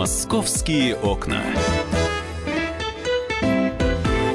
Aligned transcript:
Московские 0.00 0.96
окна. 0.96 1.44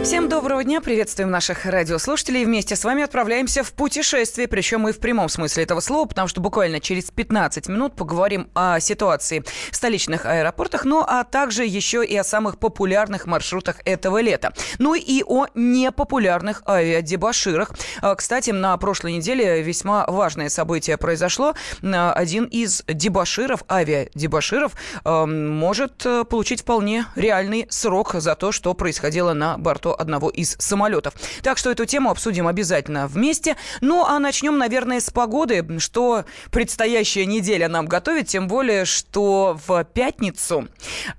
Всем 0.05 0.29
доброго 0.29 0.63
дня, 0.63 0.81
приветствуем 0.81 1.31
наших 1.31 1.65
радиослушателей. 1.65 2.45
Вместе 2.45 2.75
с 2.75 2.83
вами 2.83 3.01
отправляемся 3.01 3.63
в 3.63 3.73
путешествие, 3.73 4.47
причем 4.47 4.81
мы 4.81 4.93
в 4.93 4.99
прямом 4.99 5.29
смысле 5.29 5.63
этого 5.63 5.79
слова, 5.79 6.07
потому 6.07 6.27
что 6.27 6.41
буквально 6.41 6.79
через 6.79 7.09
15 7.09 7.67
минут 7.69 7.95
поговорим 7.95 8.47
о 8.53 8.79
ситуации 8.79 9.43
в 9.71 9.75
столичных 9.75 10.27
аэропортах, 10.27 10.85
ну 10.85 11.03
а 11.03 11.23
также 11.23 11.65
еще 11.65 12.05
и 12.05 12.15
о 12.17 12.23
самых 12.23 12.59
популярных 12.59 13.25
маршрутах 13.25 13.77
этого 13.83 14.21
лета. 14.21 14.53
Ну 14.77 14.93
и 14.93 15.23
о 15.25 15.47
непопулярных 15.55 16.61
авиадебаширах. 16.67 17.71
А, 18.03 18.13
кстати, 18.13 18.51
на 18.51 18.77
прошлой 18.77 19.13
неделе 19.13 19.63
весьма 19.63 20.05
важное 20.05 20.49
событие 20.49 20.97
произошло. 20.97 21.55
Один 21.81 22.45
из 22.45 22.83
дебаширов, 22.87 23.63
авиадебаширов, 23.67 24.73
может 25.03 26.05
э, 26.05 26.25
получить 26.25 26.61
вполне 26.61 27.07
реальный 27.15 27.65
срок 27.69 28.13
за 28.13 28.35
то, 28.35 28.51
что 28.51 28.71
происходило 28.75 29.33
на 29.33 29.57
борту 29.57 29.94
одного 29.95 30.29
из 30.29 30.55
самолетов. 30.59 31.13
Так 31.41 31.57
что 31.57 31.71
эту 31.71 31.85
тему 31.85 32.09
обсудим 32.09 32.47
обязательно 32.47 33.07
вместе. 33.07 33.55
Ну, 33.81 34.05
а 34.05 34.19
начнем, 34.19 34.57
наверное, 34.57 34.99
с 34.99 35.09
погоды, 35.09 35.65
что 35.79 36.25
предстоящая 36.51 37.25
неделя 37.25 37.67
нам 37.67 37.85
готовит, 37.85 38.27
тем 38.27 38.47
более, 38.47 38.85
что 38.85 39.59
в 39.67 39.83
пятницу 39.85 40.67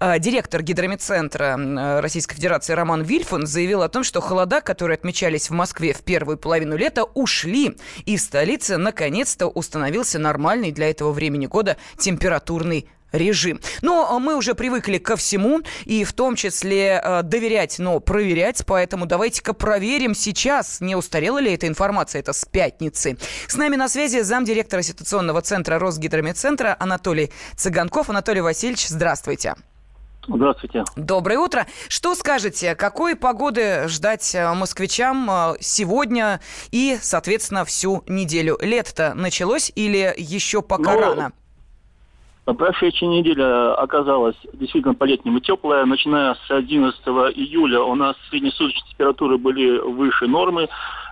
э, 0.01 0.19
директор 0.19 0.63
гидромедцентра 0.63 1.59
э, 1.59 2.01
Российской 2.01 2.37
Федерации 2.37 2.73
Роман 2.73 3.03
Вильфан 3.03 3.47
заявил 3.47 3.83
о 3.83 3.89
том, 3.89 4.05
что 4.05 4.21
холода, 4.21 4.61
которые 4.61 4.97
отмечались 4.97 5.51
в 5.51 5.53
Москве 5.53 5.93
в 5.93 6.03
первую 6.03 6.39
половину 6.39 6.77
лета, 6.77 7.05
ушли, 7.05 7.77
и 8.05 8.17
в 8.17 8.21
столице 8.21 8.77
наконец-то 8.77 9.49
установился 9.49 10.19
нормальный 10.19 10.73
для 10.73 10.91
этого 10.91 11.13
времени 11.13 11.47
года 11.47 11.77
температурный 11.99 12.89
режим. 13.13 13.61
Но 13.83 14.09
а, 14.11 14.19
мы 14.19 14.37
уже 14.37 14.55
привыкли 14.55 14.99
ко 14.99 15.17
всему, 15.17 15.61
и 15.85 16.05
в 16.05 16.13
том 16.13 16.37
числе 16.37 17.01
э, 17.03 17.23
доверять, 17.23 17.79
но 17.79 18.01
проверять, 18.01 18.65
поэтому 18.67 19.07
давайте-ка 19.07 19.53
проверим 19.53 20.15
сейчас, 20.15 20.81
не 20.81 20.97
устарела 20.97 21.39
ли 21.39 21.53
эта 21.53 21.67
информация, 21.67 22.21
это 22.21 22.33
с 22.33 22.45
пятницы. 22.45 23.17
С 23.47 23.57
нами 23.57 23.77
на 23.77 23.89
связи 23.89 24.21
замдиректора 24.21 24.83
ситуационного 24.83 25.43
центра 25.43 25.79
Росгидромедцентра 25.79 26.77
Анатолий 26.79 27.31
Цыганков. 27.57 28.11
Анатолий 28.11 28.41
Васильевич, 28.41 28.87
здравствуйте. 28.89 29.55
Здравствуйте. 30.29 30.85
Доброе 30.97 31.39
утро. 31.39 31.67
Что 31.89 32.15
скажете, 32.15 32.75
какой 32.75 33.15
погоды 33.15 33.87
ждать 33.87 34.35
э, 34.35 34.53
москвичам 34.55 35.31
э, 35.31 35.55
сегодня 35.61 36.41
и, 36.73 36.99
соответственно, 37.01 37.65
всю 37.65 38.03
неделю? 38.09 38.59
Лето-то 38.61 39.15
началось 39.15 39.71
или 39.77 40.13
еще 40.17 40.63
пока 40.63 40.95
ну, 40.95 41.01
рано? 41.01 41.33
Прошедшая 42.47 43.09
неделя 43.09 43.75
оказалась 43.75 44.37
действительно 44.53 44.95
по-летнему 44.95 45.41
теплая. 45.41 45.85
Начиная 45.85 46.35
с 46.35 46.51
11 46.51 47.01
июля 47.35 47.81
у 47.81 47.97
нас 47.97 48.15
среднесуточные 48.31 48.85
температуры 48.93 49.37
были 49.37 49.79
выше 49.79 50.29
нормы, 50.29 50.69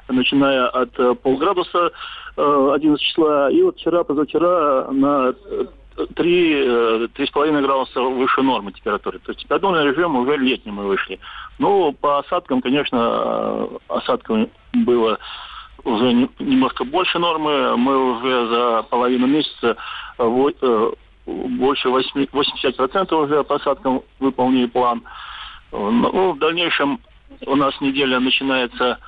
начиная 0.08 0.68
от 0.68 0.96
э, 0.96 1.14
полградуса 1.16 1.90
11 2.36 2.84
э, 2.84 3.04
числа. 3.04 3.50
И 3.50 3.62
вот 3.62 3.76
вчера, 3.76 4.04
позавчера 4.04 4.86
на 4.92 5.34
3, 6.14 6.66
3,5 7.08 7.62
градуса 7.62 8.00
выше 8.00 8.42
нормы 8.42 8.70
температуры. 8.70 9.18
То 9.18 9.32
есть 9.32 9.42
температурный 9.42 9.84
режим 9.84 10.14
уже 10.14 10.36
летний 10.36 10.70
мы 10.70 10.84
вышли. 10.84 11.18
Ну, 11.58 11.92
по 11.92 12.20
осадкам, 12.20 12.60
конечно, 12.60 12.96
э, 12.96 13.78
осадкам 13.88 14.50
было 14.72 15.18
уже 15.82 16.28
немножко 16.38 16.84
больше 16.84 17.18
нормы. 17.18 17.76
Мы 17.76 18.12
уже 18.12 18.46
за 18.46 18.82
половину 18.88 19.26
месяца 19.26 19.76
больше 21.26 21.88
8, 21.88 22.26
80% 22.26 23.14
уже 23.14 23.44
посадкам 23.44 24.02
выполнили 24.20 24.66
план. 24.66 25.02
Ну, 25.72 26.32
в 26.32 26.38
дальнейшем 26.38 27.00
у 27.46 27.56
нас 27.56 27.74
неделя 27.80 28.20
начинается 28.20 28.98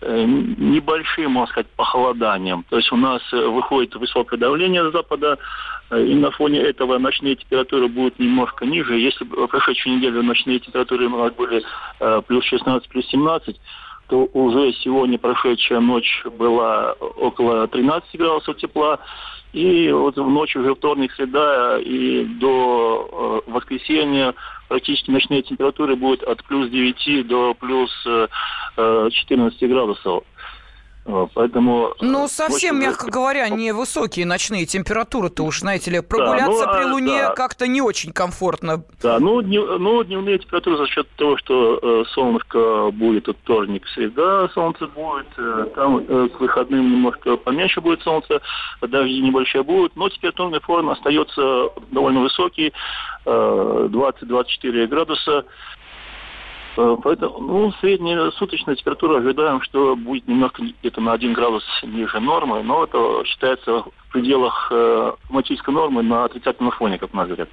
э, 0.00 0.24
небольшим, 0.24 1.32
можно 1.32 1.52
сказать, 1.52 1.70
похолоданием. 1.76 2.64
То 2.70 2.76
есть 2.76 2.90
у 2.92 2.96
нас 2.96 3.20
э, 3.32 3.46
выходит 3.46 3.94
высокое 3.94 4.38
давление 4.38 4.88
с 4.88 4.92
запада, 4.92 5.38
э, 5.90 6.02
и 6.02 6.14
на 6.14 6.30
фоне 6.30 6.60
этого 6.60 6.98
ночные 6.98 7.36
температуры 7.36 7.88
будут 7.88 8.18
немножко 8.18 8.64
ниже. 8.64 8.98
Если 8.98 9.24
в 9.24 9.46
прошедшую 9.48 9.96
неделю 9.96 10.22
ночные 10.22 10.60
температуры 10.60 11.06
у 11.06 11.18
нас 11.18 11.32
были 11.34 11.62
плюс 12.26 12.44
16, 12.44 12.88
плюс 12.88 13.06
17, 13.06 13.60
то 14.08 14.28
уже 14.32 14.72
сегодня 14.74 15.18
прошедшая 15.18 15.80
ночь 15.80 16.24
была 16.38 16.92
около 16.92 17.66
13 17.68 18.16
градусов 18.16 18.56
тепла. 18.58 18.98
И 19.54 19.88
вот 19.92 20.16
в 20.16 20.28
ночь 20.28 20.56
уже 20.56 20.74
вторник, 20.74 21.12
среда 21.12 21.78
и 21.78 22.24
до 22.24 23.42
э, 23.46 23.50
воскресенья 23.50 24.34
практически 24.68 25.12
ночные 25.12 25.42
температуры 25.42 25.94
будут 25.94 26.24
от 26.24 26.42
плюс 26.42 26.68
9 26.70 27.26
до 27.28 27.54
плюс 27.54 27.90
э, 28.04 29.08
14 29.12 29.70
градусов. 29.70 30.24
Поэтому... 31.04 31.94
Ну, 32.00 32.28
совсем, 32.28 32.76
очень... 32.76 32.86
мягко 32.86 33.10
говоря, 33.10 33.48
невысокие 33.50 34.24
ночные 34.24 34.64
температуры-то 34.64 35.42
уж, 35.44 35.60
знаете 35.60 35.90
ли, 35.90 36.00
прогуляться 36.00 36.64
да, 36.64 36.72
ну, 36.72 36.78
при 36.78 36.88
а, 36.88 36.92
Луне 36.92 37.18
да. 37.20 37.34
как-то 37.34 37.66
не 37.66 37.82
очень 37.82 38.12
комфортно. 38.12 38.84
Да, 39.02 39.18
ну, 39.18 39.42
днев, 39.42 39.78
ну 39.78 40.02
дневные 40.02 40.38
температуры 40.38 40.78
за 40.78 40.86
счет 40.86 41.06
того, 41.16 41.36
что 41.36 41.78
э, 41.82 42.04
солнышко 42.14 42.90
будет, 42.90 43.28
от 43.28 43.36
вторник, 43.36 43.86
среда 43.88 44.48
солнце 44.54 44.86
будет, 44.86 45.26
э, 45.36 45.66
там 45.74 45.98
э, 45.98 46.28
к 46.28 46.40
выходным 46.40 46.90
немножко 46.90 47.36
поменьше 47.36 47.82
будет 47.82 48.02
солнце, 48.02 48.40
дожди 48.80 49.20
небольшие 49.20 49.62
будут, 49.62 49.96
но 49.96 50.08
температурный 50.08 50.60
фон 50.60 50.88
остается 50.88 51.68
довольно 51.90 52.20
высокий, 52.20 52.72
э, 53.26 53.88
20-24 53.90 54.86
градуса. 54.86 55.44
Э, 56.76 56.96
поэтому, 57.02 57.38
ну, 57.38 57.72
средняя 57.80 58.30
суточная 58.32 58.74
температура 58.74 59.18
ожидаем, 59.18 59.60
что 59.62 59.96
будет 59.96 60.26
немножко 60.26 60.62
где-то 60.62 61.00
на 61.00 61.12
1 61.12 61.32
градус 61.32 61.64
ниже 61.82 62.20
нормы, 62.20 62.62
но 62.62 62.84
это 62.84 63.22
считается 63.24 63.82
в 63.82 64.12
пределах 64.12 64.68
э, 64.70 65.12
климатической 65.26 65.74
нормы 65.74 66.02
на 66.02 66.24
отрицательном 66.24 66.72
фоне, 66.72 66.98
как 66.98 67.12
нас 67.12 67.26
говорят. 67.26 67.48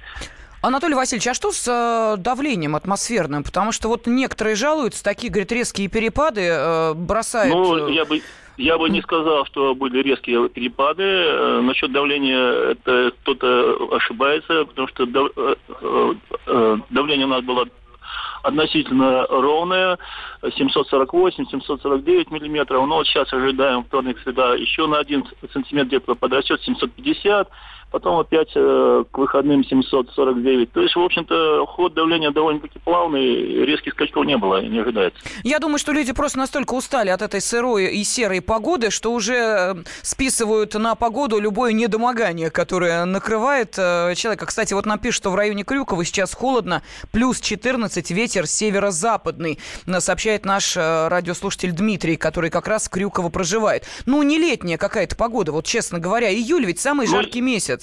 Анатолий 0.62 0.94
Васильевич, 0.94 1.26
а 1.26 1.34
что 1.34 1.50
с 1.50 1.66
э, 1.66 2.20
давлением 2.20 2.76
атмосферным? 2.76 3.42
Потому 3.42 3.72
что 3.72 3.88
вот 3.88 4.06
некоторые 4.06 4.54
жалуются, 4.54 5.02
такие, 5.02 5.30
говорят, 5.30 5.50
резкие 5.50 5.88
перепады 5.88 6.42
э, 6.42 6.94
бросают... 6.94 7.52
Ну, 7.52 7.88
я 7.88 8.04
бы, 8.04 8.22
я 8.58 8.78
бы 8.78 8.88
не 8.88 9.02
сказал, 9.02 9.44
что 9.46 9.74
были 9.74 10.00
резкие 10.02 10.48
перепады. 10.48 11.02
Э, 11.02 11.60
насчет 11.62 11.90
давления 11.90 12.70
это 12.70 13.12
кто-то 13.22 13.88
ошибается, 13.96 14.64
потому 14.66 14.86
что 14.86 15.06
дав, 15.06 15.30
э, 15.36 16.76
давление 16.90 17.26
у 17.26 17.30
нас 17.30 17.42
было 17.42 17.66
относительно 18.42 19.26
ровная, 19.28 19.98
748-749 20.42 22.32
миллиметров. 22.32 22.86
Но 22.86 22.96
вот 22.96 23.06
сейчас 23.06 23.32
ожидаем 23.32 23.84
вторник, 23.84 24.18
среда 24.22 24.54
еще 24.54 24.86
на 24.86 24.98
1 24.98 25.24
сантиметр 25.52 25.88
где-то 25.88 26.14
подрастет, 26.14 26.62
750 26.62 27.48
потом 27.92 28.18
опять 28.18 28.50
э, 28.54 29.04
к 29.10 29.18
выходным 29.18 29.64
749. 29.64 30.72
То 30.72 30.80
есть, 30.80 30.96
в 30.96 31.00
общем-то, 31.00 31.66
ход 31.66 31.94
давления 31.94 32.30
довольно-таки 32.30 32.78
плавный, 32.78 33.64
резких 33.64 33.92
скачков 33.92 34.24
не 34.24 34.36
было, 34.36 34.62
не 34.62 34.78
ожидается. 34.78 35.20
Я 35.44 35.58
думаю, 35.58 35.78
что 35.78 35.92
люди 35.92 36.12
просто 36.12 36.38
настолько 36.38 36.74
устали 36.74 37.10
от 37.10 37.22
этой 37.22 37.40
сырой 37.40 37.94
и 37.94 38.02
серой 38.04 38.40
погоды, 38.40 38.90
что 38.90 39.12
уже 39.12 39.34
э, 39.34 39.74
списывают 40.02 40.74
на 40.74 40.94
погоду 40.94 41.38
любое 41.38 41.72
недомогание, 41.72 42.50
которое 42.50 43.04
накрывает 43.04 43.74
э, 43.78 44.14
человека. 44.16 44.46
Кстати, 44.46 44.72
вот 44.72 44.86
нам 44.86 44.98
пишут, 44.98 45.22
что 45.22 45.30
в 45.30 45.34
районе 45.34 45.62
Крюкова 45.62 46.04
сейчас 46.04 46.34
холодно, 46.34 46.82
плюс 47.12 47.40
14, 47.40 48.10
ветер 48.10 48.46
северо-западный, 48.46 49.58
сообщает 49.98 50.46
наш 50.46 50.76
э, 50.76 51.08
радиослушатель 51.08 51.72
Дмитрий, 51.72 52.16
который 52.16 52.50
как 52.50 52.66
раз 52.66 52.86
в 52.86 52.90
Крюково 52.90 53.28
проживает. 53.28 53.84
Ну, 54.06 54.22
не 54.22 54.38
летняя 54.38 54.78
какая-то 54.78 55.14
погода, 55.16 55.52
вот 55.52 55.66
честно 55.66 55.98
говоря. 55.98 56.32
Июль 56.32 56.64
ведь 56.64 56.80
самый 56.80 57.06
ну, 57.06 57.12
жаркий 57.12 57.40
месяц. 57.40 57.81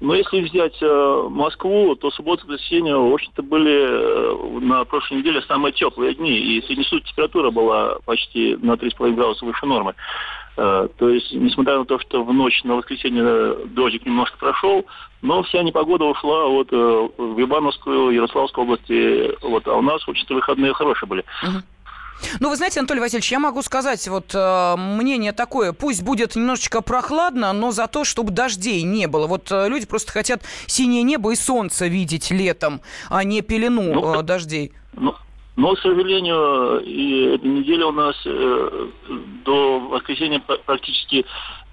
Но 0.00 0.14
если 0.14 0.42
взять 0.42 0.76
э, 0.82 1.28
Москву, 1.30 1.94
то 1.96 2.10
суббота 2.10 2.44
и 2.44 2.50
воскресенье, 2.50 2.96
в 2.96 3.14
общем-то, 3.14 3.42
были 3.42 3.86
э, 3.88 4.60
на 4.60 4.84
прошлой 4.84 5.18
неделе 5.18 5.40
самые 5.42 5.72
теплые 5.72 6.14
дни. 6.14 6.38
И 6.38 6.62
среднесуточная 6.66 7.12
температура 7.12 7.50
была 7.50 7.96
почти 8.04 8.56
на 8.56 8.72
3,5 8.72 9.14
градуса 9.14 9.46
выше 9.46 9.64
нормы. 9.64 9.94
Э, 10.58 10.88
то 10.98 11.08
есть, 11.08 11.32
несмотря 11.32 11.78
на 11.78 11.86
то, 11.86 11.98
что 11.98 12.22
в 12.22 12.32
ночь 12.34 12.62
на 12.64 12.76
воскресенье 12.76 13.66
дождик 13.68 14.04
немножко 14.04 14.36
прошел, 14.36 14.84
но 15.22 15.42
вся 15.44 15.62
непогода 15.62 16.04
ушла 16.04 16.46
вот, 16.46 16.68
э, 16.72 16.76
в 17.16 17.40
Ивановскую, 17.40 18.10
Ярославскую 18.10 18.64
области. 18.64 19.34
Вот, 19.42 19.66
а 19.66 19.76
у 19.76 19.82
нас, 19.82 20.02
в 20.02 20.10
общем-то, 20.10 20.34
выходные 20.34 20.74
хорошие 20.74 21.08
были. 21.08 21.24
Uh-huh. 21.42 21.62
Ну, 22.40 22.50
вы 22.50 22.56
знаете, 22.56 22.80
Анатолий 22.80 23.00
Васильевич, 23.00 23.30
я 23.32 23.38
могу 23.38 23.62
сказать 23.62 24.06
вот 24.08 24.34
э, 24.34 24.74
мнение 24.76 25.32
такое. 25.32 25.72
Пусть 25.72 26.02
будет 26.02 26.36
немножечко 26.36 26.80
прохладно, 26.80 27.52
но 27.52 27.70
за 27.72 27.86
то, 27.86 28.04
чтобы 28.04 28.30
дождей 28.30 28.82
не 28.82 29.06
было. 29.06 29.26
Вот 29.26 29.50
э, 29.50 29.68
люди 29.68 29.86
просто 29.86 30.12
хотят 30.12 30.42
синее 30.66 31.02
небо 31.02 31.32
и 31.32 31.36
солнце 31.36 31.86
видеть 31.86 32.30
летом, 32.30 32.80
а 33.08 33.24
не 33.24 33.42
пелену 33.42 33.82
ну, 33.82 34.20
э, 34.20 34.22
дождей. 34.22 34.72
Ну, 34.94 35.14
но, 35.56 35.74
к 35.74 35.78
сожалению, 35.78 36.80
и 36.80 37.34
эта 37.34 37.46
неделя 37.46 37.86
у 37.86 37.92
нас 37.92 38.14
э, 38.26 38.88
до 39.44 39.80
воскресенья 39.80 40.38
практически 40.38 41.24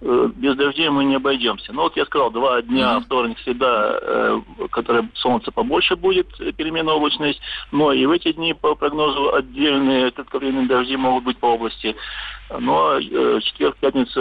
без 0.03 0.55
дождей 0.55 0.89
мы 0.89 1.05
не 1.05 1.15
обойдемся. 1.15 1.71
Ну 1.71 1.83
вот 1.83 1.95
я 1.95 2.05
сказал, 2.05 2.29
два 2.31 2.61
дня, 2.61 2.97
mm-hmm. 2.97 3.05
вторник, 3.05 3.37
среда, 3.39 3.99
э, 4.01 4.41
которые 4.71 5.09
солнце 5.13 5.51
побольше 5.51 5.95
будет, 5.95 6.27
переменная 6.57 6.95
облачность, 6.95 7.39
но 7.71 7.93
и 7.93 8.05
в 8.05 8.11
эти 8.11 8.33
дни 8.33 8.53
по 8.53 8.75
прогнозу 8.75 9.33
отдельные 9.33 10.11
кратковременные 10.11 10.67
дожди 10.67 10.97
могут 10.97 11.23
быть 11.23 11.37
по 11.37 11.47
области. 11.53 11.95
Но 12.49 12.97
э, 12.97 13.39
четверг, 13.41 13.77
пятница 13.77 14.19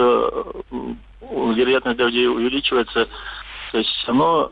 вероятность 1.21 1.97
дождей 1.97 2.27
увеличивается. 2.27 3.09
То 3.71 3.77
есть 3.77 3.89
все 3.89 4.51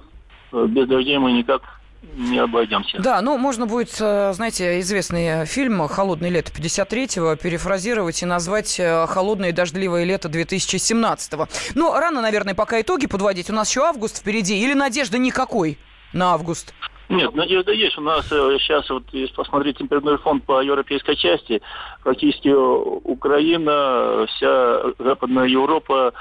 без 0.52 0.88
дождей 0.88 1.18
мы 1.18 1.32
никак 1.32 1.81
не 2.16 2.40
обойдемся. 2.40 3.00
Да, 3.00 3.22
ну, 3.22 3.38
можно 3.38 3.68
будет, 3.68 3.96
э, 4.00 4.34
знаете, 4.34 4.80
известный 4.80 5.46
фильм 5.46 5.88
«Холодное 5.88 6.30
лето 6.30 6.52
53-го» 6.52 7.36
перефразировать 7.36 8.22
и 8.24 8.26
назвать 8.26 8.80
э, 8.80 9.06
«Холодное 9.08 9.50
и 9.50 9.52
дождливое 9.52 10.04
лето 10.04 10.28
2017-го». 10.28 11.48
Ну, 11.76 11.94
рано, 11.94 12.22
наверное, 12.22 12.56
пока 12.56 12.82
итоги 12.82 13.06
подводить. 13.06 13.50
У 13.50 13.54
нас 13.54 13.70
еще 13.70 13.82
август 13.82 14.20
впереди 14.20 14.60
или 14.60 14.74
надежды 14.74 15.20
никакой 15.20 15.78
на 16.12 16.34
август? 16.34 16.74
Нет, 17.10 17.36
надежда 17.36 17.72
есть. 17.72 17.98
У 17.98 18.02
нас 18.02 18.26
сейчас, 18.28 18.90
э, 18.90 18.94
вот 18.94 19.04
если 19.12 19.36
посмотреть 19.36 19.78
температурный 19.78 20.18
фонд 20.18 20.44
по 20.44 20.62
европейской 20.62 21.16
части, 21.16 21.62
практически 22.04 22.50
Украина, 22.50 24.26
вся 24.28 24.82
Западная 24.98 25.46
Европа, 25.46 26.14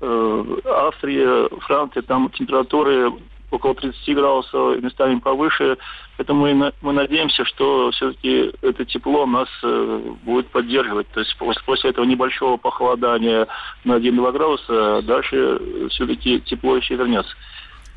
Австрия, 0.00 1.48
Франция, 1.60 2.02
там 2.02 2.30
температуры 2.30 3.12
около 3.50 3.74
30 3.74 4.14
градусов, 4.14 4.82
местами 4.82 5.18
повыше. 5.18 5.76
Поэтому 6.16 6.52
мы, 6.54 6.72
мы 6.80 6.92
надеемся, 6.92 7.44
что 7.44 7.90
все-таки 7.92 8.52
это 8.62 8.84
тепло 8.84 9.26
нас 9.26 9.48
э, 9.62 10.00
будет 10.24 10.48
поддерживать. 10.48 11.08
То 11.08 11.20
есть 11.20 11.36
после, 11.36 11.62
после 11.64 11.90
этого 11.90 12.04
небольшого 12.04 12.56
похолодания 12.56 13.46
на 13.84 13.94
1-2 13.94 14.32
градуса 14.32 15.02
дальше 15.02 15.88
все-таки 15.90 16.40
тепло 16.40 16.76
еще 16.76 16.96
вернется. 16.96 17.34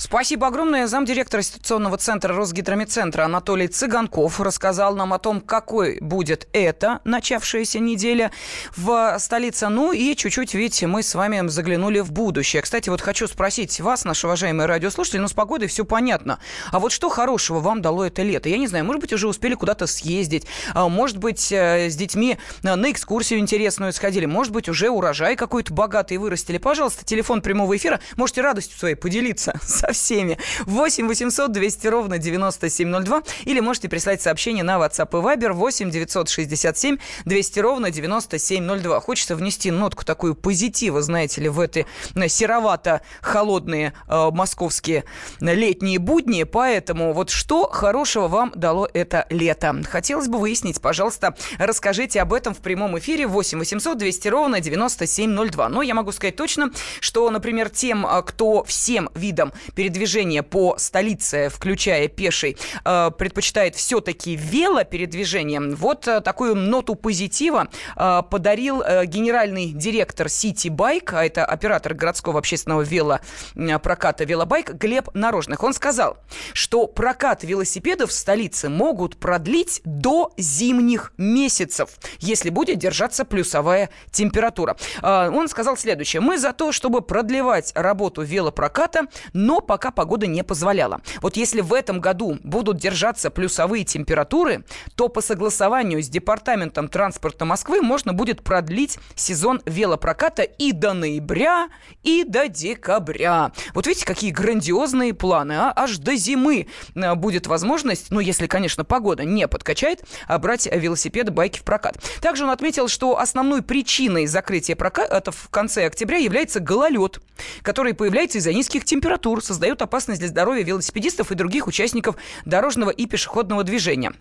Спасибо 0.01 0.47
огромное. 0.47 0.87
Замдиректора 0.87 1.41
ситуационного 1.41 1.97
центра 1.97 2.33
Росгидромедцентра 2.33 3.23
Анатолий 3.25 3.67
Цыганков 3.67 4.39
рассказал 4.39 4.95
нам 4.95 5.11
о 5.11 5.19
том, 5.19 5.41
какой 5.41 5.99
будет 5.99 6.47
эта 6.53 7.01
начавшаяся 7.03 7.79
неделя 7.79 8.31
в 8.77 9.19
столице. 9.19 9.67
Ну 9.67 9.91
и 9.91 10.15
чуть-чуть, 10.15 10.53
видите, 10.53 10.87
мы 10.87 11.03
с 11.03 11.15
вами 11.15 11.45
заглянули 11.49 11.99
в 11.99 12.13
будущее. 12.13 12.61
Кстати, 12.61 12.87
вот 12.87 13.01
хочу 13.01 13.27
спросить 13.27 13.81
вас, 13.81 14.05
наши 14.05 14.25
уважаемые 14.25 14.67
радиослушатели, 14.67 15.19
ну 15.19 15.27
с 15.27 15.33
погодой 15.33 15.67
все 15.67 15.83
понятно. 15.83 16.39
А 16.71 16.79
вот 16.79 16.93
что 16.93 17.09
хорошего 17.09 17.59
вам 17.59 17.81
дало 17.81 18.05
это 18.05 18.23
лето? 18.23 18.47
Я 18.47 18.57
не 18.57 18.67
знаю, 18.67 18.85
может 18.85 19.01
быть, 19.01 19.11
уже 19.11 19.27
успели 19.27 19.55
куда-то 19.55 19.85
съездить, 19.85 20.47
а, 20.73 20.87
может 20.87 21.17
быть, 21.17 21.51
э, 21.51 21.89
с 21.89 21.95
детьми 21.97 22.37
на 22.63 22.89
экскурсию 22.89 23.41
интересную 23.41 23.91
сходили, 23.91 24.25
может 24.25 24.53
быть, 24.53 24.69
уже 24.69 24.89
урожай 24.89 25.35
какой-то 25.35 25.73
богатый 25.73 26.15
вырастили. 26.15 26.57
Пожалуйста, 26.57 27.03
телефон 27.03 27.41
прямого 27.41 27.75
эфира. 27.75 27.99
Можете 28.15 28.39
радостью 28.39 28.79
своей 28.79 28.95
поделиться 28.95 29.59
всеми. 29.93 30.37
8 30.65 31.07
800 31.07 31.51
200 31.51 31.87
ровно 31.87 32.17
9702. 32.17 33.23
Или 33.45 33.59
можете 33.59 33.89
прислать 33.89 34.21
сообщение 34.21 34.63
на 34.63 34.77
WhatsApp 34.77 35.09
и 35.11 35.23
Viber 35.23 35.53
8 35.53 35.91
967 35.91 36.97
200 37.25 37.59
ровно 37.59 37.91
9702. 37.91 38.99
Хочется 38.99 39.35
внести 39.35 39.71
нотку 39.71 40.05
такую 40.05 40.35
позитива, 40.35 41.01
знаете 41.01 41.41
ли, 41.41 41.49
в 41.49 41.59
эти 41.59 41.85
э, 42.15 42.27
серовато-холодные 42.27 43.93
э, 44.07 44.29
московские 44.31 45.03
летние 45.39 45.99
будни. 45.99 46.43
Поэтому 46.43 47.13
вот 47.13 47.29
что 47.29 47.69
хорошего 47.69 48.27
вам 48.27 48.51
дало 48.55 48.89
это 48.93 49.25
лето? 49.29 49.75
Хотелось 49.89 50.27
бы 50.27 50.39
выяснить, 50.39 50.81
пожалуйста, 50.81 51.35
расскажите 51.57 52.21
об 52.21 52.33
этом 52.33 52.53
в 52.53 52.59
прямом 52.59 52.97
эфире 52.99 53.27
8 53.27 53.59
800 53.59 53.97
200 53.97 54.27
ровно 54.27 54.59
9702. 54.59 55.69
Но 55.69 55.81
я 55.81 55.93
могу 55.93 56.11
сказать 56.11 56.35
точно, 56.35 56.71
что, 56.99 57.29
например, 57.29 57.69
тем, 57.69 58.05
э, 58.05 58.21
кто 58.23 58.63
всем 58.63 59.09
видом 59.15 59.53
передвижения 59.79 60.43
по 60.43 60.75
столице, 60.77 61.47
включая 61.47 62.09
пеший, 62.09 62.57
э, 62.83 63.11
предпочитает 63.17 63.75
все-таки 63.77 64.35
велопередвижение, 64.35 65.61
вот 65.73 66.05
э, 66.05 66.19
такую 66.19 66.55
ноту 66.55 66.95
позитива 66.95 67.69
э, 67.95 68.21
подарил 68.29 68.83
генеральный 69.05 69.71
директор 69.71 70.27
City 70.27 70.69
Bike, 70.69 71.11
а 71.13 71.25
это 71.25 71.45
оператор 71.45 71.93
городского 71.93 72.39
общественного 72.39 72.81
велопроката 72.81 74.25
«Велобайк» 74.25 74.73
Глеб 74.73 75.07
Нарожных. 75.13 75.63
Он 75.63 75.73
сказал, 75.73 76.17
что 76.51 76.85
прокат 76.85 77.45
велосипедов 77.45 78.09
в 78.09 78.13
столице 78.13 78.67
могут 78.67 79.15
продлить 79.15 79.79
до 79.85 80.33
зимних 80.35 81.13
месяцев, 81.17 81.91
если 82.19 82.49
будет 82.49 82.79
держаться 82.79 83.23
плюсовая 83.23 83.89
температура. 84.11 84.75
Он 85.01 85.47
сказал 85.47 85.77
следующее. 85.77 86.21
Мы 86.21 86.37
за 86.37 86.51
то, 86.51 86.73
чтобы 86.73 87.01
продлевать 87.01 87.71
работу 87.75 88.23
велопроката, 88.23 89.03
но 89.31 89.61
пока 89.69 89.91
погода 89.91 90.25
не 90.25 90.43
позволяла. 90.43 90.99
Вот 91.21 91.37
если 91.37 91.61
в 91.61 91.75
этом 91.75 92.01
году 92.01 92.39
будут 92.43 92.77
держаться 92.77 93.29
плюсовые 93.29 93.83
температуры, 93.83 94.65
то 94.95 95.09
по 95.09 95.21
согласованию 95.21 96.01
с 96.01 96.09
Департаментом 96.09 96.87
транспорта 96.87 97.45
Москвы 97.45 97.83
можно 97.83 98.11
будет 98.11 98.41
продлить 98.41 98.97
сезон 99.13 99.61
велопроката 99.67 100.41
и 100.41 100.71
до 100.71 100.93
ноября, 100.93 101.69
и 102.01 102.23
до 102.23 102.47
декабря. 102.47 103.51
Вот 103.75 103.85
видите, 103.85 104.07
какие 104.07 104.31
грандиозные 104.31 105.13
планы, 105.13 105.53
а? 105.53 105.73
Аж 105.75 105.99
до 105.99 106.15
зимы 106.15 106.65
э, 106.95 107.13
будет 107.13 107.45
возможность, 107.45 108.09
ну, 108.09 108.19
если, 108.19 108.47
конечно, 108.47 108.83
погода 108.83 109.23
не 109.23 109.47
подкачает, 109.47 110.03
а 110.25 110.39
брать 110.39 110.65
велосипеды, 110.65 111.29
байки 111.31 111.59
в 111.59 111.63
прокат. 111.63 111.99
Также 112.21 112.43
он 112.43 112.49
отметил, 112.49 112.87
что 112.87 113.19
основной 113.19 113.61
причиной 113.61 114.25
закрытия 114.25 114.75
проката 114.75 115.31
в 115.31 115.49
конце 115.49 115.85
октября 115.85 116.17
является 116.17 116.59
гололед, 116.59 117.21
который 117.61 117.93
появляется 117.93 118.39
из-за 118.39 118.51
низких 118.51 118.83
температур, 118.83 119.43
создает 119.59 119.81
опасность 119.81 120.21
для 120.21 120.29
здоровья 120.29 120.63
велосипедистов 120.63 121.33
и 121.33 121.35
других 121.35 121.67
участников 121.67 122.15
дорожного 122.45 122.91
и 122.91 123.05
пешеходного 123.05 123.65
движения. 123.65 124.13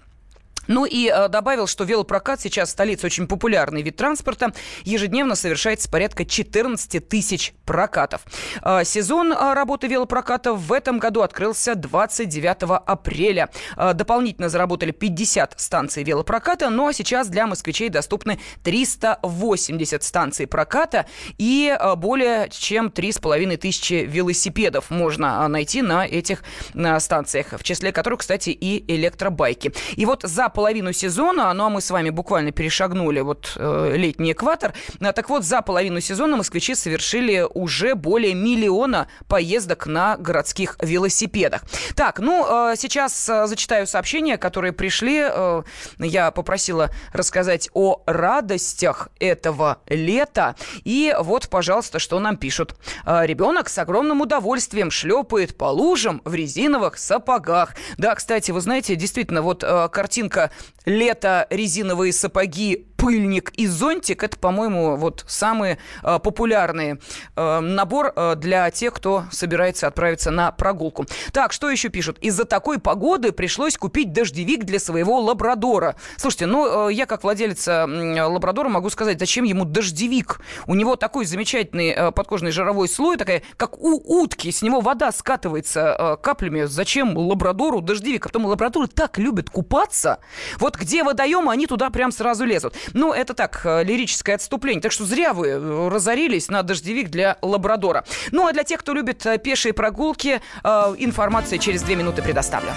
Ну 0.68 0.84
и 0.84 1.08
э, 1.08 1.28
добавил, 1.28 1.66
что 1.66 1.84
велопрокат 1.84 2.40
сейчас 2.40 2.68
в 2.68 2.72
столице 2.72 3.06
очень 3.06 3.26
популярный 3.26 3.82
вид 3.82 3.96
транспорта. 3.96 4.52
Ежедневно 4.84 5.34
совершается 5.34 5.90
порядка 5.90 6.24
14 6.24 7.08
тысяч 7.08 7.54
прокатов. 7.64 8.22
Э, 8.62 8.84
сезон 8.84 9.32
э, 9.32 9.54
работы 9.54 9.88
велопроката 9.88 10.52
в 10.52 10.72
этом 10.72 10.98
году 10.98 11.22
открылся 11.22 11.74
29 11.74 12.82
апреля. 12.86 13.48
Э, 13.76 13.94
дополнительно 13.94 14.48
заработали 14.48 14.92
50 14.92 15.54
станций 15.56 16.04
велопроката, 16.04 16.70
ну 16.70 16.88
а 16.88 16.92
сейчас 16.92 17.28
для 17.28 17.46
москвичей 17.46 17.88
доступны 17.88 18.38
380 18.62 20.02
станций 20.02 20.46
проката 20.46 21.06
и 21.38 21.76
э, 21.78 21.94
более 21.96 22.48
чем 22.50 22.88
3,5 22.88 23.56
тысячи 23.56 23.94
велосипедов 23.94 24.90
можно 24.90 25.44
э, 25.44 25.48
найти 25.48 25.82
на 25.82 26.06
этих 26.06 26.42
э, 26.74 27.00
станциях, 27.00 27.52
в 27.52 27.62
числе 27.62 27.92
которых, 27.92 28.20
кстати, 28.20 28.50
и 28.50 28.84
электробайки. 28.94 29.72
И 29.96 30.04
вот 30.04 30.22
за 30.22 30.48
половину 30.58 30.92
сезона, 30.92 31.54
ну 31.54 31.66
а 31.66 31.68
мы 31.68 31.80
с 31.80 31.88
вами 31.88 32.10
буквально 32.10 32.50
перешагнули 32.50 33.20
вот 33.20 33.52
э, 33.54 33.92
летний 33.94 34.32
экватор, 34.32 34.72
а, 35.00 35.12
так 35.12 35.30
вот 35.30 35.44
за 35.44 35.62
половину 35.62 36.00
сезона 36.00 36.36
москвичи 36.36 36.74
совершили 36.74 37.46
уже 37.54 37.94
более 37.94 38.34
миллиона 38.34 39.06
поездок 39.28 39.86
на 39.86 40.16
городских 40.16 40.76
велосипедах. 40.82 41.62
Так, 41.94 42.18
ну 42.18 42.72
э, 42.72 42.74
сейчас 42.76 43.28
э, 43.28 43.46
зачитаю 43.46 43.86
сообщения, 43.86 44.36
которые 44.36 44.72
пришли. 44.72 45.20
Э, 45.22 45.62
я 46.00 46.32
попросила 46.32 46.90
рассказать 47.12 47.70
о 47.72 48.02
радостях 48.06 49.10
этого 49.20 49.78
лета. 49.86 50.56
И 50.82 51.14
вот, 51.20 51.48
пожалуйста, 51.48 52.00
что 52.00 52.18
нам 52.18 52.36
пишут. 52.36 52.74
Э, 53.06 53.24
ребенок 53.24 53.68
с 53.68 53.78
огромным 53.78 54.22
удовольствием 54.22 54.90
шлепает 54.90 55.56
по 55.56 55.66
лужам 55.66 56.20
в 56.24 56.34
резиновых 56.34 56.98
сапогах. 56.98 57.76
Да, 57.96 58.16
кстати, 58.16 58.50
вы 58.50 58.60
знаете, 58.60 58.96
действительно, 58.96 59.42
вот 59.42 59.62
э, 59.62 59.88
картинка 59.92 60.47
лето, 60.86 61.46
резиновые 61.50 62.12
сапоги, 62.12 62.86
пыльник 62.98 63.52
и 63.56 63.66
зонтик. 63.66 64.22
Это, 64.24 64.36
по-моему, 64.36 64.96
вот 64.96 65.24
самые 65.28 65.78
э, 66.02 66.18
популярные 66.18 66.98
э, 67.36 67.60
набор 67.60 68.12
э, 68.14 68.34
для 68.36 68.70
тех, 68.70 68.92
кто 68.92 69.24
собирается 69.30 69.86
отправиться 69.86 70.30
на 70.30 70.50
прогулку. 70.50 71.06
Так, 71.32 71.52
что 71.52 71.70
еще 71.70 71.88
пишут? 71.88 72.18
Из-за 72.18 72.44
такой 72.44 72.78
погоды 72.78 73.30
пришлось 73.32 73.78
купить 73.78 74.12
дождевик 74.12 74.64
для 74.64 74.80
своего 74.80 75.20
лабрадора. 75.20 75.94
Слушайте, 76.16 76.46
ну, 76.46 76.88
э, 76.88 76.92
я 76.92 77.06
как 77.06 77.22
владелец 77.22 77.68
э, 77.68 77.86
лабрадора 78.24 78.68
могу 78.68 78.90
сказать, 78.90 79.18
зачем 79.20 79.44
ему 79.44 79.64
дождевик? 79.64 80.40
У 80.66 80.74
него 80.74 80.96
такой 80.96 81.24
замечательный 81.24 81.90
э, 81.90 82.10
подкожный 82.10 82.50
жировой 82.50 82.88
слой, 82.88 83.16
такая, 83.16 83.42
как 83.56 83.78
у 83.78 84.22
утки, 84.22 84.50
с 84.50 84.60
него 84.60 84.80
вода 84.80 85.12
скатывается 85.12 85.96
э, 85.96 86.16
каплями. 86.20 86.64
Зачем 86.64 87.16
лабрадору 87.16 87.80
дождевик? 87.80 88.26
А 88.26 88.28
потом 88.28 88.46
лабрадоры 88.46 88.88
так 88.88 89.18
любят 89.18 89.50
купаться. 89.50 90.18
Вот 90.58 90.76
где 90.76 91.04
водоем, 91.04 91.48
они 91.48 91.68
туда 91.68 91.90
прям 91.90 92.10
сразу 92.10 92.44
лезут. 92.44 92.74
Ну, 92.94 93.12
это 93.12 93.34
так, 93.34 93.60
э, 93.64 93.84
лирическое 93.84 94.36
отступление. 94.36 94.80
Так 94.80 94.92
что 94.92 95.04
зря 95.04 95.32
вы 95.32 95.48
э, 95.48 95.88
разорились 95.88 96.48
на 96.48 96.62
дождевик 96.62 97.10
для 97.10 97.38
лабрадора. 97.42 98.04
Ну, 98.32 98.46
а 98.46 98.52
для 98.52 98.64
тех, 98.64 98.80
кто 98.80 98.94
любит 98.94 99.24
э, 99.26 99.38
пешие 99.38 99.72
прогулки, 99.72 100.40
информация 100.64 101.58
через 101.58 101.82
две 101.82 101.96
минуты 101.96 102.22
предоставлю. 102.22 102.70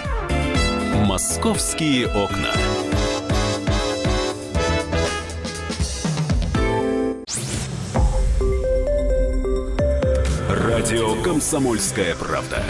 «Московские 1.06 2.08
окна». 2.08 2.52
Радио 10.50 11.22
«Комсомольская 11.22 12.16
правда». 12.16 12.64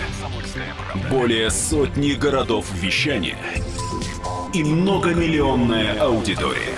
Более 1.09 1.49
сотни 1.49 2.13
городов 2.13 2.65
вещания 2.73 3.37
и 4.53 4.63
многомиллионная 4.63 5.99
аудитория. 5.99 6.77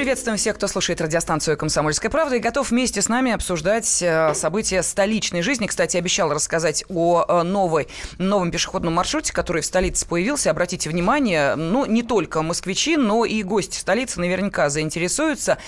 Приветствуем 0.00 0.38
всех, 0.38 0.56
кто 0.56 0.66
слушает 0.66 0.98
радиостанцию 1.02 1.58
«Комсомольская 1.58 2.10
правда» 2.10 2.36
и 2.36 2.38
готов 2.38 2.70
вместе 2.70 3.02
с 3.02 3.10
нами 3.10 3.32
обсуждать 3.32 4.00
э, 4.00 4.32
события 4.32 4.82
столичной 4.82 5.42
жизни. 5.42 5.66
Кстати, 5.66 5.98
обещал 5.98 6.32
рассказать 6.32 6.84
о 6.88 7.22
э, 7.28 7.42
новой, 7.42 7.86
новом 8.16 8.50
пешеходном 8.50 8.94
маршруте, 8.94 9.34
который 9.34 9.60
в 9.60 9.66
столице 9.66 10.08
появился. 10.08 10.50
Обратите 10.50 10.88
внимание, 10.88 11.54
ну, 11.54 11.84
не 11.84 12.02
только 12.02 12.40
москвичи, 12.40 12.96
но 12.96 13.26
и 13.26 13.42
гости 13.42 13.76
столицы 13.76 14.20
наверняка 14.20 14.70
заинтересуются 14.70 15.58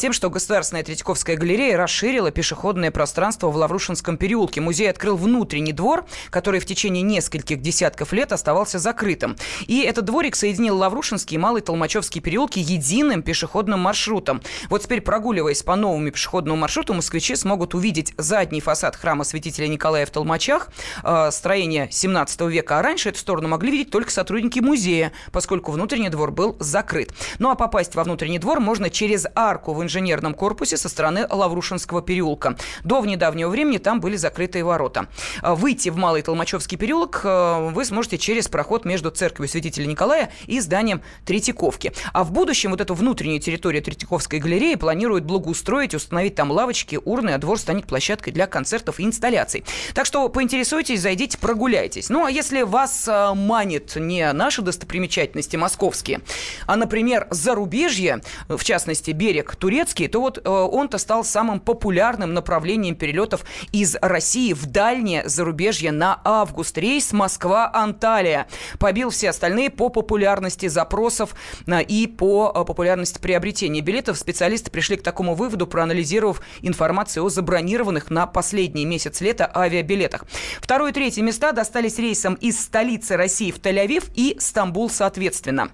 тем, 0.00 0.12
что 0.12 0.28
Государственная 0.28 0.82
Третьяковская 0.82 1.36
галерея 1.36 1.76
расширила 1.76 2.32
пешеходное 2.32 2.90
пространство 2.90 3.46
в 3.46 3.54
Лаврушинском 3.54 4.16
переулке. 4.16 4.60
Музей 4.60 4.90
открыл 4.90 5.16
внутренний 5.16 5.72
двор, 5.72 6.04
который 6.30 6.58
в 6.58 6.66
течение 6.66 7.04
нескольких 7.04 7.62
десятков 7.62 8.12
лет 8.12 8.32
оставался 8.32 8.80
закрытым. 8.80 9.36
И 9.68 9.82
этот 9.82 10.04
дворик 10.04 10.34
соединил 10.34 10.76
Лаврушинский 10.78 11.36
и 11.36 11.38
Малый 11.38 11.62
Толмачевский 11.62 12.20
переулки 12.20 12.58
единым 12.58 13.22
пешеходным 13.22 13.67
пешеходным 13.68 13.80
маршрутом. 13.80 14.42
Вот 14.70 14.82
теперь, 14.82 15.00
прогуливаясь 15.00 15.62
по 15.62 15.76
новому 15.76 16.10
пешеходному 16.10 16.58
маршруту, 16.58 16.94
москвичи 16.94 17.36
смогут 17.36 17.74
увидеть 17.74 18.14
задний 18.16 18.60
фасад 18.60 18.96
храма 18.96 19.24
святителя 19.24 19.68
Николая 19.68 20.06
в 20.06 20.10
Толмачах, 20.10 20.68
э, 21.04 21.30
строение 21.30 21.88
17 21.90 22.48
века. 22.48 22.78
А 22.78 22.82
раньше 22.82 23.10
эту 23.10 23.18
сторону 23.18 23.48
могли 23.48 23.70
видеть 23.70 23.90
только 23.90 24.10
сотрудники 24.10 24.60
музея, 24.60 25.12
поскольку 25.32 25.72
внутренний 25.72 26.08
двор 26.08 26.30
был 26.30 26.56
закрыт. 26.60 27.12
Ну 27.38 27.50
а 27.50 27.54
попасть 27.54 27.94
во 27.94 28.04
внутренний 28.04 28.38
двор 28.38 28.60
можно 28.60 28.90
через 28.90 29.26
арку 29.34 29.74
в 29.74 29.82
инженерном 29.82 30.34
корпусе 30.34 30.76
со 30.76 30.88
стороны 30.88 31.26
Лаврушинского 31.28 32.02
переулка. 32.02 32.56
До 32.84 33.04
недавнего 33.04 33.48
времени 33.48 33.78
там 33.78 34.00
были 34.00 34.16
закрытые 34.16 34.64
ворота. 34.64 35.08
Э, 35.42 35.54
выйти 35.54 35.90
в 35.90 35.96
Малый 35.96 36.22
Толмачевский 36.22 36.78
переулок 36.78 37.20
э, 37.24 37.70
вы 37.70 37.84
сможете 37.84 38.18
через 38.18 38.48
проход 38.48 38.84
между 38.84 39.10
церковью 39.10 39.48
святителя 39.48 39.86
Николая 39.86 40.30
и 40.46 40.60
зданием 40.60 41.02
Третьяковки. 41.24 41.92
А 42.12 42.24
в 42.24 42.32
будущем 42.32 42.70
вот 42.70 42.80
эту 42.80 42.94
внутреннюю 42.94 43.40
территорию 43.40 43.57
Третьяковской 43.58 44.38
галереи 44.38 44.74
планируют 44.74 45.24
благоустроить, 45.24 45.94
установить 45.94 46.34
там 46.34 46.50
лавочки, 46.50 46.98
урны, 47.04 47.30
а 47.30 47.38
двор 47.38 47.58
станет 47.58 47.86
площадкой 47.86 48.30
для 48.30 48.46
концертов 48.46 49.00
и 49.00 49.04
инсталляций. 49.04 49.64
Так 49.94 50.06
что 50.06 50.28
поинтересуйтесь, 50.28 51.00
зайдите, 51.00 51.38
прогуляйтесь. 51.38 52.08
Ну, 52.08 52.24
а 52.24 52.30
если 52.30 52.62
вас 52.62 53.06
а, 53.08 53.34
манит 53.34 53.96
не 53.96 54.32
наши 54.32 54.62
достопримечательности 54.62 55.56
московские, 55.56 56.20
а, 56.66 56.76
например, 56.76 57.26
зарубежье, 57.30 58.22
в 58.48 58.62
частности, 58.64 59.10
берег 59.10 59.56
турецкий, 59.56 60.08
то 60.08 60.20
вот 60.20 60.38
а, 60.44 60.64
он-то 60.66 60.98
стал 60.98 61.24
самым 61.24 61.60
популярным 61.60 62.34
направлением 62.34 62.94
перелетов 62.94 63.44
из 63.72 63.96
России 64.00 64.52
в 64.52 64.66
дальнее 64.66 65.28
зарубежье 65.28 65.92
на 65.92 66.20
август. 66.24 66.76
Рейс 66.78 67.12
Москва-Анталия 67.12 68.46
побил 68.78 69.10
все 69.10 69.30
остальные 69.30 69.70
по 69.70 69.88
популярности 69.88 70.68
запросов 70.68 71.34
а, 71.66 71.80
и 71.80 72.06
по 72.06 72.52
популярности 72.64 73.18
приобретения 73.18 73.47
приобретения 73.48 73.80
билетов 73.80 74.18
специалисты 74.18 74.70
пришли 74.70 74.96
к 74.98 75.02
такому 75.02 75.34
выводу, 75.34 75.66
проанализировав 75.66 76.42
информацию 76.60 77.24
о 77.24 77.30
забронированных 77.30 78.10
на 78.10 78.26
последний 78.26 78.84
месяц 78.84 79.22
лета 79.22 79.50
авиабилетах. 79.54 80.26
Второе 80.60 80.90
и 80.90 80.94
третье 80.94 81.22
места 81.22 81.52
достались 81.52 81.98
рейсам 81.98 82.34
из 82.34 82.60
столицы 82.60 83.16
России 83.16 83.50
в 83.50 83.58
Тель-Авив 83.58 84.10
и 84.14 84.36
Стамбул 84.38 84.90
соответственно. 84.90 85.70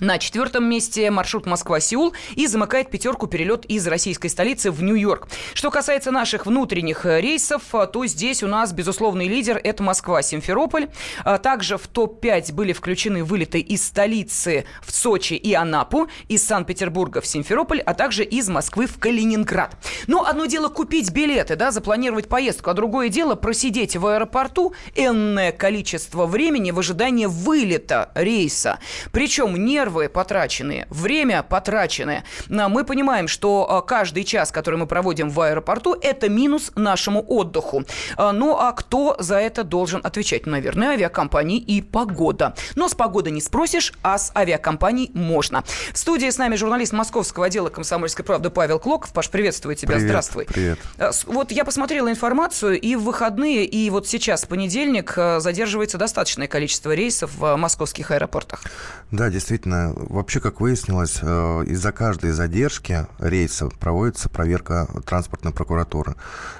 На 0.00 0.18
четвертом 0.18 0.64
месте 0.64 1.10
маршрут 1.10 1.46
Москва-Сеул 1.46 2.12
и 2.36 2.46
замыкает 2.46 2.88
пятерку 2.88 3.26
перелет 3.26 3.64
из 3.66 3.86
российской 3.88 4.28
столицы 4.28 4.70
в 4.70 4.80
Нью-Йорк. 4.80 5.28
Что 5.54 5.72
касается 5.72 6.12
наших 6.12 6.46
внутренних 6.46 7.04
э, 7.04 7.20
рейсов, 7.20 7.62
э, 7.74 7.86
то 7.92 8.06
здесь 8.06 8.44
у 8.44 8.46
нас 8.46 8.72
безусловный 8.72 9.26
лидер– 9.26 9.60
это 9.64 9.82
Москва-Симферополь. 9.82 10.88
А 11.24 11.38
также 11.38 11.78
в 11.78 11.88
топ-5 11.88 12.52
были 12.52 12.72
включены 12.72 13.24
вылеты 13.24 13.58
из 13.58 13.84
столицы 13.84 14.66
в 14.82 14.94
Сочи 14.94 15.34
и 15.34 15.52
Анапу, 15.52 16.08
из 16.28 16.46
Санкт-Петербурга 16.46 17.20
в 17.20 17.26
Симферополь, 17.26 17.80
а 17.80 17.94
также 17.94 18.22
из 18.22 18.48
Москвы 18.48 18.86
в 18.86 18.98
Калининград. 18.98 19.76
Но 20.06 20.24
одно 20.24 20.46
дело 20.46 20.68
купить 20.68 21.10
билеты, 21.10 21.56
да, 21.56 21.72
запланировать 21.72 22.28
поездку, 22.28 22.70
а 22.70 22.74
другое 22.74 23.08
дело 23.08 23.34
просидеть 23.34 23.96
в 23.96 24.06
аэропорту 24.06 24.74
энное 24.94 25.50
количество 25.50 26.26
времени 26.26 26.70
в 26.70 26.78
ожидании 26.78 27.26
вылета 27.26 28.12
рейса. 28.14 28.78
Причем 29.10 29.64
не 29.64 29.87
нервы 29.88 30.10
потраченные, 30.10 30.86
время 30.90 31.42
потраченное. 31.42 32.24
Мы 32.48 32.84
понимаем, 32.84 33.26
что 33.26 33.66
а, 33.68 33.80
каждый 33.80 34.24
час, 34.24 34.52
который 34.52 34.76
мы 34.76 34.86
проводим 34.86 35.30
в 35.30 35.40
аэропорту, 35.40 35.96
это 36.02 36.28
минус 36.28 36.72
нашему 36.76 37.24
отдыху. 37.26 37.84
А, 38.16 38.32
ну 38.32 38.58
а 38.58 38.72
кто 38.72 39.16
за 39.18 39.36
это 39.36 39.64
должен 39.64 40.02
отвечать? 40.04 40.44
Ну, 40.44 40.52
наверное, 40.52 40.90
авиакомпании 40.90 41.58
и 41.58 41.80
погода. 41.80 42.54
Но 42.74 42.88
с 42.88 42.94
погоды 42.94 43.30
не 43.30 43.40
спросишь, 43.40 43.94
а 44.02 44.18
с 44.18 44.30
авиакомпаний 44.36 45.10
можно. 45.14 45.64
В 45.94 45.98
студии 45.98 46.28
с 46.28 46.36
нами 46.36 46.56
журналист 46.56 46.92
московского 46.92 47.46
отдела 47.46 47.70
«Комсомольской 47.70 48.26
правды» 48.26 48.50
Павел 48.50 48.78
Клоков. 48.78 49.12
Паш, 49.14 49.30
приветствую 49.30 49.74
тебя. 49.74 49.94
Привет, 49.94 50.08
Здравствуй. 50.08 50.44
Привет. 50.44 50.78
А, 50.98 51.12
вот 51.24 51.50
я 51.50 51.64
посмотрела 51.64 52.10
информацию, 52.10 52.78
и 52.78 52.94
в 52.94 53.04
выходные, 53.04 53.64
и 53.64 53.88
вот 53.88 54.06
сейчас, 54.06 54.44
в 54.44 54.48
понедельник, 54.48 55.14
задерживается 55.38 55.96
достаточное 55.96 56.46
количество 56.46 56.94
рейсов 56.94 57.30
в 57.38 57.56
московских 57.56 58.10
аэропортах. 58.10 58.62
Да, 59.10 59.30
действительно, 59.30 59.77
Вообще, 59.94 60.40
как 60.40 60.60
выяснилось, 60.60 61.18
э, 61.22 61.64
из-за 61.66 61.92
каждой 61.92 62.30
задержки 62.30 63.06
рейса 63.18 63.68
проводится 63.68 64.28
проверка 64.28 64.88
транспортной 65.04 65.52
прокуратуры. 65.52 66.14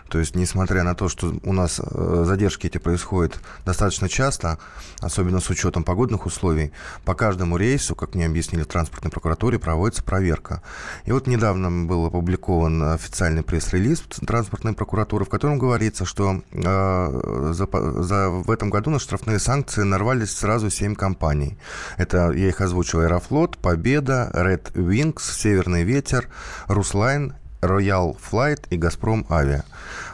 То 0.09 0.19
есть, 0.19 0.35
несмотря 0.35 0.85
на 0.85 0.95
то, 0.95 1.09
что 1.09 1.35
у 1.45 1.53
нас 1.53 1.81
э, 1.81 2.23
задержки 2.27 2.67
эти 2.67 2.79
происходят 2.79 3.41
достаточно 3.67 4.09
часто, 4.09 4.59
особенно 5.01 5.41
с 5.41 5.51
учетом 5.51 5.85
погодных 5.85 6.27
условий, 6.27 6.73
по 7.05 7.15
каждому 7.15 7.57
рейсу, 7.57 7.95
как 7.95 8.15
мне 8.15 8.27
объяснили 8.27 8.63
в 8.63 8.69
транспортной 8.69 9.11
прокуратуре, 9.11 9.59
проводится 9.59 10.03
проверка. 10.03 10.63
И 11.05 11.13
вот 11.13 11.27
недавно 11.27 11.87
был 11.87 12.07
опубликован 12.07 12.95
официальный 12.95 13.43
пресс-релиз 13.43 14.03
транспортной 14.27 14.73
прокуратуры, 14.73 15.25
в 15.25 15.29
котором 15.29 15.59
говорится, 15.59 16.05
что 16.07 16.43
э, 16.53 17.53
за, 17.53 17.69
за, 18.03 18.31
в 18.31 18.51
этом 18.51 18.71
году 18.71 18.91
на 18.91 18.99
штрафные 18.99 19.39
санкции 19.39 19.83
нарвались 19.83 20.31
сразу 20.31 20.71
7 20.71 20.95
компаний. 20.95 21.59
Это, 21.99 22.31
я 22.33 22.49
их 22.49 22.61
озвучил, 22.61 23.01
Аэрофлот, 23.09 23.57
Победа, 23.57 24.31
Red 24.35 24.75
Wings, 24.75 25.23
Северный 25.23 25.83
ветер, 25.83 26.29
Руслайн 26.67 27.33
Royal 27.63 28.15
Flight 28.15 28.67
и 28.69 28.77
Газпром 28.77 29.25
Авиа. 29.31 29.65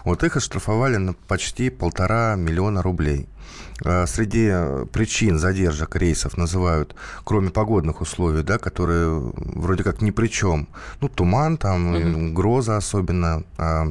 Вот 0.04 0.22
их 0.22 0.36
оштрафовали 0.36 0.96
на 0.96 1.12
почти 1.12 1.70
полтора 1.70 2.36
миллиона 2.36 2.82
рублей. 2.82 3.28
А, 3.84 4.06
среди 4.06 4.52
причин 4.92 5.40
задержек 5.40 5.96
рейсов 5.96 6.36
называют, 6.36 6.94
кроме 7.24 7.50
погодных 7.50 8.00
условий, 8.00 8.44
да, 8.44 8.58
которые 8.58 9.08
вроде 9.34 9.82
как 9.82 10.00
ни 10.00 10.12
при 10.12 10.28
чем, 10.28 10.68
ну, 11.00 11.08
туман, 11.08 11.56
там, 11.56 11.94
mm-hmm. 11.96 12.32
гроза 12.32 12.76
особенно, 12.76 13.42
а, 13.58 13.88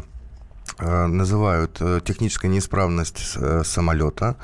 называют 0.79 1.77
э, 1.81 2.01
техническая 2.03 2.49
неисправность 2.49 3.37
э, 3.37 3.63
самолета. 3.63 4.37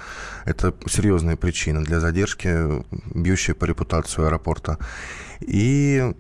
Это 0.46 0.74
серьезная 0.88 1.36
причина 1.36 1.84
для 1.84 2.00
задержки, 2.00 2.84
бьющая 3.14 3.56
по 3.56 3.66
репутацию 3.66 4.28
аэропорта. 4.28 4.78
И 5.40 6.14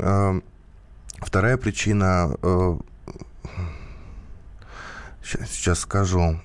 Вторая 1.21 1.57
причина, 1.57 2.33
э, 2.41 2.77
сейчас 5.21 5.79
скажу, 5.79 6.39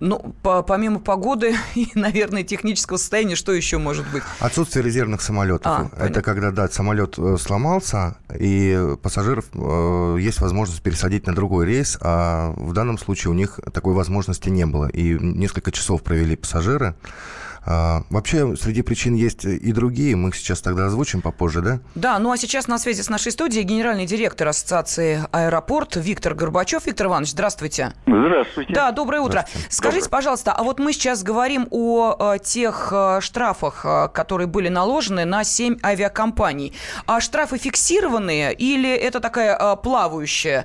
ну, 0.00 0.34
по, 0.42 0.62
помимо 0.62 0.98
погоды 0.98 1.54
и, 1.74 1.88
наверное, 1.94 2.42
технического 2.42 2.96
состояния, 2.96 3.36
что 3.36 3.52
еще 3.52 3.78
может 3.78 4.10
быть? 4.10 4.22
Отсутствие 4.40 4.82
резервных 4.82 5.20
самолетов. 5.20 5.66
А, 5.66 5.86
Это 5.86 5.96
понятно. 5.96 6.22
когда, 6.22 6.50
да, 6.50 6.68
самолет 6.68 7.18
э, 7.18 7.36
сломался, 7.38 8.16
и 8.38 8.96
пассажиров 9.02 9.44
э, 9.54 10.16
есть 10.18 10.40
возможность 10.40 10.82
пересадить 10.82 11.26
на 11.26 11.34
другой 11.34 11.66
рейс, 11.66 11.98
а 12.00 12.52
в 12.56 12.72
данном 12.72 12.98
случае 12.98 13.30
у 13.30 13.34
них 13.34 13.60
такой 13.72 13.94
возможности 13.94 14.48
не 14.48 14.64
было. 14.66 14.88
И 14.88 15.18
несколько 15.20 15.70
часов 15.70 16.02
провели 16.02 16.34
пассажиры 16.34 16.94
вообще, 17.66 18.56
среди 18.56 18.82
причин 18.82 19.14
есть 19.14 19.44
и 19.44 19.72
другие. 19.72 20.16
Мы 20.16 20.32
сейчас 20.32 20.60
тогда 20.60 20.86
озвучим 20.86 21.20
попозже, 21.20 21.60
да? 21.60 21.80
Да, 21.94 22.18
ну 22.18 22.32
а 22.32 22.36
сейчас 22.36 22.68
на 22.68 22.78
связи 22.78 23.02
с 23.02 23.08
нашей 23.08 23.32
студией 23.32 23.64
генеральный 23.64 24.06
директор 24.06 24.48
Ассоциации 24.48 25.24
«Аэропорт» 25.32 25.96
Виктор 25.96 26.34
Горбачев. 26.34 26.86
Виктор 26.86 27.06
Иванович, 27.06 27.30
здравствуйте. 27.30 27.92
Здравствуйте. 28.06 28.72
Да, 28.72 28.92
доброе 28.92 29.20
утро. 29.20 29.46
Скажите, 29.68 30.04
доброе. 30.04 30.10
пожалуйста, 30.10 30.52
а 30.52 30.62
вот 30.62 30.78
мы 30.78 30.92
сейчас 30.92 31.22
говорим 31.22 31.68
о, 31.70 32.16
о 32.18 32.38
тех 32.38 32.88
э, 32.92 33.20
штрафах, 33.20 33.84
э, 33.84 34.08
которые 34.12 34.46
были 34.46 34.68
наложены 34.68 35.24
на 35.24 35.44
7 35.44 35.78
авиакомпаний. 35.82 36.74
А 37.06 37.20
штрафы 37.20 37.58
фиксированные 37.58 38.54
или 38.54 38.90
это 38.90 39.20
такая 39.20 39.56
э, 39.56 39.76
плавающая 39.76 40.64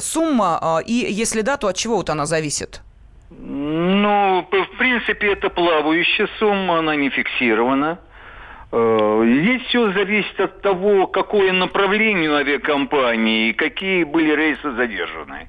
сумма? 0.00 0.82
И 0.84 0.92
если 0.92 1.42
да, 1.42 1.56
то 1.56 1.68
от 1.68 1.76
чего 1.76 1.96
вот 1.96 2.10
она 2.10 2.26
зависит? 2.26 2.82
Ну, 3.30 4.46
в 4.50 4.76
принципе, 4.78 5.32
это 5.32 5.50
плавающая 5.50 6.28
сумма, 6.38 6.78
она 6.78 6.96
не 6.96 7.10
фиксирована. 7.10 7.98
Э, 8.72 9.22
здесь 9.40 9.62
все 9.62 9.92
зависит 9.92 10.38
от 10.40 10.62
того, 10.62 11.06
какое 11.06 11.52
направление 11.52 12.30
авиакомпании 12.32 13.50
и 13.50 13.52
какие 13.52 14.04
были 14.04 14.34
рейсы 14.34 14.72
задержаны. 14.72 15.48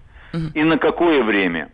И 0.54 0.64
на 0.64 0.78
какое 0.78 1.24
время. 1.24 1.70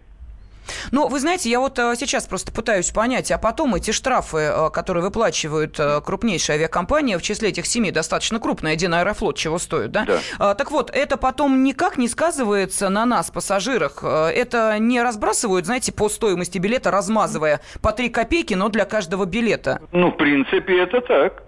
Но 0.91 1.07
вы 1.07 1.19
знаете, 1.19 1.49
я 1.49 1.59
вот 1.59 1.77
э, 1.79 1.95
сейчас 1.97 2.25
просто 2.25 2.51
пытаюсь 2.51 2.91
понять, 2.91 3.31
а 3.31 3.37
потом 3.37 3.75
эти 3.75 3.91
штрафы, 3.91 4.37
э, 4.37 4.69
которые 4.71 5.03
выплачивают 5.03 5.79
э, 5.79 6.01
крупнейшие 6.01 6.55
авиакомпании, 6.55 7.15
в 7.15 7.21
числе 7.21 7.49
этих 7.49 7.65
семи 7.65 7.91
достаточно 7.91 8.39
крупная, 8.39 8.73
один 8.73 8.93
аэрофлот 8.93 9.37
чего 9.37 9.59
стоит, 9.59 9.91
да? 9.91 10.05
да? 10.05 10.55
Так 10.55 10.71
вот, 10.71 10.89
это 10.93 11.17
потом 11.17 11.63
никак 11.63 11.97
не 11.97 12.07
сказывается 12.07 12.89
на 12.89 13.05
нас, 13.05 13.31
пассажирах. 13.31 14.03
Это 14.03 14.77
не 14.79 15.01
разбрасывают, 15.01 15.65
знаете, 15.65 15.91
по 15.91 16.09
стоимости 16.09 16.57
билета, 16.57 16.91
размазывая 16.91 17.61
по 17.81 17.91
три 17.91 18.09
копейки, 18.09 18.53
но 18.53 18.69
для 18.69 18.85
каждого 18.85 19.25
билета. 19.25 19.81
Ну, 19.91 20.11
в 20.11 20.17
принципе, 20.17 20.81
это 20.81 21.01
так. 21.01 21.43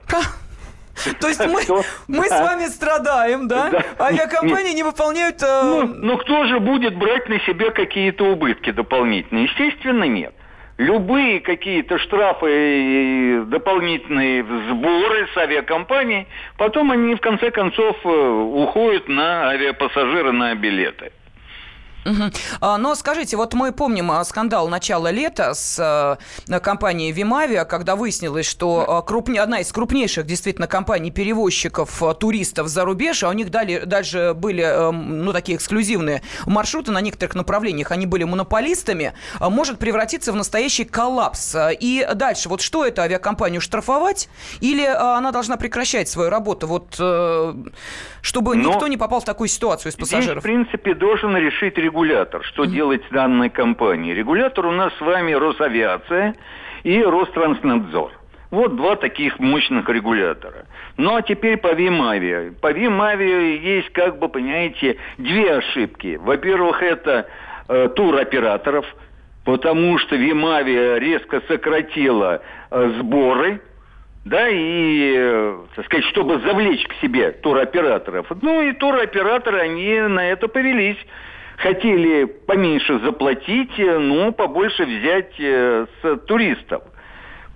То 1.19 1.27
есть 1.27 1.45
мы, 1.45 1.61
мы 2.07 2.25
с 2.25 2.39
вами 2.39 2.65
страдаем, 2.67 3.47
да? 3.47 3.69
да. 3.69 4.05
Авиакомпании 4.05 4.73
не 4.73 4.83
выполняют... 4.83 5.41
Э... 5.43 5.63
Ну, 5.63 5.87
ну, 5.87 6.17
кто 6.17 6.45
же 6.45 6.59
будет 6.59 6.95
брать 6.95 7.27
на 7.29 7.39
себя 7.41 7.71
какие-то 7.71 8.25
убытки 8.25 8.71
дополнительные? 8.71 9.45
Естественно, 9.45 10.05
нет. 10.05 10.33
Любые 10.77 11.39
какие-то 11.39 11.97
штрафы 11.99 12.49
и 12.49 13.41
дополнительные 13.45 14.43
сборы 14.43 15.27
с 15.33 15.37
авиакомпаний, 15.37 16.27
потом 16.57 16.91
они 16.91 17.15
в 17.15 17.21
конце 17.21 17.49
концов 17.49 17.95
э, 18.03 18.09
уходят 18.09 19.07
на 19.07 19.49
авиапассажиры, 19.51 20.33
на 20.33 20.53
билеты. 20.55 21.13
Угу. 22.05 22.77
Но 22.77 22.93
скажите, 22.93 23.35
вот 23.35 23.55
мы 23.55 23.71
помним 23.71 24.11
а, 24.11 24.23
скандал 24.23 24.67
начала 24.67 25.09
лета 25.09 25.55
с 25.55 26.19
э, 26.47 26.59
компанией 26.59 27.11
Вимавиа, 27.11 27.65
когда 27.65 27.95
выяснилось, 27.95 28.45
что 28.45 29.01
э, 29.03 29.07
крупне, 29.07 29.41
одна 29.41 29.59
из 29.59 29.71
крупнейших 29.71 30.25
действительно 30.27 30.67
компаний-перевозчиков 30.67 32.03
э, 32.03 32.13
туристов 32.13 32.67
за 32.67 32.85
рубеж, 32.85 33.23
а 33.23 33.29
у 33.29 33.33
них 33.33 33.49
дали, 33.49 33.79
дальше 33.85 34.33
были 34.35 34.91
ну, 34.91 35.33
такие 35.33 35.57
эксклюзивные 35.57 36.21
маршруты 36.45 36.91
на 36.91 37.01
некоторых 37.01 37.33
направлениях, 37.33 37.91
они 37.91 38.05
были 38.05 38.23
монополистами, 38.23 39.13
может 39.39 39.79
превратиться 39.79 40.31
в 40.31 40.35
настоящий 40.35 40.85
коллапс. 40.85 41.55
И 41.79 42.07
дальше, 42.13 42.49
вот 42.49 42.61
что 42.61 42.85
это 42.85 43.01
авиакомпанию 43.01 43.61
штрафовать 43.61 44.29
или 44.61 44.85
она 44.85 45.31
должна 45.31 45.57
прекращать 45.57 46.07
свою 46.07 46.29
работу, 46.29 46.67
вот, 46.67 46.93
чтобы 48.21 48.55
Но 48.55 48.69
никто 48.69 48.87
не 48.87 48.97
попал 48.97 49.21
в 49.21 49.25
такую 49.25 49.47
ситуацию 49.47 49.91
из 49.91 49.95
пассажиров? 49.95 50.25
Здесь, 50.25 50.39
в 50.39 50.43
принципе, 50.43 50.93
должен 50.93 51.35
решить 51.35 51.77
регулятор 51.77 51.94
регулятор. 51.95 52.43
Что 52.43 52.63
mm-hmm. 52.63 52.67
делать 52.67 53.01
с 53.07 53.13
данной 53.13 53.49
компанией? 53.49 54.13
Регулятор 54.13 54.65
у 54.65 54.71
нас 54.71 54.93
с 54.97 55.01
вами 55.01 55.31
Росавиация 55.31 56.35
и 56.83 57.01
Ространснадзор. 57.01 58.11
Вот 58.51 58.75
два 58.75 58.95
таких 58.95 59.39
мощных 59.39 59.89
регулятора. 59.89 60.65
Ну 60.97 61.15
а 61.15 61.21
теперь 61.21 61.57
по 61.57 61.73
Вимавиа. 61.73 62.51
По 62.61 62.71
Вимавиа 62.71 63.55
есть, 63.57 63.91
как 63.91 64.19
бы, 64.19 64.27
понимаете, 64.27 64.97
две 65.17 65.55
ошибки. 65.55 66.19
Во-первых, 66.21 66.83
это 66.83 67.27
э, 67.67 67.89
туроператоров, 67.95 68.85
потому 69.45 69.97
что 69.97 70.15
Вимавия 70.15 70.97
резко 70.97 71.41
сократила 71.47 72.41
э, 72.71 72.91
сборы, 72.99 73.61
да, 74.25 74.47
и, 74.49 75.13
э, 75.17 75.57
так 75.75 75.85
сказать, 75.85 76.05
чтобы 76.05 76.39
завлечь 76.39 76.85
к 76.87 76.93
себе 77.01 77.31
туроператоров. 77.31 78.27
Ну 78.41 78.61
и 78.61 78.73
туроператоры, 78.73 79.59
они 79.59 79.99
на 80.01 80.27
это 80.27 80.47
повелись 80.47 80.97
хотели 81.57 82.25
поменьше 82.25 82.99
заплатить, 82.99 83.77
э, 83.77 83.97
но 83.97 84.31
побольше 84.31 84.85
взять 84.85 85.33
э, 85.39 85.85
с 86.01 86.17
туристов. 86.27 86.83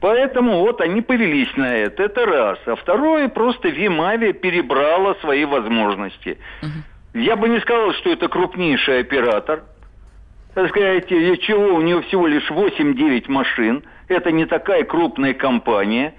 Поэтому 0.01 0.59
вот 0.59 0.79
они 0.81 1.01
повелись 1.01 1.53
на 1.57 1.75
это, 1.75 2.03
это 2.03 2.25
раз. 2.25 2.59
А 2.65 2.75
второе, 2.75 3.27
просто 3.27 3.67
Вимавия 3.67 4.33
перебрала 4.33 5.15
свои 5.15 5.43
возможности. 5.43 6.37
Угу. 6.61 7.19
Я 7.21 7.35
бы 7.35 7.49
не 7.49 7.59
сказал, 7.59 7.93
что 7.93 8.11
это 8.11 8.29
крупнейший 8.29 8.99
оператор. 9.01 9.63
Так 10.53 10.69
сказать, 10.69 11.07
чего 11.07 11.75
у 11.75 11.81
нее 11.81 12.01
всего 12.03 12.27
лишь 12.27 12.49
8-9 12.49 13.25
машин. 13.29 13.83
Это 14.07 14.31
не 14.31 14.45
такая 14.45 14.83
крупная 14.83 15.33
компания. 15.33 16.13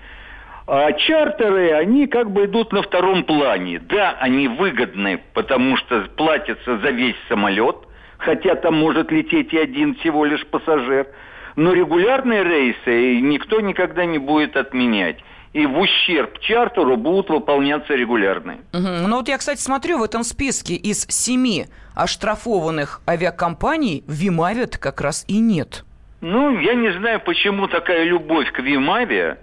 А 0.72 0.92
чартеры, 0.92 1.72
они 1.72 2.06
как 2.06 2.30
бы 2.30 2.44
идут 2.44 2.72
на 2.72 2.82
втором 2.82 3.24
плане. 3.24 3.80
Да, 3.80 4.16
они 4.20 4.46
выгодны, 4.46 5.20
потому 5.34 5.76
что 5.76 6.02
платятся 6.16 6.78
за 6.78 6.90
весь 6.90 7.16
самолет, 7.28 7.74
хотя 8.18 8.54
там 8.54 8.76
может 8.76 9.10
лететь 9.10 9.52
и 9.52 9.58
один 9.58 9.96
всего 9.96 10.24
лишь 10.24 10.46
пассажир. 10.46 11.08
Но 11.56 11.72
регулярные 11.72 12.44
рейсы 12.44 13.20
никто 13.20 13.60
никогда 13.60 14.04
не 14.04 14.18
будет 14.18 14.56
отменять 14.56 15.16
и 15.52 15.66
в 15.66 15.76
ущерб 15.76 16.38
чартеру 16.38 16.96
будут 16.96 17.30
выполняться 17.30 17.96
регулярные. 17.96 18.58
Угу. 18.72 19.08
Ну 19.08 19.16
вот 19.16 19.26
я, 19.26 19.38
кстати, 19.38 19.60
смотрю 19.60 19.98
в 19.98 20.04
этом 20.04 20.22
списке 20.22 20.74
из 20.74 21.04
семи 21.08 21.66
оштрафованных 21.96 23.00
авиакомпаний 23.08 24.04
Вимавиа 24.06 24.68
как 24.68 25.00
раз 25.00 25.24
и 25.26 25.40
нет. 25.40 25.84
Ну, 26.20 26.56
я 26.60 26.74
не 26.74 26.92
знаю, 26.92 27.20
почему 27.20 27.66
такая 27.66 28.04
любовь 28.04 28.52
к 28.52 28.60
Вимавиа 28.60 29.38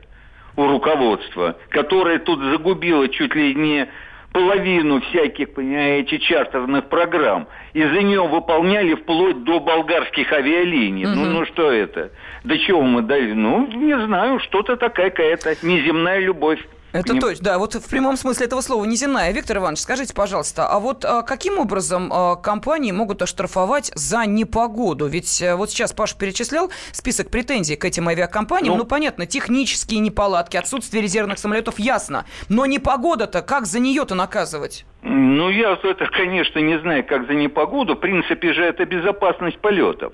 у 0.58 0.68
руководства, 0.68 1.56
которое 1.70 2.20
тут 2.20 2.42
загубило 2.42 3.08
чуть 3.08 3.34
ли 3.36 3.56
не 3.56 3.88
половину 4.34 5.02
всяких, 5.02 5.54
понимаете, 5.54 6.20
чартерных 6.20 6.90
программ. 6.90 7.48
И 7.74 7.82
за 7.82 8.02
нее 8.02 8.28
выполняли 8.28 8.96
вплоть 8.96 9.44
до 9.44 9.60
болгарских 9.60 10.32
авиалиний. 10.34 11.06
Угу. 11.06 11.16
Ну, 11.16 11.26
ну 11.26 11.46
что 11.46 11.72
это? 11.72 12.12
До 12.44 12.58
чего 12.58 12.82
мы 12.82 13.04
дали? 13.04 13.34
Ну, 13.34 13.68
не 13.68 13.98
знаю, 14.06 14.40
что-то 14.40 14.76
такая 14.76 15.12
какая-то 15.12 15.56
неземная 15.66 16.20
любовь. 16.20 16.60
Это 16.94 17.14
не... 17.14 17.20
точно, 17.20 17.44
да, 17.44 17.58
вот 17.58 17.76
в 17.76 17.90
прямом 17.90 18.18
смысле 18.18 18.46
этого 18.46 18.62
слова 18.62 18.86
неземная. 18.86 19.32
Виктор 19.32 19.58
Иванович, 19.58 19.82
скажите, 19.82 20.14
пожалуйста, 20.14 20.68
а 20.68 20.80
вот 20.80 21.04
а, 21.04 21.22
каким 21.22 21.60
образом 21.60 22.12
а, 22.12 22.36
компании 22.36 22.92
могут 22.92 23.22
оштрафовать 23.22 23.92
за 23.94 24.26
непогоду? 24.26 25.08
Ведь 25.08 25.42
а, 25.42 25.58
вот 25.58 25.70
сейчас 25.70 25.94
Паша 25.94 26.18
перечислял 26.18 26.72
список 26.92 27.30
претензий 27.30 27.76
к 27.76 27.86
этим 27.86 28.08
авиакомпаниям. 28.08 28.74
Ну, 28.74 28.84
ну 28.84 28.86
понятно, 28.86 29.26
технические 29.26 30.00
неполадки, 30.00 30.58
отсутствие 30.58 31.04
резервных 31.04 31.40
самолетов 31.40 31.80
ясно. 31.80 32.26
Но 32.50 32.66
непогода-то, 32.66 33.42
как 33.42 33.66
за 33.66 33.80
нее-то 33.80 34.16
наказывать? 34.16 34.86
Ну, 35.02 35.50
я 35.50 35.78
это, 35.84 36.08
конечно, 36.08 36.60
не 36.60 36.80
знаю, 36.80 37.06
как 37.06 37.28
за 37.28 37.34
непогоду. 37.34 37.96
В 37.96 38.00
принципе 38.00 38.54
же 38.54 38.64
это 38.64 38.86
безопасность 38.86 39.60
полетов. 39.60 40.14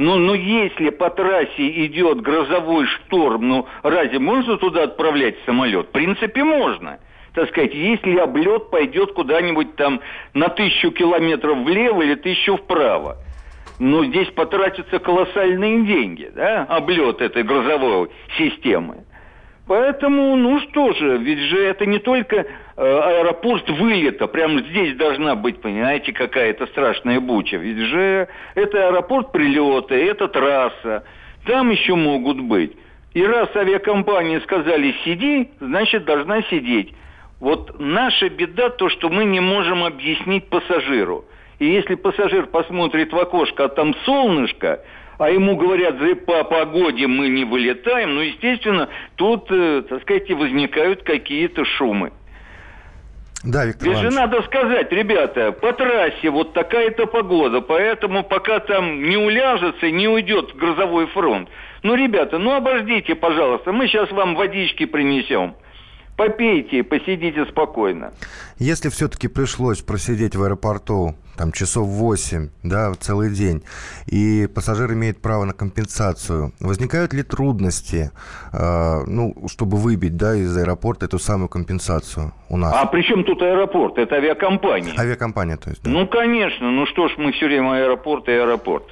Ну, 0.00 0.16
ну 0.16 0.32
если 0.32 0.88
по 0.88 1.10
трассе 1.10 1.84
идет 1.84 2.22
грозовой 2.22 2.86
шторм, 2.86 3.46
ну 3.46 3.66
разве 3.82 4.18
можно 4.18 4.56
туда 4.56 4.84
отправлять 4.84 5.34
самолет? 5.44 5.88
В 5.88 5.90
принципе, 5.90 6.42
можно. 6.42 6.98
Так 7.34 7.50
сказать, 7.50 7.74
если 7.74 8.16
облет 8.16 8.70
пойдет 8.70 9.12
куда-нибудь 9.12 9.76
там 9.76 10.00
на 10.32 10.48
тысячу 10.48 10.90
километров 10.90 11.58
влево 11.58 12.00
или 12.00 12.14
тысячу 12.14 12.56
вправо. 12.56 13.18
Но 13.78 14.02
здесь 14.06 14.28
потратятся 14.28 15.00
колоссальные 15.00 15.84
деньги, 15.84 16.32
да, 16.34 16.64
облет 16.70 17.20
этой 17.20 17.42
грозовой 17.42 18.08
системы. 18.38 19.04
Поэтому, 19.70 20.34
ну 20.34 20.58
что 20.62 20.92
же, 20.94 21.18
ведь 21.18 21.38
же 21.38 21.62
это 21.62 21.86
не 21.86 22.00
только 22.00 22.38
э, 22.38 22.44
аэропорт 22.76 23.70
вылета, 23.70 24.26
прямо 24.26 24.62
здесь 24.62 24.96
должна 24.96 25.36
быть, 25.36 25.60
понимаете, 25.60 26.12
какая-то 26.12 26.66
страшная 26.66 27.20
буча. 27.20 27.56
Ведь 27.56 27.78
же 27.78 28.26
это 28.56 28.88
аэропорт 28.88 29.30
прилета, 29.30 29.94
это 29.94 30.26
трасса, 30.26 31.04
там 31.46 31.70
еще 31.70 31.94
могут 31.94 32.40
быть. 32.40 32.72
И 33.14 33.24
раз 33.24 33.48
авиакомпании 33.54 34.40
сказали 34.40 34.92
«сиди», 35.04 35.50
значит, 35.60 36.04
должна 36.04 36.42
сидеть. 36.50 36.92
Вот 37.38 37.78
наша 37.78 38.28
беда 38.28 38.70
то, 38.70 38.88
что 38.88 39.08
мы 39.08 39.24
не 39.24 39.38
можем 39.38 39.84
объяснить 39.84 40.48
пассажиру. 40.48 41.26
И 41.60 41.66
если 41.66 41.94
пассажир 41.94 42.46
посмотрит 42.46 43.12
в 43.12 43.18
окошко, 43.20 43.66
а 43.66 43.68
там 43.68 43.94
солнышко, 44.04 44.80
а 45.20 45.28
ему 45.28 45.54
говорят, 45.54 45.98
за 45.98 46.16
по 46.16 46.44
погоде 46.44 47.06
мы 47.06 47.28
не 47.28 47.44
вылетаем, 47.44 48.14
ну, 48.14 48.22
естественно, 48.22 48.88
тут, 49.16 49.50
э, 49.50 49.82
так 49.86 50.00
сказать, 50.00 50.30
возникают 50.30 51.02
какие-то 51.02 51.66
шумы. 51.66 52.12
Да, 53.44 53.66
Виктор 53.66 53.88
Ведь 53.88 53.98
же 53.98 54.10
надо 54.10 54.42
сказать, 54.42 54.90
ребята, 54.92 55.52
по 55.52 55.72
трассе 55.74 56.30
вот 56.30 56.54
такая-то 56.54 57.06
погода, 57.06 57.60
поэтому 57.60 58.24
пока 58.24 58.60
там 58.60 59.02
не 59.02 59.18
уляжется, 59.18 59.90
не 59.90 60.08
уйдет 60.08 60.54
грозовой 60.56 61.06
фронт. 61.08 61.50
Ну, 61.82 61.94
ребята, 61.94 62.38
ну 62.38 62.54
обождите, 62.54 63.14
пожалуйста, 63.14 63.72
мы 63.72 63.88
сейчас 63.88 64.10
вам 64.12 64.34
водички 64.34 64.86
принесем 64.86 65.54
попейте, 66.20 66.82
посидите 66.82 67.46
спокойно. 67.46 68.12
Если 68.58 68.90
все-таки 68.90 69.26
пришлось 69.26 69.80
просидеть 69.80 70.36
в 70.36 70.42
аэропорту 70.42 71.14
там 71.38 71.50
часов 71.50 71.86
8, 71.86 72.50
да, 72.62 72.92
целый 73.00 73.30
день, 73.30 73.62
и 74.06 74.46
пассажир 74.54 74.92
имеет 74.92 75.22
право 75.22 75.46
на 75.46 75.54
компенсацию, 75.54 76.52
возникают 76.60 77.14
ли 77.14 77.22
трудности, 77.22 78.10
э, 78.52 79.04
ну, 79.06 79.34
чтобы 79.48 79.78
выбить, 79.78 80.18
да, 80.18 80.36
из 80.36 80.54
аэропорта 80.54 81.06
эту 81.06 81.18
самую 81.18 81.48
компенсацию 81.48 82.34
у 82.50 82.58
нас? 82.58 82.74
А 82.76 82.84
при 82.84 83.00
чем 83.00 83.24
тут 83.24 83.40
аэропорт? 83.40 83.96
Это 83.96 84.16
авиакомпания. 84.16 84.92
Авиакомпания, 84.98 85.56
то 85.56 85.70
есть, 85.70 85.82
да. 85.82 85.90
Ну, 85.90 86.06
конечно, 86.06 86.70
ну 86.70 86.84
что 86.84 87.08
ж 87.08 87.14
мы 87.16 87.32
все 87.32 87.46
время 87.46 87.76
аэропорт 87.76 88.28
и 88.28 88.32
аэропорт. 88.32 88.84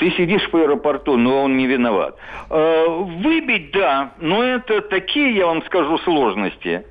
Ты 0.00 0.10
сидишь 0.12 0.48
по 0.50 0.62
аэропорту, 0.62 1.18
но 1.18 1.42
он 1.44 1.58
не 1.58 1.66
виноват. 1.66 2.16
Э, 2.48 2.86
выбить, 2.88 3.70
да, 3.72 4.12
но 4.18 4.42
это 4.42 4.80
такие, 4.80 5.36
я 5.36 5.46
вам 5.46 5.62
скажу, 5.64 5.98
сложности. 5.98 6.86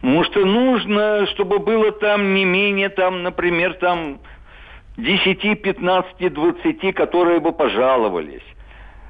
Потому 0.00 0.24
что 0.24 0.44
нужно, 0.44 1.28
чтобы 1.28 1.60
было 1.60 1.92
там 1.92 2.34
не 2.34 2.44
менее, 2.44 2.88
там, 2.88 3.22
например, 3.22 3.74
там 3.74 4.18
10, 4.96 5.62
15, 5.62 6.34
20, 6.34 6.94
которые 6.96 7.38
бы 7.38 7.52
пожаловались. 7.52 8.42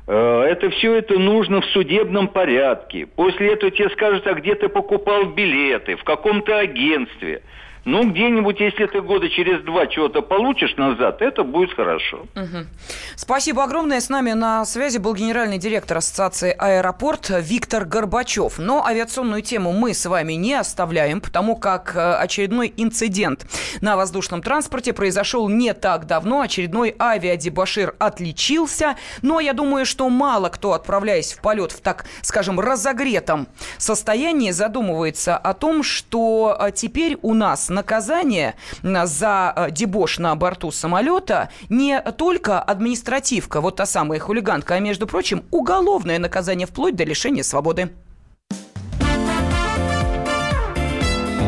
Э, 0.07 0.43
это 0.43 0.69
все 0.69 0.93
это 0.93 1.19
нужно 1.19 1.63
в 1.63 1.65
судебном 1.67 2.29
порядке. 2.29 3.07
После 3.07 3.55
этого 3.55 3.71
тебе 3.71 3.89
скажут, 3.89 4.27
а 4.27 4.35
где 4.35 4.55
ты 4.55 4.69
покупал 4.69 5.25
билеты, 5.25 5.97
в 5.97 6.05
каком-то 6.05 6.59
агентстве– 6.59 7.41
ну, 7.85 8.11
где-нибудь, 8.11 8.61
если 8.61 8.87
ты 8.87 9.03
года 9.03 9.29
через 9.29 9.63
два 9.63 9.87
чего-то 9.87 10.23
получишь 10.23 10.75
назад, 10.77 11.21
это 11.21 11.45
будет 11.45 11.75
хорошо. 11.75 12.27
Угу. 12.35 12.67
Спасибо 13.15 13.65
огромное. 13.65 14.01
С 14.01 14.09
нами 14.09 14.33
на 14.33 14.65
связи 14.65 14.99
был 14.99 15.15
генеральный 15.15 15.59
директор 15.59 15.99
Ассоциации 15.99 16.55
«Аэропорт» 16.59 17.31
Виктор 17.31 17.85
Горбачев. 17.85 18.59
Но 18.59 18.85
авиационную 18.87 19.43
тему 19.43 19.73
мы 19.73 19.93
с 19.93 20.07
вами 20.07 20.33
не 20.33 20.55
оставляем, 20.55 21.21
потому 21.21 21.57
как 21.57 21.95
э, 21.95 22.15
очередной 22.15 22.73
инцидент 22.75 23.47
на 23.83 23.97
воздушном 23.97 24.41
транспорте 24.41 24.95
произошел 24.95 25.49
не 25.51 25.75
так 25.75 26.07
давно. 26.07 26.41
Очередной 26.41 26.95
авиадебашир 26.99 27.97
отличился. 27.99 28.97
Но 29.21 29.41
я 29.41 29.53
думаю, 29.53 29.85
что 29.85 30.09
мало 30.09 30.49
кто, 30.49 30.73
отправляясь 30.73 31.35
в 31.35 31.43
полет 31.43 31.73
в 31.73 31.81
так, 31.81 32.07
скажем, 32.23 32.59
разогретом 32.61 33.47
состоянии, 33.77 34.53
задумывается 34.53 35.37
о 35.37 35.53
том, 35.53 35.83
что 35.83 36.57
э, 36.59 36.71
теперь 36.73 37.19
у 37.21 37.35
нас 37.35 37.74
наказание 37.75 38.55
за 38.83 39.53
э, 39.55 39.71
дебош 39.71 40.19
на 40.19 40.35
борту 40.37 40.71
самолета 40.71 41.51
не 41.69 42.01
только 42.01 42.61
административка, 42.61 43.61
вот 43.61 43.77
та 43.77 43.87
самая 43.87 44.21
хулиганка, 44.21 44.75
а, 44.75 44.81
между 44.81 45.07
прочим, 45.07 45.45
уголовное 45.51 46.19
наказание 46.19 46.67
вплоть 46.67 46.97
до 46.97 47.05
лишения 47.05 47.43
свободы. 47.43 47.91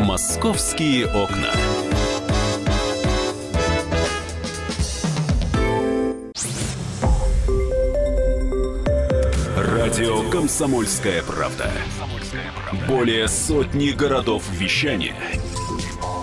Московские 0.05 1.07
окна. 1.07 1.51
Радио 9.57 10.29
«Комсомольская 10.29 11.21
правда». 11.23 11.69
Более 12.87 13.27
сотни 13.27 13.91
городов 13.91 14.43
вещания– 14.51 15.15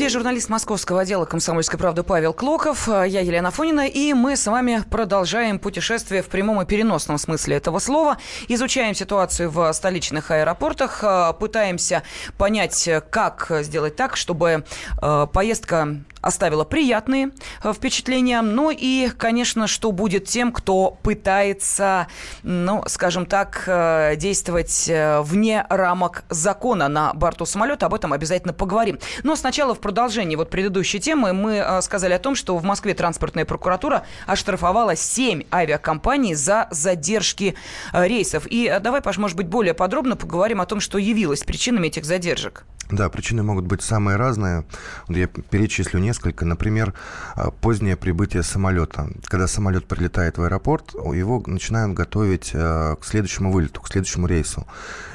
студии 0.00 0.14
журналист 0.14 0.48
московского 0.48 1.02
отдела 1.02 1.26
«Комсомольской 1.26 1.78
правды» 1.78 2.02
Павел 2.02 2.32
Клоков. 2.32 2.88
Я 2.88 3.20
Елена 3.20 3.50
Фонина. 3.50 3.86
И 3.86 4.14
мы 4.14 4.34
с 4.34 4.46
вами 4.46 4.82
продолжаем 4.90 5.58
путешествие 5.58 6.22
в 6.22 6.28
прямом 6.28 6.62
и 6.62 6.64
переносном 6.64 7.18
смысле 7.18 7.56
этого 7.56 7.80
слова. 7.80 8.16
Изучаем 8.48 8.94
ситуацию 8.94 9.50
в 9.50 9.70
столичных 9.74 10.30
аэропортах. 10.30 11.04
Пытаемся 11.38 12.02
понять, 12.38 12.88
как 13.10 13.52
сделать 13.60 13.96
так, 13.96 14.16
чтобы 14.16 14.64
э, 15.02 15.26
поездка 15.34 15.96
оставила 16.20 16.64
приятные 16.64 17.30
э, 17.62 17.72
впечатления. 17.72 18.40
Ну 18.42 18.70
и, 18.70 19.10
конечно, 19.16 19.66
что 19.66 19.92
будет 19.92 20.24
тем, 20.26 20.52
кто 20.52 20.98
пытается, 21.02 22.08
ну, 22.42 22.82
скажем 22.86 23.26
так, 23.26 23.64
э, 23.66 24.16
действовать 24.16 24.88
э, 24.88 25.20
вне 25.22 25.66
рамок 25.68 26.24
закона 26.28 26.88
на 26.88 27.14
борту 27.14 27.46
самолета. 27.46 27.86
Об 27.86 27.94
этом 27.94 28.12
обязательно 28.12 28.52
поговорим. 28.52 28.98
Но 29.22 29.36
сначала 29.36 29.74
в 29.74 29.80
продолжении 29.80 30.36
вот 30.36 30.50
предыдущей 30.50 31.00
темы 31.00 31.32
мы 31.32 31.80
сказали 31.82 32.14
о 32.14 32.18
том, 32.18 32.34
что 32.34 32.56
в 32.56 32.64
Москве 32.64 32.94
транспортная 32.94 33.44
прокуратура 33.44 34.04
оштрафовала 34.26 34.96
7 34.96 35.44
авиакомпаний 35.52 36.34
за 36.34 36.68
задержки 36.70 37.54
рейсов. 37.92 38.46
И 38.46 38.78
давай, 38.80 39.00
Паш, 39.00 39.18
может 39.18 39.36
быть, 39.36 39.46
более 39.46 39.74
подробно 39.74 40.16
поговорим 40.16 40.60
о 40.60 40.66
том, 40.66 40.80
что 40.80 40.98
явилось 40.98 41.42
причинами 41.42 41.88
этих 41.88 42.04
задержек. 42.04 42.64
Да, 42.90 43.08
причины 43.08 43.42
могут 43.42 43.66
быть 43.66 43.82
самые 43.82 44.16
разные. 44.16 44.64
Я 45.08 45.28
перечислю 45.28 46.00
несколько. 46.00 46.44
Например, 46.44 46.92
а, 47.36 47.50
позднее 47.50 47.96
прибытие 47.96 48.42
самолета. 48.42 49.08
Когда 49.24 49.46
самолет 49.46 49.86
прилетает 49.86 50.38
в 50.38 50.42
аэропорт, 50.42 50.94
его 50.94 51.42
начинают 51.46 51.94
готовить 51.94 52.50
а, 52.54 52.96
к 52.96 53.04
следующему 53.04 53.52
вылету, 53.52 53.80
к 53.80 53.88
следующему 53.88 54.26
рейсу. 54.26 54.66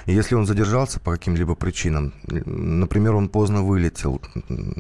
И 0.06 0.14
если 0.14 0.36
он 0.36 0.46
задержался 0.46 1.00
по 1.00 1.12
каким-либо 1.12 1.56
причинам, 1.56 2.14
например, 2.28 3.16
он 3.16 3.28
поздно 3.28 3.64
вылетел, 3.64 4.22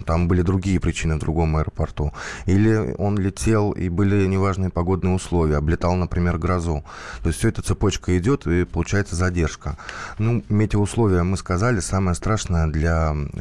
там 0.05 0.27
были 0.27 0.43
другие 0.43 0.79
причины 0.79 1.15
в 1.15 1.19
другом 1.19 1.57
аэропорту, 1.57 2.13
или 2.45 2.95
он 2.97 3.17
летел 3.17 3.71
и 3.71 3.89
были 3.89 4.27
неважные 4.27 4.69
погодные 4.69 5.15
условия, 5.15 5.57
облетал, 5.57 5.95
например, 5.95 6.37
грозу. 6.37 6.83
То 7.23 7.29
есть 7.29 7.39
все 7.39 7.49
эта 7.49 7.63
цепочка 7.63 8.15
идет 8.17 8.45
и 8.45 8.65
получается 8.65 9.15
задержка. 9.15 9.77
Ну, 10.19 10.43
метеоусловия 10.49 11.23
мы 11.23 11.37
сказали, 11.37 11.79
самое 11.79 12.15
страшное 12.15 12.67
для 12.67 12.84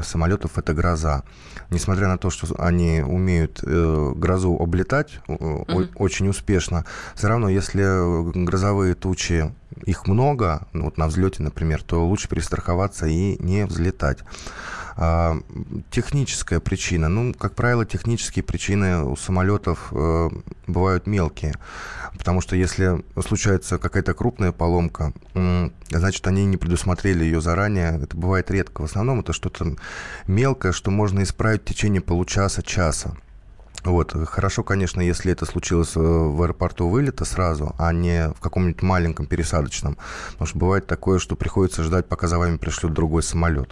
самолетов 0.02 0.58
это 0.58 0.74
гроза. 0.74 1.22
Несмотря 1.70 2.08
на 2.08 2.18
то, 2.18 2.30
что 2.30 2.46
они 2.58 3.02
умеют 3.02 3.60
э, 3.62 4.12
грозу 4.14 4.56
облетать 4.58 5.20
э, 5.28 5.32
mm-hmm. 5.32 5.92
очень 5.96 6.28
успешно, 6.28 6.84
все 7.14 7.28
равно, 7.28 7.48
если 7.48 8.44
грозовые 8.44 8.94
тучи 8.94 9.52
их 9.86 10.06
много, 10.06 10.66
ну, 10.72 10.84
вот 10.84 10.98
на 10.98 11.06
взлете, 11.06 11.42
например, 11.42 11.82
то 11.82 12.06
лучше 12.06 12.28
перестраховаться 12.28 13.06
и 13.06 13.42
не 13.42 13.66
взлетать. 13.66 14.18
А, 14.96 15.36
техническая 15.90 16.60
причина. 16.60 17.08
Ну, 17.08 17.34
как 17.34 17.54
правило, 17.54 17.84
технические 17.84 18.44
причины 18.44 19.04
у 19.04 19.16
самолетов 19.16 19.88
э, 19.92 20.30
бывают 20.68 21.06
мелкие. 21.06 21.54
Потому 22.16 22.40
что 22.40 22.54
если 22.54 23.04
случается 23.26 23.78
какая-то 23.78 24.14
крупная 24.14 24.52
поломка, 24.52 25.12
значит, 25.90 26.26
они 26.28 26.46
не 26.46 26.56
предусмотрели 26.56 27.24
ее 27.24 27.40
заранее. 27.40 27.98
Это 28.02 28.16
бывает 28.16 28.52
редко. 28.52 28.82
В 28.82 28.84
основном 28.84 29.20
это 29.20 29.32
что-то 29.32 29.74
мелкое, 30.28 30.70
что 30.70 30.92
можно 30.92 31.24
исправить 31.24 31.62
в 31.62 31.64
течение 31.64 32.00
получаса-часа. 32.00 33.16
Вот. 33.84 34.12
Хорошо, 34.28 34.62
конечно, 34.62 35.00
если 35.00 35.30
это 35.30 35.44
случилось 35.44 35.94
э, 35.94 36.00
в 36.00 36.42
аэропорту 36.42 36.88
вылета 36.88 37.24
сразу, 37.24 37.74
а 37.78 37.92
не 37.92 38.30
в 38.30 38.40
каком-нибудь 38.40 38.82
маленьком 38.82 39.26
пересадочном. 39.26 39.98
Потому 40.32 40.46
что 40.46 40.58
бывает 40.58 40.86
такое, 40.86 41.18
что 41.18 41.36
приходится 41.36 41.82
ждать, 41.82 42.06
пока 42.06 42.26
за 42.26 42.38
вами 42.38 42.56
пришлют 42.56 42.94
другой 42.94 43.22
самолет. 43.22 43.70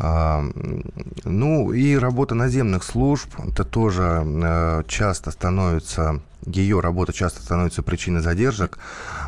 Ну 0.00 1.72
и 1.72 1.96
работа 1.96 2.34
наземных 2.34 2.84
служб, 2.84 3.28
это 3.48 3.64
тоже 3.64 4.22
э, 4.24 4.82
часто 4.86 5.30
становится 5.32 6.20
ее 6.46 6.80
работа 6.80 7.12
часто 7.12 7.42
становится 7.42 7.82
причиной 7.82 8.20
задержек. 8.20 8.78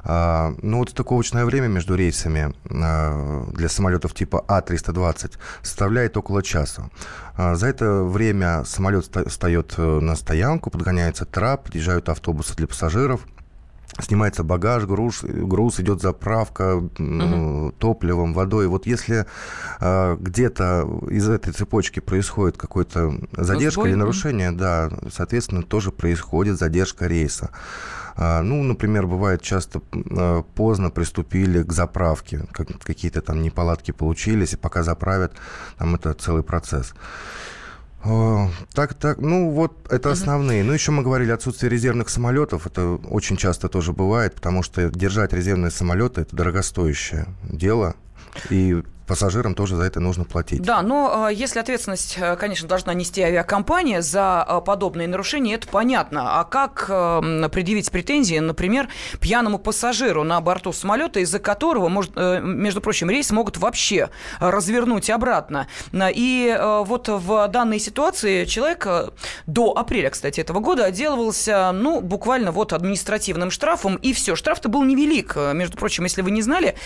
А, 0.05 0.55
ну 0.63 0.79
вот 0.79 0.91
стыковочное 0.91 1.45
время 1.45 1.67
между 1.67 1.95
рейсами 1.95 2.55
а, 2.71 3.47
для 3.53 3.69
самолетов 3.69 4.15
типа 4.15 4.45
А320 4.49 5.33
составляет 5.63 6.17
около 6.17 6.43
часа. 6.43 6.89
А, 7.37 7.55
за 7.55 7.67
это 7.67 8.05
время 8.05 8.65
самолет 8.65 9.11
встает 9.27 9.75
э, 9.77 10.01
на 10.01 10.17
стоянку, 10.17 10.71
подгоняется 10.71 11.25
трап, 11.25 11.65
подъезжают 11.65 12.09
автобусы 12.09 12.55
для 12.57 12.67
пассажиров– 12.67 13.21
снимается 13.99 14.45
багаж, 14.45 14.85
груз, 14.85 15.23
груз 15.23 15.81
идет 15.81 16.01
заправка 16.01 16.77
угу. 16.77 17.73
топливом, 17.79 18.35
водой. 18.35 18.69
Вот 18.69 18.87
если 18.87 19.27
э, 19.81 20.17
где-то 20.21 20.89
из 21.11 21.29
этой 21.29 21.53
цепочки 21.53 22.01
происходит 22.01 22.57
какой-то 22.57 23.15
задержка 23.33 23.81
Сбой? 23.81 23.91
или 23.91 23.97
нарушение, 23.97 24.53
да, 24.53 24.91
соответственно, 25.11 25.63
тоже 25.63 25.91
происходит 25.91 26.59
задержка 26.59 27.07
рейса. 27.07 27.51
А, 28.17 28.43
ну, 28.43 28.63
например, 28.63 29.07
бывает 29.07 29.43
часто 29.43 29.81
а, 29.93 30.43
поздно 30.43 30.91
приступили 30.91 31.63
к 31.63 31.73
заправке, 31.73 32.45
какие-то 32.53 33.23
там 33.23 33.43
неполадки 33.43 33.93
получились, 33.93 34.53
и 34.53 34.57
пока 34.57 34.83
заправят, 34.83 35.33
там 35.79 35.95
это 35.95 36.13
целый 36.15 36.43
процесс. 36.43 36.95
Так, 38.03 38.95
так, 38.95 39.19
ну 39.19 39.51
вот 39.51 39.73
это 39.91 40.11
основные. 40.11 40.65
Ну 40.65 40.73
еще 40.73 40.91
мы 40.91 41.03
говорили 41.03 41.33
отсутствие 41.33 41.71
резервных 41.71 42.09
самолетов. 42.09 42.67
Это 42.67 42.95
очень 42.95 43.37
часто 43.37 43.69
тоже 43.69 43.93
бывает, 43.93 44.35
потому 44.35 44.63
что 44.63 44.91
держать 44.91 45.33
резервные 45.33 45.71
самолеты 45.71 46.23
это 46.23 46.35
дорогостоящее 46.35 47.27
дело. 47.43 47.95
И 48.49 48.83
пассажирам 49.11 49.57
тоже 49.57 49.75
за 49.75 49.83
это 49.83 49.99
нужно 49.99 50.25
платить. 50.25 50.63
Да, 50.63 50.83
но 50.83 51.27
э, 51.29 51.35
если 51.35 51.59
ответственность, 51.59 52.17
э, 52.17 52.37
конечно, 52.37 52.69
должна 52.69 52.95
нести 52.95 53.21
авиакомпания 53.21 54.03
за 54.03 54.47
э, 54.49 54.61
подобные 54.65 55.09
нарушения, 55.09 55.55
это 55.55 55.67
понятно. 55.67 56.39
А 56.39 56.45
как 56.45 56.87
предъявить 57.51 57.91
претензии, 57.91 58.39
например, 58.39 58.89
пьяному 59.19 59.59
пассажиру 59.59 60.23
на 60.23 60.41
борту 60.41 60.73
самолета, 60.73 61.19
из-за 61.19 61.41
которого, 61.41 61.89
может, 61.89 62.13
между 62.15 62.81
прочим, 62.81 63.11
рейс 63.11 63.33
могут 63.33 63.57
вообще 63.57 64.11
развернуть 64.39 65.11
обратно? 65.11 65.67
И 65.93 66.57
вот 66.61 67.09
в 67.09 67.49
данной 67.49 67.81
ситуации 67.81 68.45
человек 68.45 68.87
до 69.47 69.73
апреля, 69.73 70.11
кстати, 70.11 70.41
этого 70.41 70.61
года 70.61 70.85
отделывался, 70.85 71.73
ну, 71.73 72.01
буквально 72.01 72.53
вот 72.53 72.73
административным 72.73 73.51
штрафом, 73.51 73.97
и 73.97 74.13
все. 74.13 74.37
Штраф-то 74.37 74.69
был 74.69 74.85
невелик. 74.85 75.37
Между 75.55 75.77
прочим, 75.77 76.05
если 76.05 76.23
вы 76.23 76.31
не 76.31 76.43
знали, 76.43 76.77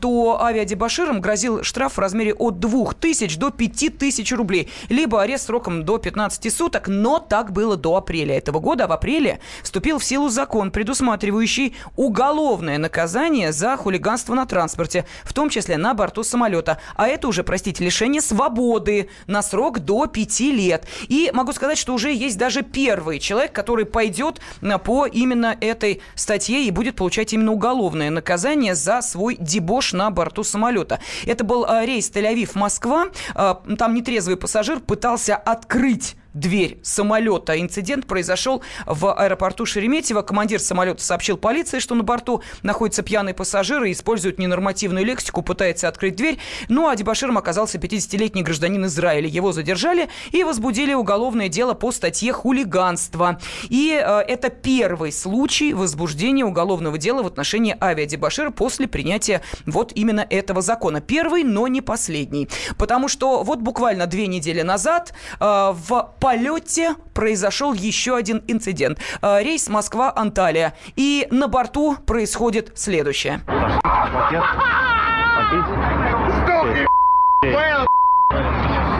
то 0.00 0.42
авиадебаширам 0.42 1.20
грозил 1.20 1.61
штраф 1.62 1.94
в 1.94 1.98
размере 1.98 2.34
от 2.34 2.60
2 2.60 2.92
тысяч 2.94 3.36
до 3.36 3.50
5 3.50 3.98
тысяч 3.98 4.32
рублей, 4.32 4.68
либо 4.88 5.22
арест 5.22 5.46
сроком 5.46 5.84
до 5.84 5.98
15 5.98 6.52
суток, 6.52 6.88
но 6.88 7.18
так 7.18 7.52
было 7.52 7.76
до 7.76 7.96
апреля 7.96 8.36
этого 8.36 8.60
года. 8.60 8.84
А 8.84 8.86
в 8.86 8.92
апреле 8.92 9.40
вступил 9.62 9.98
в 9.98 10.04
силу 10.04 10.28
закон, 10.28 10.70
предусматривающий 10.70 11.76
уголовное 11.96 12.78
наказание 12.78 13.52
за 13.52 13.76
хулиганство 13.76 14.34
на 14.34 14.46
транспорте, 14.46 15.06
в 15.24 15.32
том 15.32 15.50
числе 15.50 15.76
на 15.76 15.94
борту 15.94 16.22
самолета. 16.22 16.78
А 16.96 17.08
это 17.08 17.28
уже, 17.28 17.42
простите, 17.44 17.84
лишение 17.84 18.20
свободы 18.20 19.08
на 19.26 19.42
срок 19.42 19.80
до 19.80 20.06
5 20.06 20.40
лет. 20.40 20.86
И 21.08 21.30
могу 21.32 21.52
сказать, 21.52 21.78
что 21.78 21.94
уже 21.94 22.12
есть 22.12 22.38
даже 22.38 22.62
первый 22.62 23.18
человек, 23.18 23.52
который 23.52 23.86
пойдет 23.86 24.40
по 24.84 25.06
именно 25.06 25.56
этой 25.60 26.00
статье 26.14 26.64
и 26.64 26.70
будет 26.70 26.96
получать 26.96 27.32
именно 27.32 27.52
уголовное 27.52 28.10
наказание 28.10 28.74
за 28.74 29.02
свой 29.02 29.36
дебош 29.38 29.92
на 29.92 30.10
борту 30.10 30.44
самолета. 30.44 31.00
Это 31.26 31.44
был 31.52 31.66
э, 31.66 31.84
рейс 31.84 32.10
Тель-Авив-Москва. 32.10 33.08
Э, 33.34 33.54
там 33.76 33.94
нетрезвый 33.94 34.36
пассажир 34.36 34.80
пытался 34.80 35.36
открыть 35.36 36.16
дверь 36.34 36.78
самолета. 36.82 37.60
Инцидент 37.60 38.06
произошел 38.06 38.62
в 38.86 39.12
аэропорту 39.12 39.66
Шереметьево. 39.66 40.22
Командир 40.22 40.60
самолета 40.60 41.02
сообщил 41.02 41.36
полиции, 41.36 41.78
что 41.78 41.94
на 41.94 42.02
борту 42.02 42.42
находится 42.62 43.02
пьяный 43.02 43.34
пассажир 43.34 43.82
и 43.84 43.92
использует 43.92 44.38
ненормативную 44.38 45.04
лексику, 45.04 45.42
пытается 45.42 45.88
открыть 45.88 46.16
дверь. 46.16 46.38
Ну 46.68 46.88
а 46.88 46.96
дебаширом 46.96 47.38
оказался 47.38 47.78
50-летний 47.78 48.42
гражданин 48.42 48.84
Израиля. 48.86 49.28
Его 49.28 49.52
задержали 49.52 50.08
и 50.30 50.44
возбудили 50.44 50.94
уголовное 50.94 51.48
дело 51.48 51.74
по 51.74 51.92
статье 51.92 52.32
хулиганство. 52.32 53.38
И 53.68 53.92
э, 53.92 54.20
это 54.20 54.50
первый 54.50 55.12
случай 55.12 55.74
возбуждения 55.74 56.44
уголовного 56.44 56.98
дела 56.98 57.22
в 57.22 57.26
отношении 57.26 57.76
авиадебашира 57.80 58.50
после 58.50 58.88
принятия 58.88 59.42
вот 59.66 59.92
именно 59.94 60.26
этого 60.28 60.62
закона. 60.62 61.00
Первый, 61.00 61.44
но 61.44 61.68
не 61.68 61.80
последний. 61.80 62.48
Потому 62.78 63.08
что 63.08 63.42
вот 63.42 63.60
буквально 63.60 64.06
две 64.06 64.26
недели 64.26 64.62
назад 64.62 65.12
э, 65.40 65.72
в 65.72 66.14
полете 66.22 66.94
произошел 67.14 67.72
еще 67.74 68.16
один 68.16 68.44
инцидент. 68.46 69.00
Э, 69.20 69.42
рейс 69.42 69.68
Москва-Анталия. 69.68 70.74
И 70.94 71.26
на 71.32 71.48
борту 71.48 71.96
происходит 72.06 72.78
следующее. 72.78 73.40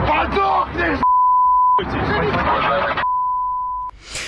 Подохни, 0.09 0.99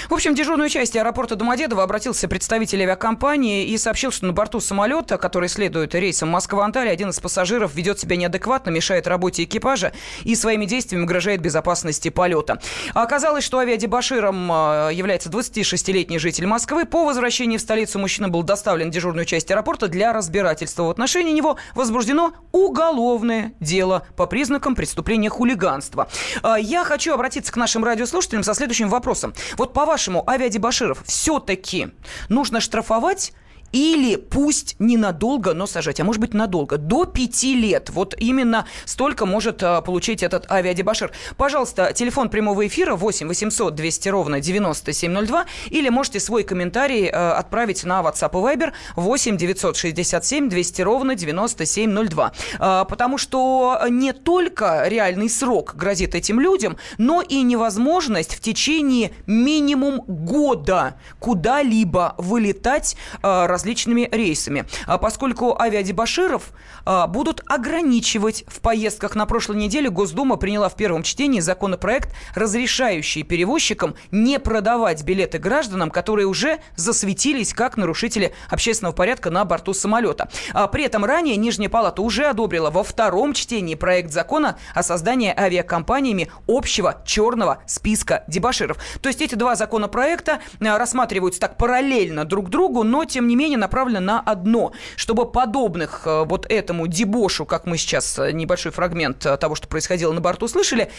в 0.08 0.14
общем, 0.14 0.32
в 0.32 0.36
дежурную 0.36 0.68
часть 0.68 0.96
аэропорта 0.96 1.36
Домодедово 1.36 1.82
обратился 1.82 2.28
представитель 2.28 2.82
авиакомпании 2.82 3.66
и 3.66 3.78
сообщил, 3.78 4.10
что 4.10 4.26
на 4.26 4.32
борту 4.32 4.60
самолета, 4.60 5.18
который 5.18 5.48
следует 5.48 5.94
рейсом 5.94 6.28
Москва-Анталия, 6.30 6.92
один 6.92 7.10
из 7.10 7.20
пассажиров 7.20 7.74
ведет 7.74 8.00
себя 8.00 8.16
неадекватно, 8.16 8.70
мешает 8.70 9.06
работе 9.06 9.44
экипажа 9.44 9.92
и 10.22 10.34
своими 10.34 10.64
действиями 10.64 11.04
угрожает 11.04 11.40
безопасности 11.40 12.08
полета. 12.08 12.60
Оказалось, 12.94 13.44
что 13.44 13.58
авиадебаширом 13.58 14.50
э, 14.50 14.90
является 14.92 15.28
26-летний 15.28 16.18
житель 16.18 16.46
Москвы. 16.46 16.86
По 16.86 17.04
возвращении 17.04 17.56
в 17.56 17.60
столицу 17.60 17.98
мужчина 17.98 18.28
был 18.28 18.42
доставлен 18.42 18.90
в 18.90 18.92
дежурную 18.92 19.24
часть 19.24 19.50
аэропорта 19.50 19.88
для 19.88 20.12
разбирательства. 20.12 20.84
В 20.84 20.90
отношении 20.90 21.32
него 21.32 21.56
возбуждено 21.74 22.32
уголовное 22.52 23.52
дело 23.60 24.06
по 24.16 24.26
признакам 24.26 24.74
преступления 24.74 25.28
хулиганства. 25.28 26.08
Э, 26.42 26.56
я 26.58 26.84
хочу 26.84 27.12
обратиться 27.12 27.52
к 27.52 27.56
нашим 27.56 27.84
радиослушателям 27.84 28.42
со 28.42 28.54
следующим 28.54 28.88
вопросом. 28.88 29.34
Вот 29.56 29.72
по-вашему, 29.74 30.26
авиадебаширов 30.28 31.02
все-таки 31.04 31.88
нужно 32.30 32.60
штрафовать 32.60 33.32
или 33.74 34.14
пусть 34.14 34.76
ненадолго, 34.78 35.52
но 35.52 35.66
сажать, 35.66 35.98
а 35.98 36.04
может 36.04 36.20
быть 36.20 36.32
надолго, 36.32 36.78
до 36.78 37.06
пяти 37.06 37.56
лет. 37.56 37.90
Вот 37.90 38.14
именно 38.16 38.66
столько 38.84 39.26
может 39.26 39.62
а, 39.64 39.80
получить 39.80 40.22
этот 40.22 40.48
авиадебашир. 40.48 41.10
Пожалуйста, 41.36 41.92
телефон 41.92 42.28
прямого 42.28 42.64
эфира 42.68 42.94
8 42.94 43.26
800 43.26 43.74
200 43.74 44.08
ровно 44.10 44.40
9702 44.40 45.46
или 45.70 45.88
можете 45.88 46.20
свой 46.20 46.44
комментарий 46.44 47.08
а, 47.08 47.36
отправить 47.36 47.82
на 47.82 48.00
WhatsApp 48.00 48.30
и 48.30 48.56
Viber 48.56 48.72
8 48.94 49.36
967 49.36 50.48
200 50.48 50.82
ровно 50.82 51.16
9702. 51.16 52.32
А, 52.60 52.84
потому 52.84 53.18
что 53.18 53.80
не 53.90 54.12
только 54.12 54.84
реальный 54.86 55.28
срок 55.28 55.74
грозит 55.74 56.14
этим 56.14 56.38
людям, 56.38 56.76
но 56.96 57.22
и 57.22 57.42
невозможность 57.42 58.36
в 58.36 58.40
течение 58.40 59.10
минимум 59.26 60.04
года 60.06 60.94
куда-либо 61.18 62.14
вылетать, 62.18 62.96
а, 63.20 63.48
различными 63.64 64.08
рейсами. 64.12 64.66
А 64.86 64.98
поскольку 64.98 65.58
авиадебаширов 65.58 66.52
а, 66.84 67.06
будут 67.06 67.42
ограничивать 67.48 68.44
в 68.46 68.60
поездках 68.60 69.14
на 69.14 69.24
прошлой 69.24 69.56
неделе, 69.56 69.88
Госдума 69.88 70.36
приняла 70.36 70.68
в 70.68 70.76
первом 70.76 71.02
чтении 71.02 71.40
законопроект, 71.40 72.14
разрешающий 72.34 73.22
перевозчикам 73.22 73.94
не 74.10 74.38
продавать 74.38 75.02
билеты 75.02 75.38
гражданам, 75.38 75.90
которые 75.90 76.26
уже 76.26 76.58
засветились 76.76 77.54
как 77.54 77.78
нарушители 77.78 78.34
общественного 78.50 78.94
порядка 78.94 79.30
на 79.30 79.46
борту 79.46 79.72
самолета. 79.72 80.28
А 80.52 80.66
при 80.66 80.84
этом 80.84 81.06
ранее 81.06 81.36
Нижняя 81.36 81.70
Палата 81.70 82.02
уже 82.02 82.26
одобрила 82.26 82.70
во 82.70 82.82
втором 82.82 83.32
чтении 83.32 83.76
проект 83.76 84.12
закона 84.12 84.58
о 84.74 84.82
создании 84.82 85.32
авиакомпаниями 85.34 86.30
общего 86.46 87.02
черного 87.06 87.62
списка 87.66 88.24
дебаширов. 88.28 88.76
То 89.00 89.08
есть 89.08 89.22
эти 89.22 89.36
два 89.36 89.56
законопроекта 89.56 90.40
рассматриваются 90.60 91.40
так 91.40 91.56
параллельно 91.56 92.26
друг 92.26 92.50
другу, 92.50 92.82
но 92.82 93.06
тем 93.06 93.26
не 93.26 93.36
менее 93.36 93.43
обвинение 93.44 93.58
направлено 93.58 94.00
на 94.00 94.20
одно, 94.20 94.72
чтобы 94.96 95.30
подобных 95.30 96.02
э, 96.06 96.24
вот 96.24 96.46
этому 96.50 96.86
дебошу, 96.86 97.44
как 97.44 97.66
мы 97.66 97.76
сейчас 97.76 98.18
э, 98.18 98.32
небольшой 98.32 98.72
фрагмент 98.72 99.26
э, 99.26 99.36
того, 99.36 99.54
что 99.54 99.68
происходило 99.68 100.12
на 100.12 100.20
борту, 100.20 100.48
слышали, 100.48 100.90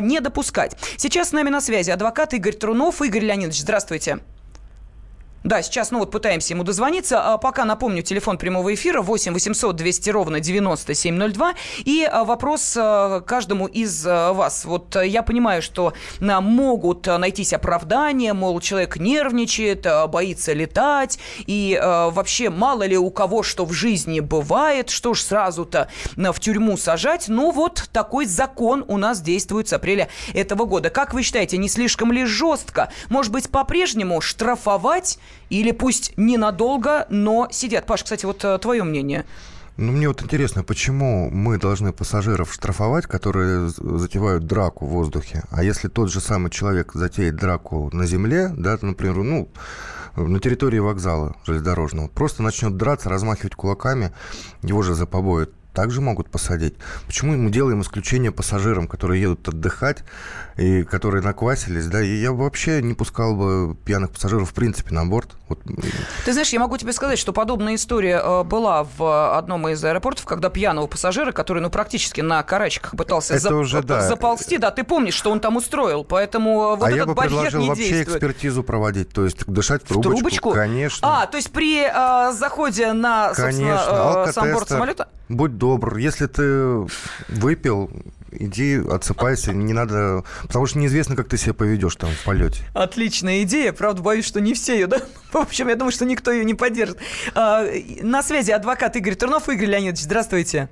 не 0.00 0.20
допускать. 0.20 0.76
Сейчас 0.96 1.30
с 1.30 1.32
нами 1.32 1.48
на 1.48 1.60
связи 1.60 1.90
адвокат 1.90 2.34
Игорь 2.34 2.54
Трунов. 2.54 3.00
Игорь 3.00 3.24
Леонидович, 3.24 3.60
здравствуйте. 3.60 4.18
Да, 5.44 5.60
сейчас, 5.60 5.90
ну 5.90 5.98
вот 5.98 6.10
пытаемся 6.10 6.54
ему 6.54 6.64
дозвониться. 6.64 7.20
А 7.20 7.36
пока 7.36 7.66
напомню, 7.66 8.02
телефон 8.02 8.38
прямого 8.38 8.72
эфира 8.72 9.02
8 9.02 9.34
800 9.34 9.76
200 9.76 10.08
ровно 10.08 10.40
9702. 10.40 11.52
И 11.84 12.08
а, 12.10 12.24
вопрос 12.24 12.74
а, 12.78 13.20
каждому 13.20 13.66
из 13.66 14.06
а, 14.06 14.32
вас. 14.32 14.64
Вот 14.64 14.96
я 14.96 15.22
понимаю, 15.22 15.60
что 15.60 15.92
могут 16.20 17.06
найтись 17.06 17.52
оправдания, 17.52 18.32
мол, 18.32 18.58
человек 18.60 18.96
нервничает, 18.96 19.86
боится 20.08 20.54
летать, 20.54 21.18
и 21.46 21.78
вообще 21.82 22.48
мало 22.48 22.84
ли 22.86 22.96
у 22.96 23.10
кого 23.10 23.42
что 23.42 23.66
в 23.66 23.72
жизни 23.72 24.20
бывает, 24.20 24.88
что 24.88 25.12
ж 25.12 25.20
сразу-то 25.20 25.88
в 26.16 26.40
тюрьму 26.40 26.78
сажать. 26.78 27.28
Ну 27.28 27.50
вот 27.50 27.90
такой 27.92 28.24
закон 28.24 28.82
у 28.88 28.96
нас 28.96 29.20
действует 29.20 29.68
с 29.68 29.74
апреля 29.74 30.08
этого 30.32 30.64
года. 30.64 30.88
Как 30.88 31.12
вы 31.12 31.22
считаете, 31.22 31.58
не 31.58 31.68
слишком 31.68 32.12
ли 32.12 32.24
жестко? 32.24 32.90
Может 33.10 33.32
быть, 33.32 33.50
по-прежнему 33.50 34.22
штрафовать 34.22 35.18
или 35.50 35.72
пусть 35.72 36.12
ненадолго, 36.16 37.06
но 37.10 37.48
сидят. 37.50 37.86
Паш, 37.86 38.04
кстати, 38.04 38.26
вот 38.26 38.44
э, 38.44 38.58
твое 38.58 38.82
мнение. 38.82 39.24
Ну, 39.76 39.90
мне 39.90 40.06
вот 40.06 40.22
интересно, 40.22 40.62
почему 40.62 41.30
мы 41.30 41.58
должны 41.58 41.92
пассажиров 41.92 42.52
штрафовать, 42.52 43.06
которые 43.06 43.68
затевают 43.68 44.46
драку 44.46 44.86
в 44.86 44.90
воздухе, 44.90 45.42
а 45.50 45.64
если 45.64 45.88
тот 45.88 46.12
же 46.12 46.20
самый 46.20 46.50
человек 46.50 46.92
затеет 46.94 47.34
драку 47.34 47.90
на 47.92 48.06
земле, 48.06 48.52
да, 48.56 48.78
например, 48.80 49.16
ну, 49.16 49.48
на 50.16 50.38
территории 50.38 50.78
вокзала 50.78 51.34
железнодорожного 51.44 52.06
просто 52.06 52.44
начнет 52.44 52.76
драться, 52.76 53.08
размахивать 53.08 53.56
кулаками, 53.56 54.12
его 54.62 54.82
же 54.82 54.94
за 54.94 55.06
побои 55.06 55.48
также 55.74 56.00
могут 56.00 56.30
посадить. 56.30 56.74
Почему 57.06 57.36
мы 57.36 57.50
делаем 57.50 57.82
исключение 57.82 58.30
пассажирам, 58.32 58.86
которые 58.86 59.20
едут 59.20 59.48
отдыхать 59.48 60.04
и 60.56 60.84
которые 60.84 61.22
наквасились, 61.22 61.86
да, 61.86 62.00
и 62.00 62.14
я 62.16 62.32
вообще 62.32 62.80
не 62.80 62.94
пускал 62.94 63.34
бы 63.34 63.76
пьяных 63.84 64.12
пассажиров 64.12 64.50
в 64.50 64.54
принципе 64.54 64.94
на 64.94 65.04
борт. 65.04 65.30
Вот. 65.48 65.60
Ты 66.24 66.32
знаешь, 66.32 66.50
я 66.50 66.60
могу 66.60 66.78
тебе 66.78 66.92
сказать, 66.92 67.18
что 67.18 67.32
подобная 67.32 67.74
история 67.74 68.20
э, 68.24 68.44
была 68.44 68.86
в 68.96 69.36
одном 69.36 69.68
из 69.68 69.84
аэропортов, 69.84 70.24
когда 70.24 70.48
пьяного 70.48 70.86
пассажира, 70.86 71.32
который, 71.32 71.60
ну, 71.60 71.70
практически 71.70 72.20
на 72.20 72.42
карачках 72.42 72.96
пытался 72.96 73.34
Это 73.34 73.48
зап- 73.48 73.54
уже, 73.60 73.82
да. 73.82 74.00
заползти, 74.08 74.58
да, 74.58 74.70
ты 74.70 74.84
помнишь, 74.84 75.14
что 75.14 75.30
он 75.30 75.40
там 75.40 75.56
устроил, 75.56 76.04
поэтому 76.04 76.76
вот 76.76 76.82
а 76.84 76.86
этот 76.88 76.96
я 76.96 77.06
бы 77.06 77.14
барьер 77.14 77.32
предложил 77.32 77.60
не 77.62 77.68
вообще 77.68 77.88
действует. 77.88 78.08
экспертизу 78.08 78.62
проводить, 78.62 79.10
то 79.10 79.24
есть 79.24 79.44
дышать 79.46 79.82
в 79.82 79.88
трубочку, 79.88 80.12
трубочку? 80.18 80.50
конечно. 80.52 81.22
А, 81.22 81.26
то 81.26 81.36
есть 81.36 81.50
при 81.50 81.82
э, 81.84 82.32
заходе 82.32 82.92
на, 82.92 83.34
собственно, 83.34 83.76
Конечно, 83.76 84.24
э, 84.28 84.32
сам 84.32 84.52
борт 84.52 84.68
самолета? 84.68 85.08
Будь 85.34 85.58
добр, 85.58 85.96
если 85.96 86.26
ты 86.26 86.86
выпил, 87.28 87.90
иди 88.30 88.76
отсыпайся, 88.76 89.52
не 89.52 89.72
надо, 89.72 90.22
потому 90.42 90.66
что 90.66 90.78
неизвестно, 90.78 91.16
как 91.16 91.28
ты 91.28 91.36
себя 91.36 91.54
поведешь 91.54 91.96
там 91.96 92.10
в 92.10 92.24
полете. 92.24 92.62
Отличная 92.72 93.42
идея, 93.42 93.72
правда, 93.72 94.02
боюсь, 94.02 94.24
что 94.24 94.40
не 94.40 94.54
все 94.54 94.74
ее, 94.74 94.86
да? 94.86 94.98
В 95.32 95.36
общем, 95.36 95.68
я 95.68 95.74
думаю, 95.74 95.92
что 95.92 96.04
никто 96.04 96.30
ее 96.30 96.44
не 96.44 96.54
поддержит. 96.54 96.98
А, 97.34 97.66
на 98.00 98.22
связи 98.22 98.52
адвокат 98.52 98.94
Игорь 98.96 99.16
Турнов. 99.16 99.48
Игорь 99.48 99.66
Леонидович, 99.66 100.02
здравствуйте. 100.04 100.68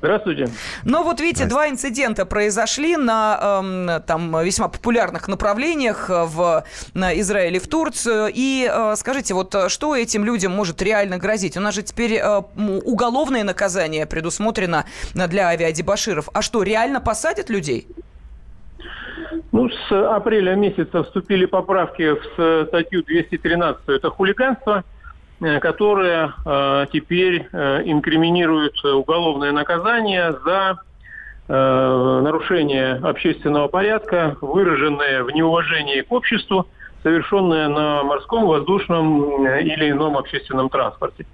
Здравствуйте. 0.00 0.48
Ну 0.84 1.02
вот 1.02 1.20
видите, 1.20 1.46
два 1.46 1.68
инцидента 1.68 2.24
произошли 2.24 2.96
на 2.96 3.60
эм, 3.60 4.02
там 4.02 4.44
весьма 4.44 4.68
популярных 4.68 5.26
направлениях 5.26 6.08
э, 6.08 6.24
в 6.24 6.64
на 6.94 7.18
Израиле 7.18 7.56
и 7.56 7.58
в 7.58 7.66
Турцию. 7.66 8.30
И 8.32 8.70
э, 8.70 8.94
скажите, 8.96 9.34
вот 9.34 9.52
э, 9.56 9.68
что 9.68 9.96
этим 9.96 10.24
людям 10.24 10.52
может 10.52 10.80
реально 10.82 11.18
грозить? 11.18 11.56
У 11.56 11.60
нас 11.60 11.74
же 11.74 11.82
теперь 11.82 12.14
э, 12.14 12.42
уголовное 12.84 13.42
наказание 13.42 14.06
предусмотрено 14.06 14.84
э, 15.16 15.26
для 15.26 15.48
авиадебаширов. 15.48 16.28
А 16.32 16.42
что, 16.42 16.62
реально 16.62 17.00
посадят 17.00 17.50
людей? 17.50 17.88
Ну, 19.50 19.68
с 19.68 20.14
апреля 20.14 20.54
месяца 20.54 21.02
вступили 21.02 21.46
поправки 21.46 22.12
в 22.12 22.66
статью 22.68 23.02
213, 23.02 23.88
это 23.88 24.10
хулиганство, 24.10 24.84
э, 25.40 25.60
которое 25.60 26.32
э, 26.44 26.86
теперь 26.92 27.48
э, 27.52 27.82
инкриминирует 27.84 28.82
уголовное 28.84 29.52
наказание 29.52 30.34
за 30.44 30.78
нарушение 31.50 32.96
общественного 32.96 33.68
порядка, 33.68 34.36
выраженное 34.42 35.24
в 35.24 35.30
неуважении 35.30 36.02
к 36.02 36.12
обществу, 36.12 36.66
совершенное 37.02 37.68
на 37.70 38.02
морском, 38.02 38.44
воздушном 38.44 39.46
или 39.56 39.88
ином 39.88 40.18
общественном 40.18 40.68
транспорте. 40.68 41.24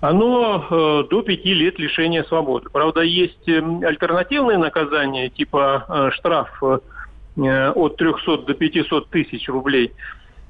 Оно 0.00 1.04
до 1.08 1.22
пяти 1.22 1.54
лет 1.54 1.78
лишения 1.78 2.24
свободы. 2.24 2.68
Правда, 2.68 3.02
есть 3.02 3.48
э, 3.48 3.62
альтернативные 3.84 4.58
наказания, 4.58 5.28
типа 5.28 6.10
штраф 6.14 6.60
от 6.60 7.96
300 7.96 8.38
до 8.38 8.54
500 8.54 9.08
тысяч 9.10 9.48
рублей. 9.48 9.92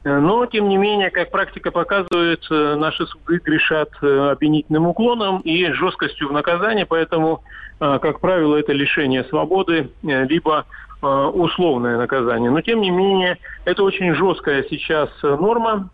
Э, 0.04 0.18
Но, 0.20 0.46
тем 0.46 0.68
не 0.68 0.76
менее, 0.76 1.10
как 1.10 1.30
практика 1.30 1.70
показывает, 1.70 2.44
э, 2.50 2.74
наши 2.76 3.06
суды 3.06 3.40
грешат 3.42 3.88
э, 4.02 4.30
обвинительным 4.30 4.86
уклоном 4.86 5.40
и 5.40 5.72
жесткостью 5.72 6.28
в 6.28 6.32
наказании, 6.32 6.84
поэтому, 6.84 7.42
как 7.78 8.20
правило, 8.20 8.56
это 8.56 8.72
лишение 8.72 9.24
свободы, 9.24 9.90
либо 10.02 10.64
условное 11.02 11.98
наказание. 11.98 12.50
Но, 12.50 12.60
тем 12.60 12.80
не 12.80 12.90
менее, 12.90 13.36
это 13.64 13.82
очень 13.82 14.14
жесткая 14.14 14.62
сейчас 14.70 15.10
норма. 15.22 15.90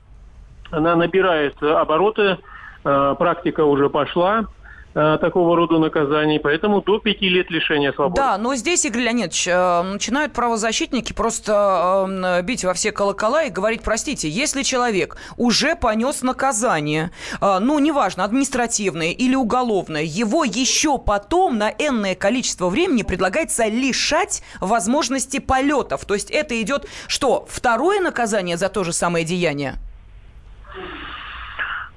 Она 0.70 0.94
набирает 0.94 1.60
обороты, 1.62 2.36
практика 2.82 3.64
уже 3.64 3.88
пошла 3.88 4.44
такого 4.92 5.56
рода 5.56 5.78
наказаний, 5.78 6.38
поэтому 6.38 6.82
до 6.82 6.98
пяти 6.98 7.28
лет 7.28 7.50
лишения 7.50 7.92
свободы. 7.92 8.20
Да, 8.20 8.38
но 8.38 8.54
здесь, 8.54 8.84
Игорь 8.84 9.02
Леонидович, 9.02 9.48
э, 9.48 9.82
начинают 9.82 10.32
правозащитники 10.32 11.12
просто 11.12 12.06
э, 12.08 12.42
бить 12.42 12.64
во 12.64 12.74
все 12.74 12.92
колокола 12.92 13.44
и 13.44 13.50
говорить, 13.50 13.82
простите, 13.82 14.28
если 14.28 14.62
человек 14.62 15.16
уже 15.36 15.76
понес 15.76 16.22
наказание, 16.22 17.10
э, 17.40 17.58
ну, 17.60 17.78
неважно, 17.78 18.24
административное 18.24 19.12
или 19.12 19.34
уголовное, 19.34 20.02
его 20.02 20.44
еще 20.44 20.98
потом 20.98 21.58
на 21.58 21.70
энное 21.70 22.14
количество 22.14 22.68
времени 22.68 23.02
предлагается 23.02 23.66
лишать 23.66 24.42
возможности 24.60 25.38
полетов. 25.38 26.04
То 26.04 26.14
есть 26.14 26.30
это 26.30 26.60
идет 26.60 26.86
что, 27.06 27.46
второе 27.48 28.00
наказание 28.00 28.56
за 28.56 28.68
то 28.68 28.84
же 28.84 28.92
самое 28.92 29.24
деяние? 29.24 29.78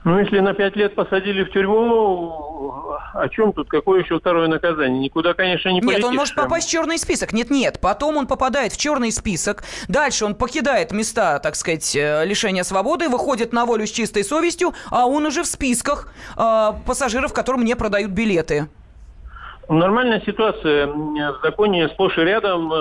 Ну, 0.06 0.20
если 0.20 0.40
на 0.40 0.54
пять 0.54 0.76
лет 0.76 0.96
посадили 0.96 1.46
в 1.46 1.52
тюрьму, 1.52 2.98
о 3.14 3.30
чем 3.30 3.54
тут? 3.54 3.70
Какое 3.70 4.02
еще 4.02 4.20
второе 4.20 4.48
наказание? 4.48 5.00
Никуда, 5.00 5.34
конечно, 5.34 5.70
не 5.70 5.80
полетишь. 5.80 6.04
Нет, 6.04 6.10
он 6.10 6.16
может 6.16 6.36
попасть 6.36 6.68
в 6.68 6.72
черный 6.72 6.98
список. 6.98 7.32
Нет, 7.32 7.50
нет. 7.50 7.80
Потом 7.82 8.18
он 8.18 8.28
попадает 8.28 8.74
в 8.74 8.78
черный 8.78 9.14
список. 9.14 9.64
Дальше 9.88 10.26
он 10.26 10.36
покидает 10.36 10.92
места, 10.92 11.40
так 11.40 11.56
сказать, 11.56 11.96
э, 11.96 12.26
лишения 12.26 12.64
свободы, 12.64 13.08
выходит 13.08 13.54
на 13.54 13.66
волю 13.66 13.88
с 13.88 13.92
чистой 13.92 14.26
совестью, 14.26 14.74
а 14.92 15.06
он 15.06 15.26
уже 15.26 15.44
в 15.44 15.48
списках 15.48 16.12
э, 16.38 16.72
пассажиров, 16.86 17.34
которым 17.34 17.64
не 17.64 17.76
продают 17.76 18.12
билеты. 18.12 18.68
Нормальная 19.70 20.22
ситуация. 20.26 20.88
В 20.88 21.40
законе 21.42 21.88
сплошь 21.88 22.18
и 22.18 22.22
рядом 22.22 22.74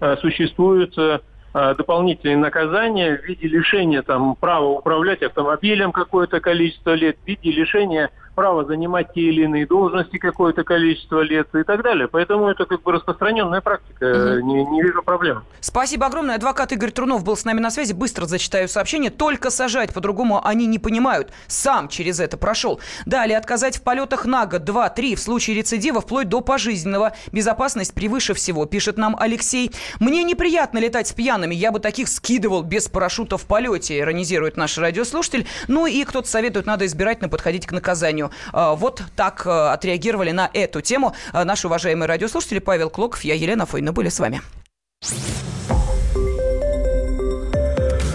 э, 0.00 0.16
существуют 0.22 0.96
э, 0.96 1.20
дополнительные 1.52 2.36
наказания 2.36 3.16
в 3.16 3.24
виде 3.24 3.48
лишения 3.48 4.02
там, 4.02 4.36
права 4.36 4.66
управлять 4.66 5.22
автомобилем 5.22 5.92
какое-то 5.92 6.40
количество 6.40 6.94
лет, 6.94 7.16
в 7.22 7.26
виде 7.26 7.50
лишения 7.50 8.10
права 8.40 8.64
занимать 8.64 9.12
те 9.12 9.20
или 9.20 9.42
иные 9.42 9.66
должности 9.66 10.16
какое-то 10.16 10.64
количество 10.64 11.20
лет 11.20 11.54
и 11.54 11.62
так 11.62 11.82
далее. 11.82 12.08
Поэтому 12.08 12.48
это 12.48 12.64
как 12.64 12.82
бы 12.82 12.92
распространенная 12.92 13.60
практика. 13.60 14.06
Мгм. 14.06 14.48
Не, 14.48 14.64
не 14.64 14.82
вижу 14.82 15.02
проблем. 15.02 15.42
Спасибо 15.60 16.06
огромное. 16.06 16.36
Адвокат 16.36 16.72
Игорь 16.72 16.90
Трунов 16.90 17.22
был 17.22 17.36
с 17.36 17.44
нами 17.44 17.60
на 17.60 17.70
связи. 17.70 17.92
Быстро 17.92 18.24
зачитаю 18.24 18.66
сообщение. 18.66 19.10
Только 19.10 19.50
сажать, 19.50 19.92
по-другому 19.92 20.40
они 20.42 20.64
не 20.64 20.78
понимают. 20.78 21.32
Сам 21.48 21.88
через 21.88 22.18
это 22.18 22.38
прошел. 22.38 22.80
Далее, 23.04 23.36
отказать 23.36 23.76
в 23.76 23.82
полетах 23.82 24.24
на 24.24 24.46
год, 24.46 24.64
два, 24.64 24.88
три, 24.88 25.16
в 25.16 25.20
случае 25.20 25.56
рецидива, 25.56 26.00
вплоть 26.00 26.30
до 26.30 26.40
пожизненного. 26.40 27.12
Безопасность 27.32 27.92
превыше 27.92 28.32
всего, 28.32 28.64
пишет 28.64 28.96
нам 28.96 29.16
Алексей. 29.20 29.70
Мне 29.98 30.24
неприятно 30.24 30.78
летать 30.78 31.08
с 31.08 31.12
пьяными. 31.12 31.54
Я 31.54 31.72
бы 31.72 31.78
таких 31.78 32.08
скидывал 32.08 32.62
без 32.62 32.88
парашюта 32.88 33.36
в 33.36 33.44
полете, 33.44 33.98
иронизирует 33.98 34.56
наш 34.56 34.78
радиослушатель. 34.78 35.46
Ну 35.68 35.84
и 35.84 36.02
кто-то 36.04 36.26
советует, 36.26 36.64
надо 36.64 36.86
избирательно 36.86 37.28
подходить 37.28 37.66
к 37.66 37.72
наказанию. 37.72 38.29
А, 38.52 38.74
Вот 38.74 39.02
так 39.16 39.46
а, 39.46 39.72
отреагировали 39.72 40.30
на 40.30 40.50
эту 40.52 40.80
тему 40.80 41.14
а, 41.32 41.44
наши 41.44 41.66
уважаемые 41.66 42.08
радиослушатели. 42.08 42.58
Павел 42.58 42.90
Клоков, 42.90 43.22
я 43.22 43.34
Елена 43.34 43.66
Фойна 43.66 43.92
были 43.92 44.08
с 44.08 44.18
вами. 44.18 44.40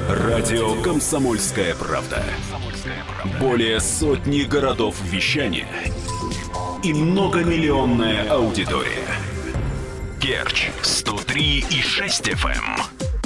Радио 0.09 0.81
«Комсомольская 0.81 1.75
правда». 1.75 2.23
Более 3.39 3.79
сотни 3.79 4.41
городов 4.41 4.95
вещания 5.03 5.67
и 6.83 6.93
многомиллионная 6.93 8.29
аудитория. 8.29 9.07
Керчь 10.21 10.69
103 10.83 11.65
и 11.69 11.81
6 11.81 12.29
FM. 12.29 12.94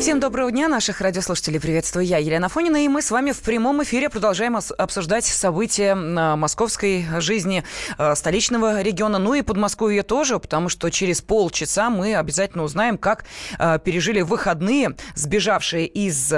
Всем 0.00 0.18
доброго 0.18 0.50
дня, 0.50 0.66
наших 0.66 1.02
радиослушателей. 1.02 1.60
Приветствую 1.60 2.06
я, 2.06 2.16
Елена 2.16 2.48
Фонина, 2.48 2.82
и 2.82 2.88
мы 2.88 3.02
с 3.02 3.10
вами 3.10 3.32
в 3.32 3.40
прямом 3.40 3.82
эфире 3.82 4.08
продолжаем 4.08 4.56
обсуждать 4.56 5.26
события 5.26 5.92
а, 5.92 6.36
московской 6.36 7.04
жизни 7.18 7.64
а, 7.98 8.14
столичного 8.14 8.80
региона, 8.80 9.18
ну 9.18 9.34
и 9.34 9.42
Подмосковья 9.42 10.02
тоже, 10.02 10.38
потому 10.38 10.70
что 10.70 10.88
через 10.88 11.20
полчаса 11.20 11.90
мы 11.90 12.16
обязательно 12.16 12.64
узнаем, 12.64 12.96
как 12.96 13.26
а, 13.58 13.76
пережили 13.76 14.22
выходные 14.22 14.96
сбежавшие 15.16 15.86
из 15.86 16.32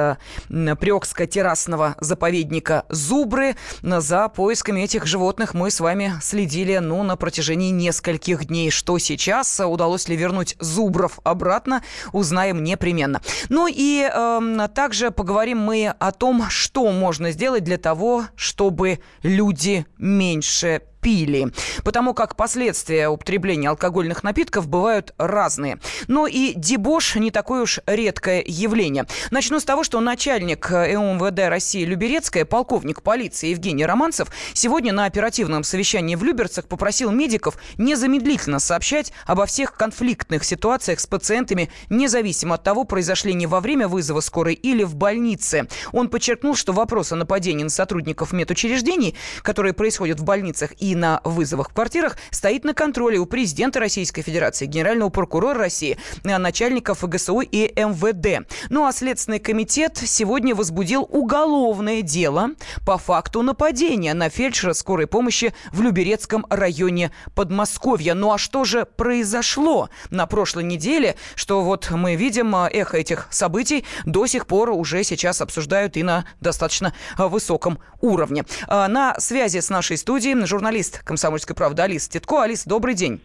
Приокско-террасного 0.49 1.95
заповедника 2.01 2.85
Зубры. 2.89 3.55
За 3.81 4.29
поисками 4.29 4.81
этих 4.81 5.07
животных 5.07 5.55
мы 5.55 5.71
с 5.71 5.79
вами 5.79 6.15
следили, 6.21 6.79
ну, 6.79 7.05
на 7.05 7.15
протяжении 7.15 7.71
нескольких 7.71 8.47
дней. 8.47 8.73
Что 8.73 8.99
сейчас? 8.99 9.61
Удалось 9.61 10.09
ли 10.09 10.17
вернуть 10.17 10.57
зубров 10.59 11.21
обратно? 11.23 11.85
Узнаем 12.11 12.65
непременно. 12.65 13.21
Ну 13.55 13.69
и 13.69 14.01
эм, 14.01 14.67
также 14.71 15.11
поговорим 15.11 15.59
мы 15.59 15.89
о 15.99 16.11
том, 16.13 16.49
что 16.49 16.91
можно 16.91 17.33
сделать 17.33 17.63
для 17.65 17.77
того, 17.77 18.25
чтобы 18.35 19.01
люди 19.23 19.85
меньше 19.99 20.81
пили, 21.03 21.49
потому 21.85 22.15
как 22.15 22.37
последствия 22.37 23.09
употребления 23.09 23.69
алкогольных 23.69 24.23
напитков 24.23 24.69
бывают 24.69 25.13
разные. 25.19 25.79
Но 26.07 26.27
и 26.27 26.55
дебош 26.55 27.17
не 27.17 27.31
такое 27.31 27.63
уж 27.63 27.81
редкое 27.87 28.43
явление. 28.47 29.07
Начну 29.31 29.61
с 29.61 29.65
того, 29.65 29.85
что 29.85 30.01
начальник 30.01 30.71
МВД 30.71 31.49
России 31.49 31.85
Люберецкая, 31.85 32.45
полковник 32.45 33.03
полиции 33.03 33.49
Евгений 33.49 33.85
Романцев, 33.85 34.29
сегодня 34.55 34.93
на 34.93 35.05
оперативном 35.05 35.65
совещании 35.65 36.15
в 36.15 36.23
Люберцах 36.23 36.67
попросил 36.67 37.11
медиков 37.11 37.59
незамедлительно 37.79 38.61
сообщать 38.61 39.13
обо 39.27 39.45
всех 39.47 39.75
конфликтных 39.75 40.45
ситуациях 40.45 41.01
с 41.01 41.07
пациентами, 41.07 41.69
независимо 41.91 42.55
от 42.55 42.63
того, 42.63 42.85
произошли 42.85 43.35
не 43.35 43.47
во 43.49 43.61
время 43.61 43.89
вызова 43.89 44.21
скорой 44.21 44.55
или 44.55 44.85
в 44.85 44.95
больнице. 44.95 45.67
Он 45.91 46.09
подчеркнул, 46.09 46.55
что 46.55 46.73
вопрос 46.73 47.11
о 47.11 47.17
нападении 47.17 47.65
на 47.65 47.71
сотрудников 47.71 48.33
медучреждений, 48.33 49.17
которые 49.43 49.73
происходят 49.73 50.21
в 50.21 50.25
больницах 50.25 50.71
на 50.95 51.21
вызовах 51.25 51.71
в 51.71 51.75
квартирах, 51.75 52.17
стоит 52.31 52.65
на 52.65 52.75
контроле 52.75 53.19
у 53.19 53.27
президента 53.27 53.81
Российской 53.81 54.23
Федерации, 54.23 54.67
генерального 54.67 55.09
прокурора 55.11 55.59
России, 55.59 55.99
начальников 56.25 57.09
ГСУ 57.09 57.41
и 57.41 57.73
МВД. 57.75 58.47
Ну 58.71 58.87
а 58.87 58.93
Следственный 58.93 59.39
комитет 59.39 59.99
сегодня 60.05 60.55
возбудил 60.55 61.07
уголовное 61.09 62.03
дело 62.03 62.51
по 62.85 62.99
факту 62.99 63.43
нападения 63.43 64.15
на 64.15 64.29
фельдшера 64.29 64.73
скорой 64.73 65.07
помощи 65.07 65.55
в 65.73 65.83
Люберецком 65.83 66.47
районе 66.51 67.13
Подмосковья. 67.35 68.15
Ну 68.15 68.33
а 68.33 68.39
что 68.39 68.65
же 68.65 68.85
произошло 68.85 69.89
на 70.11 70.27
прошлой 70.27 70.65
неделе, 70.65 71.17
что 71.35 71.63
вот 71.63 71.91
мы 71.91 72.17
видим 72.17 72.55
э, 72.57 72.69
эхо 72.73 72.97
этих 72.97 73.29
событий 73.31 73.85
до 74.05 74.27
сих 74.27 74.47
пор 74.47 74.71
уже 74.71 75.05
сейчас 75.05 75.41
обсуждают 75.41 75.97
и 75.97 76.03
на 76.03 76.25
достаточно 76.41 76.95
э, 77.19 77.27
высоком 77.27 77.79
уровне. 78.01 78.45
Э, 78.69 78.87
на 78.89 79.19
связи 79.19 79.61
с 79.61 79.71
нашей 79.71 79.97
студией 79.97 80.47
журналист 80.47 80.82
«Комсомольской 81.05 81.55
правды» 81.55 81.83
Алиса 81.83 82.11
Титко. 82.11 82.43
Алиса, 82.43 82.69
добрый 82.69 82.95
день. 82.95 83.21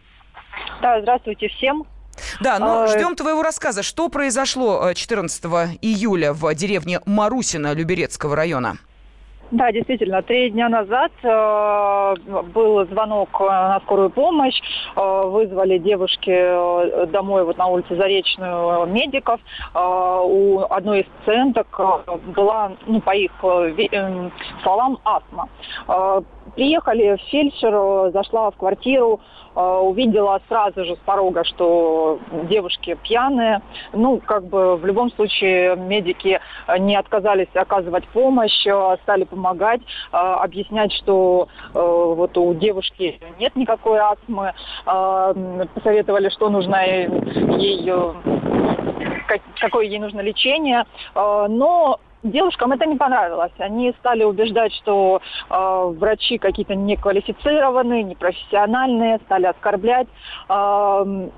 Да, 0.82 1.02
здравствуйте 1.02 1.48
всем. 1.50 1.86
Да, 2.42 2.60
но 2.60 2.84
а... 2.84 2.88
ждем 2.88 3.16
твоего 3.16 3.44
рассказа. 3.44 3.84
Что 3.84 4.10
произошло 4.10 4.94
14 4.94 5.44
июля 5.82 6.34
в 6.34 6.54
деревне 6.56 7.00
Марусина 7.06 7.74
Люберецкого 7.74 8.36
района? 8.36 8.78
Да, 9.50 9.72
действительно, 9.72 10.22
три 10.22 10.50
дня 10.50 10.68
назад 10.68 11.12
э, 11.24 12.16
был 12.54 12.86
звонок 12.88 13.30
э, 13.40 13.46
на 13.46 13.80
скорую 13.86 14.10
помощь, 14.10 14.60
э, 14.96 15.24
вызвали 15.26 15.78
девушки 15.78 16.30
э, 16.30 17.06
домой 17.06 17.46
вот 17.46 17.58
на 17.58 17.68
улице 17.68 17.96
Заречную 17.96 18.86
медиков. 18.88 19.40
Э, 19.74 20.20
у 20.22 20.66
одной 20.70 21.02
из 21.02 21.06
пациенток 21.20 21.68
э, 21.80 22.18
была, 22.36 22.74
ну, 22.88 23.00
по 23.00 23.16
их 23.16 23.32
э, 23.42 24.30
словам, 24.64 25.00
астма. 25.06 25.48
Э, 25.88 26.22
приехали, 26.56 27.18
фельдшер 27.30 28.12
зашла 28.12 28.52
в 28.52 28.58
квартиру, 28.58 29.20
Э, 29.58 29.80
увидела 29.80 30.40
сразу 30.48 30.86
же 30.86 30.96
с 30.96 31.00
порога, 31.00 31.44
что 31.44 32.20
девушки 32.48 32.96
пьяные. 33.02 33.64
Ну, 33.92 34.22
как 34.24 34.46
бы 34.46 34.76
в 34.76 34.86
любом 34.86 35.10
случае 35.10 35.76
медики 35.76 36.40
не 36.78 36.96
отказались 36.96 37.48
оказывать 37.56 38.08
помощь, 38.10 38.68
э, 38.68 38.98
стали 39.02 39.24
помогать, 39.24 39.82
э, 39.82 40.16
объяснять, 40.16 40.94
что 40.94 41.48
вот 41.74 42.38
у 42.38 42.54
девушки 42.54 43.20
нет 43.40 43.56
никакой 43.56 44.00
астмы, 44.00 44.54
посоветовали, 44.86 46.30
что 46.30 46.50
нужно 46.50 46.78
ей 46.86 47.92
какое 49.60 49.86
ей 49.86 50.00
нужно 50.00 50.22
лечение. 50.22 50.86
Но 51.16 52.00
Девушкам 52.24 52.72
это 52.72 52.86
не 52.86 52.96
понравилось. 52.96 53.52
Они 53.60 53.94
стали 54.00 54.24
убеждать, 54.24 54.74
что 54.74 55.22
э, 55.50 55.94
врачи 55.98 56.38
какие-то 56.40 56.74
неквалифицированные, 56.74 58.04
непрофессиональные, 58.04 59.20
стали 59.26 59.46
оскорблять. 59.46 60.08
Э, 60.50 61.30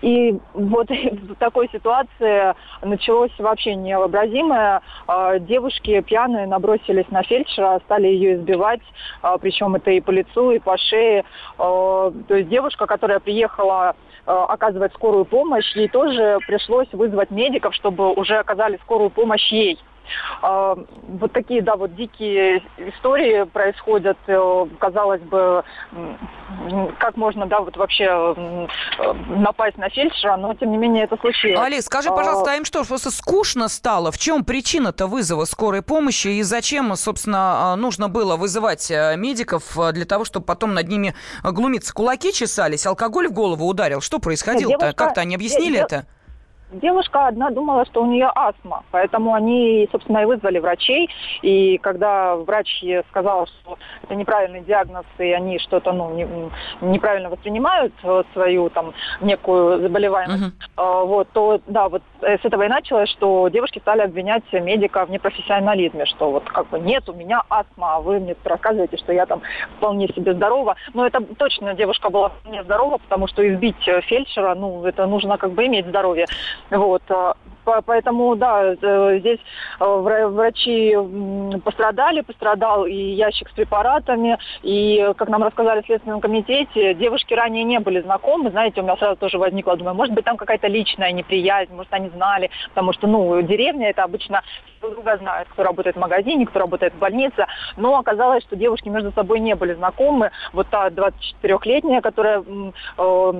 и 0.00 0.38
вот 0.54 0.88
в 0.90 1.34
такой 1.36 1.68
ситуации 1.70 2.54
началось 2.82 3.32
вообще 3.38 3.74
невообразимое. 3.74 4.80
Э, 5.06 5.38
девушки 5.40 6.00
пьяные 6.00 6.46
набросились 6.46 7.08
на 7.10 7.22
фельдшера, 7.22 7.80
стали 7.84 8.06
ее 8.06 8.36
избивать, 8.36 8.80
э, 9.22 9.36
причем 9.42 9.74
это 9.74 9.90
и 9.90 10.00
по 10.00 10.10
лицу, 10.10 10.52
и 10.52 10.58
по 10.58 10.78
шее. 10.78 11.24
То 11.58 12.12
есть 12.28 12.48
девушка, 12.48 12.86
которая 12.86 13.20
приехала 13.20 13.94
оказывать 14.24 14.92
скорую 14.94 15.24
помощь, 15.24 15.74
ей 15.74 15.88
тоже 15.88 16.38
пришлось 16.46 16.88
вызвать 16.92 17.30
медиков, 17.30 17.74
чтобы 17.74 18.12
уже 18.12 18.36
оказали 18.36 18.78
скорую 18.84 19.10
помощь 19.10 19.50
ей. 19.52 19.78
А, 20.42 20.76
вот 21.08 21.32
такие, 21.32 21.62
да, 21.62 21.76
вот 21.76 21.94
дикие 21.94 22.62
истории 22.78 23.44
происходят. 23.44 24.18
Э, 24.26 24.66
казалось 24.78 25.22
бы, 25.22 25.64
как 26.98 27.16
можно, 27.16 27.46
да, 27.46 27.60
вот 27.60 27.76
вообще 27.76 28.04
э, 28.04 28.66
напасть 29.28 29.78
на 29.78 29.88
фельдшера, 29.88 30.36
но 30.36 30.54
тем 30.54 30.70
не 30.70 30.76
менее 30.76 31.04
это 31.04 31.16
случилось. 31.16 31.60
Алис, 31.60 31.84
скажи, 31.84 32.08
а, 32.08 32.12
пожалуйста, 32.12 32.52
а 32.52 32.56
им 32.56 32.64
что, 32.64 32.84
просто 32.84 33.10
скучно 33.10 33.68
стало? 33.68 34.10
В 34.10 34.18
чем 34.18 34.44
причина-то 34.44 35.06
вызова 35.06 35.44
скорой 35.44 35.82
помощи 35.82 36.28
и 36.28 36.42
зачем, 36.42 36.94
собственно, 36.96 37.76
нужно 37.76 38.08
было 38.08 38.36
вызывать 38.36 38.90
э, 38.90 39.16
медиков 39.16 39.76
для 39.92 40.04
того, 40.04 40.24
чтобы 40.24 40.46
потом 40.46 40.74
над 40.74 40.88
ними 40.88 41.14
глумиться? 41.42 41.92
Кулаки 41.94 42.32
чесались, 42.32 42.86
алкоголь 42.86 43.28
в 43.28 43.32
голову 43.32 43.66
ударил? 43.66 44.00
Что 44.00 44.18
происходило-то? 44.18 44.92
Как-то 44.92 45.20
они 45.20 45.34
объяснили 45.34 45.76
я, 45.76 45.84
это? 45.84 46.06
Девушка 46.72 47.28
одна 47.28 47.50
думала, 47.50 47.84
что 47.86 48.02
у 48.02 48.06
нее 48.06 48.30
астма, 48.34 48.84
поэтому 48.90 49.34
они, 49.34 49.88
собственно, 49.92 50.18
и 50.18 50.24
вызвали 50.24 50.58
врачей. 50.58 51.08
И 51.42 51.78
когда 51.78 52.36
врач 52.36 52.84
сказал, 53.10 53.46
что 53.46 53.78
это 54.02 54.14
неправильный 54.14 54.60
диагноз, 54.60 55.04
и 55.18 55.32
они 55.32 55.58
что-то 55.58 55.92
ну, 55.92 56.14
не, 56.14 56.26
неправильно 56.80 57.30
воспринимают 57.30 57.92
э, 58.02 58.22
свою 58.32 58.70
там 58.70 58.92
некую 59.20 59.80
заболеваемость, 59.80 60.52
uh-huh. 60.76 61.06
вот, 61.06 61.28
то 61.32 61.60
да, 61.66 61.88
вот 61.88 62.02
э, 62.22 62.38
с 62.38 62.44
этого 62.44 62.62
и 62.62 62.68
началось, 62.68 63.10
что 63.10 63.48
девушки 63.48 63.78
стали 63.78 64.02
обвинять 64.02 64.44
медика 64.52 65.04
в 65.06 65.10
непрофессионализме, 65.10 66.06
что 66.06 66.30
вот 66.30 66.44
как 66.44 66.68
бы 66.68 66.80
нет, 66.80 67.08
у 67.08 67.12
меня 67.12 67.42
астма, 67.48 67.96
а 67.96 68.00
вы 68.00 68.20
мне 68.20 68.36
рассказываете, 68.44 68.96
что 68.96 69.12
я 69.12 69.26
там 69.26 69.42
вполне 69.76 70.08
себе 70.08 70.34
здорова. 70.34 70.76
Но 70.94 71.06
это 71.06 71.20
точно 71.36 71.74
девушка 71.74 72.10
была 72.10 72.30
вполне 72.30 72.62
здорова, 72.64 72.98
потому 72.98 73.26
что 73.26 73.46
избить 73.48 73.76
фельдшера, 73.82 74.54
ну, 74.54 74.84
это 74.84 75.06
нужно 75.06 75.38
как 75.38 75.52
бы 75.52 75.66
иметь 75.66 75.86
здоровье. 75.86 76.26
Вот. 76.70 77.02
Поэтому, 77.64 78.36
да, 78.36 78.74
э, 78.80 79.18
здесь 79.20 79.38
э, 79.80 79.84
врачи 79.84 80.96
пострадали, 81.64 82.20
пострадал 82.20 82.86
и 82.86 82.94
ящик 82.94 83.48
с 83.48 83.52
препаратами, 83.52 84.38
и, 84.62 85.12
как 85.16 85.28
нам 85.28 85.42
рассказали 85.42 85.82
в 85.82 85.86
Следственном 85.86 86.20
комитете, 86.20 86.94
девушки 86.94 87.34
ранее 87.34 87.64
не 87.64 87.78
были 87.78 88.00
знакомы, 88.00 88.50
знаете, 88.50 88.80
у 88.80 88.84
меня 88.84 88.96
сразу 88.96 89.16
тоже 89.16 89.38
возникло, 89.38 89.76
думаю, 89.76 89.94
может 89.94 90.14
быть, 90.14 90.24
там 90.24 90.36
какая-то 90.36 90.66
личная 90.66 91.12
неприязнь, 91.12 91.72
может, 91.74 91.92
они 91.92 92.08
знали, 92.10 92.50
потому 92.68 92.92
что, 92.92 93.06
ну, 93.06 93.40
деревня 93.42 93.90
это 93.90 94.02
обычно 94.02 94.42
друг 94.82 94.94
друга 94.94 95.16
знают, 95.16 95.48
кто 95.48 95.62
работает 95.62 95.96
в 95.96 95.98
магазине, 95.98 96.46
кто 96.46 96.58
работает 96.58 96.92
в 96.92 96.98
больнице, 96.98 97.46
но 97.76 97.98
оказалось, 97.98 98.42
что 98.42 98.56
девушки 98.56 98.88
между 98.88 99.12
собой 99.12 99.40
не 99.40 99.54
были 99.54 99.74
знакомы. 99.74 100.30
Вот 100.52 100.66
та 100.68 100.88
24-летняя, 100.88 102.00
которая 102.00 102.40
э, 102.42 103.32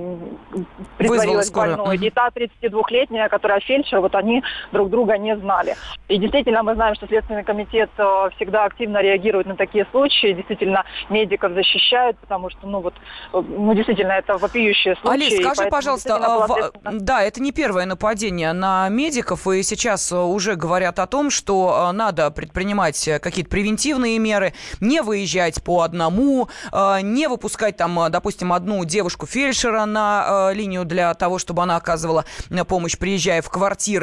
притворилась 0.97 1.51
больной, 1.51 1.97
и 1.97 2.09
та 2.09 2.29
32-летняя, 2.29 3.29
которая 3.29 3.59
фельдшер, 3.59 3.99
вот 3.99 4.12
они 4.15 4.43
друг 4.71 4.89
друга 4.89 5.17
не 5.17 5.35
знали. 5.37 5.75
И 6.07 6.17
действительно, 6.17 6.63
мы 6.63 6.75
знаем, 6.75 6.95
что 6.95 7.07
Следственный 7.07 7.43
комитет 7.43 7.89
э, 7.97 8.29
всегда 8.35 8.65
активно 8.65 9.01
реагирует 9.01 9.47
на 9.47 9.55
такие 9.55 9.87
случаи, 9.91 10.33
действительно, 10.33 10.83
медиков 11.09 11.53
защищают, 11.53 12.17
потому 12.19 12.49
что, 12.49 12.67
ну 12.67 12.81
вот, 12.81 12.93
э, 13.33 13.41
ну 13.41 13.73
действительно, 13.73 14.11
это 14.11 14.37
вопиющие 14.37 14.95
случаи. 14.97 15.13
Алис, 15.13 15.43
скажи, 15.43 15.69
пожалуйста, 15.69 16.17
а, 16.17 16.47
в... 16.47 16.71
да, 16.99 17.23
это 17.23 17.41
не 17.41 17.51
первое 17.51 17.85
нападение 17.85 18.53
на 18.53 18.89
медиков, 18.89 19.47
и 19.47 19.63
сейчас 19.63 20.11
э, 20.11 20.17
уже 20.17 20.55
говорят 20.55 20.99
о 20.99 21.07
том, 21.07 21.29
что 21.29 21.91
надо 21.93 22.29
предпринимать 22.31 23.09
какие-то 23.21 23.49
превентивные 23.49 24.19
меры, 24.19 24.53
не 24.81 25.01
выезжать 25.01 25.63
по 25.63 25.81
одному, 25.81 26.49
не 27.01 27.27
выпускать 27.27 27.77
там, 27.77 27.99
допустим, 28.09 28.53
одну 28.53 28.83
девушку-фельдшера 28.85 29.85
на 29.85 30.51
линию 30.53 30.85
для 30.85 31.13
того, 31.13 31.39
чтобы 31.39 31.63
она 31.63 31.77
оказывала 31.77 32.25
помощь, 32.67 32.97
приезжая 32.97 33.41
в 33.41 33.49
квартиры 33.49 34.02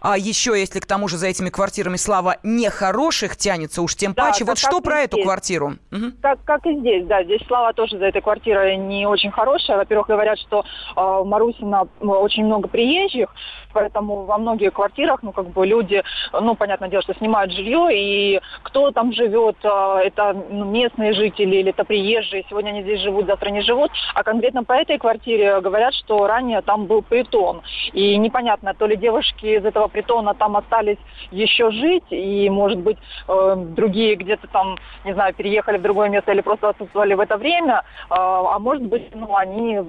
а 0.00 0.16
еще, 0.16 0.58
если 0.58 0.80
к 0.80 0.86
тому 0.86 1.08
же 1.08 1.16
за 1.16 1.26
этими 1.26 1.50
квартирами 1.50 1.96
слава 1.96 2.36
нехороших 2.42 3.36
тянется, 3.36 3.82
уж 3.82 3.96
тем 3.96 4.12
да, 4.12 4.26
паче. 4.26 4.44
Вот 4.44 4.58
что 4.58 4.80
про 4.80 5.00
эту 5.00 5.20
квартиру? 5.22 5.74
Угу. 5.90 6.12
Как, 6.22 6.42
как 6.44 6.66
и 6.66 6.78
здесь, 6.78 7.06
да. 7.06 7.24
Здесь 7.24 7.40
слава 7.46 7.72
тоже 7.72 7.98
за 7.98 8.06
этой 8.06 8.22
квартирой 8.22 8.76
не 8.76 9.06
очень 9.06 9.30
хорошая. 9.30 9.76
Во-первых, 9.76 10.06
говорят, 10.06 10.38
что 10.38 10.60
э, 10.60 10.64
в 10.96 11.24
Марусино 11.24 11.88
очень 12.00 12.44
много 12.44 12.68
приезжих, 12.68 13.34
поэтому 13.72 14.24
во 14.24 14.38
многих 14.38 14.72
квартирах, 14.72 15.22
ну, 15.22 15.32
как 15.32 15.48
бы 15.48 15.66
люди, 15.66 16.02
ну, 16.32 16.54
понятное 16.54 16.88
дело, 16.88 17.02
что 17.02 17.14
снимают 17.14 17.52
жилье, 17.52 17.88
и 17.92 18.40
кто 18.62 18.90
там 18.90 19.12
живет, 19.12 19.56
а, 19.64 20.00
это 20.00 20.32
ну, 20.50 20.64
местные 20.64 21.12
жители 21.12 21.56
или 21.56 21.70
это 21.70 21.84
приезжие, 21.84 22.44
сегодня 22.48 22.70
они 22.70 22.82
здесь 22.82 23.00
живут, 23.00 23.26
завтра 23.26 23.50
не 23.50 23.62
живут, 23.62 23.90
а 24.14 24.22
конкретно 24.22 24.64
по 24.64 24.72
этой 24.72 24.98
квартире 24.98 25.60
говорят, 25.60 25.94
что 25.94 26.26
ранее 26.26 26.62
там 26.62 26.86
был 26.86 27.02
притон, 27.02 27.62
и 27.92 28.16
непонятно, 28.16 28.74
то 28.74 28.86
ли 28.86 28.96
девушки 28.96 29.46
из 29.46 29.64
этого 29.64 29.88
притона 29.88 30.34
там 30.34 30.56
остались 30.56 30.98
еще 31.30 31.70
жить, 31.70 32.04
и, 32.10 32.48
может 32.50 32.78
быть, 32.78 32.98
э, 33.28 33.54
другие 33.56 34.16
где-то 34.16 34.46
там, 34.48 34.76
не 35.04 35.12
знаю, 35.12 35.34
переехали 35.34 35.78
в 35.78 35.82
другое 35.82 36.08
место 36.08 36.32
или 36.32 36.40
просто 36.40 36.70
отсутствовали 36.70 37.14
в 37.14 37.20
это 37.20 37.36
время, 37.36 37.82
а, 38.08 38.56
а 38.56 38.58
может 38.58 38.84
быть, 38.84 39.14
ну, 39.14 39.36
они 39.36 39.80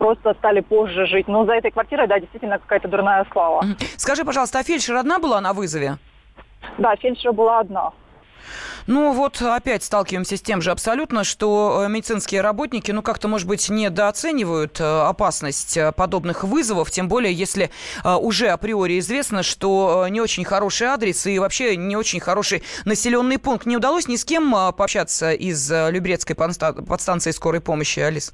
просто 0.00 0.34
стали 0.34 0.60
позже 0.60 1.06
жить. 1.06 1.28
Но 1.28 1.44
за 1.44 1.52
этой 1.52 1.70
квартирой, 1.70 2.08
да, 2.08 2.18
действительно 2.18 2.58
какая-то 2.58 2.88
дурная 2.88 3.26
слава. 3.30 3.64
Скажи, 3.96 4.24
пожалуйста, 4.24 4.58
а 4.58 4.62
фельдшер 4.62 4.96
одна 4.96 5.18
была 5.18 5.40
на 5.40 5.52
вызове? 5.52 5.98
Да, 6.78 6.96
фельдшер 6.96 7.32
была 7.32 7.60
одна. 7.60 7.92
Ну 8.86 9.12
вот 9.12 9.42
опять 9.42 9.84
сталкиваемся 9.84 10.38
с 10.38 10.40
тем 10.40 10.62
же 10.62 10.70
абсолютно, 10.70 11.22
что 11.22 11.84
э, 11.84 11.88
медицинские 11.90 12.40
работники, 12.40 12.90
ну 12.90 13.02
как-то, 13.02 13.28
может 13.28 13.46
быть, 13.46 13.68
недооценивают 13.68 14.80
э, 14.80 14.84
опасность 14.84 15.76
э, 15.76 15.92
подобных 15.92 16.44
вызовов, 16.44 16.90
тем 16.90 17.06
более, 17.06 17.32
если 17.32 17.70
уже 18.02 18.48
априори 18.48 18.98
известно, 18.98 19.42
что 19.42 20.06
не 20.08 20.22
очень 20.22 20.44
хороший 20.44 20.86
адрес 20.86 21.26
и 21.26 21.38
вообще 21.38 21.76
не 21.76 21.96
очень 21.96 22.20
хороший 22.20 22.62
населенный 22.86 23.38
пункт. 23.38 23.66
Не 23.66 23.76
удалось 23.76 24.08
ни 24.08 24.16
с 24.16 24.24
кем 24.24 24.50
пообщаться 24.50 25.32
из 25.32 25.70
Люберецкой 25.70 26.34
подстанции 26.34 27.32
скорой 27.32 27.60
помощи, 27.60 28.00
Алис? 28.00 28.32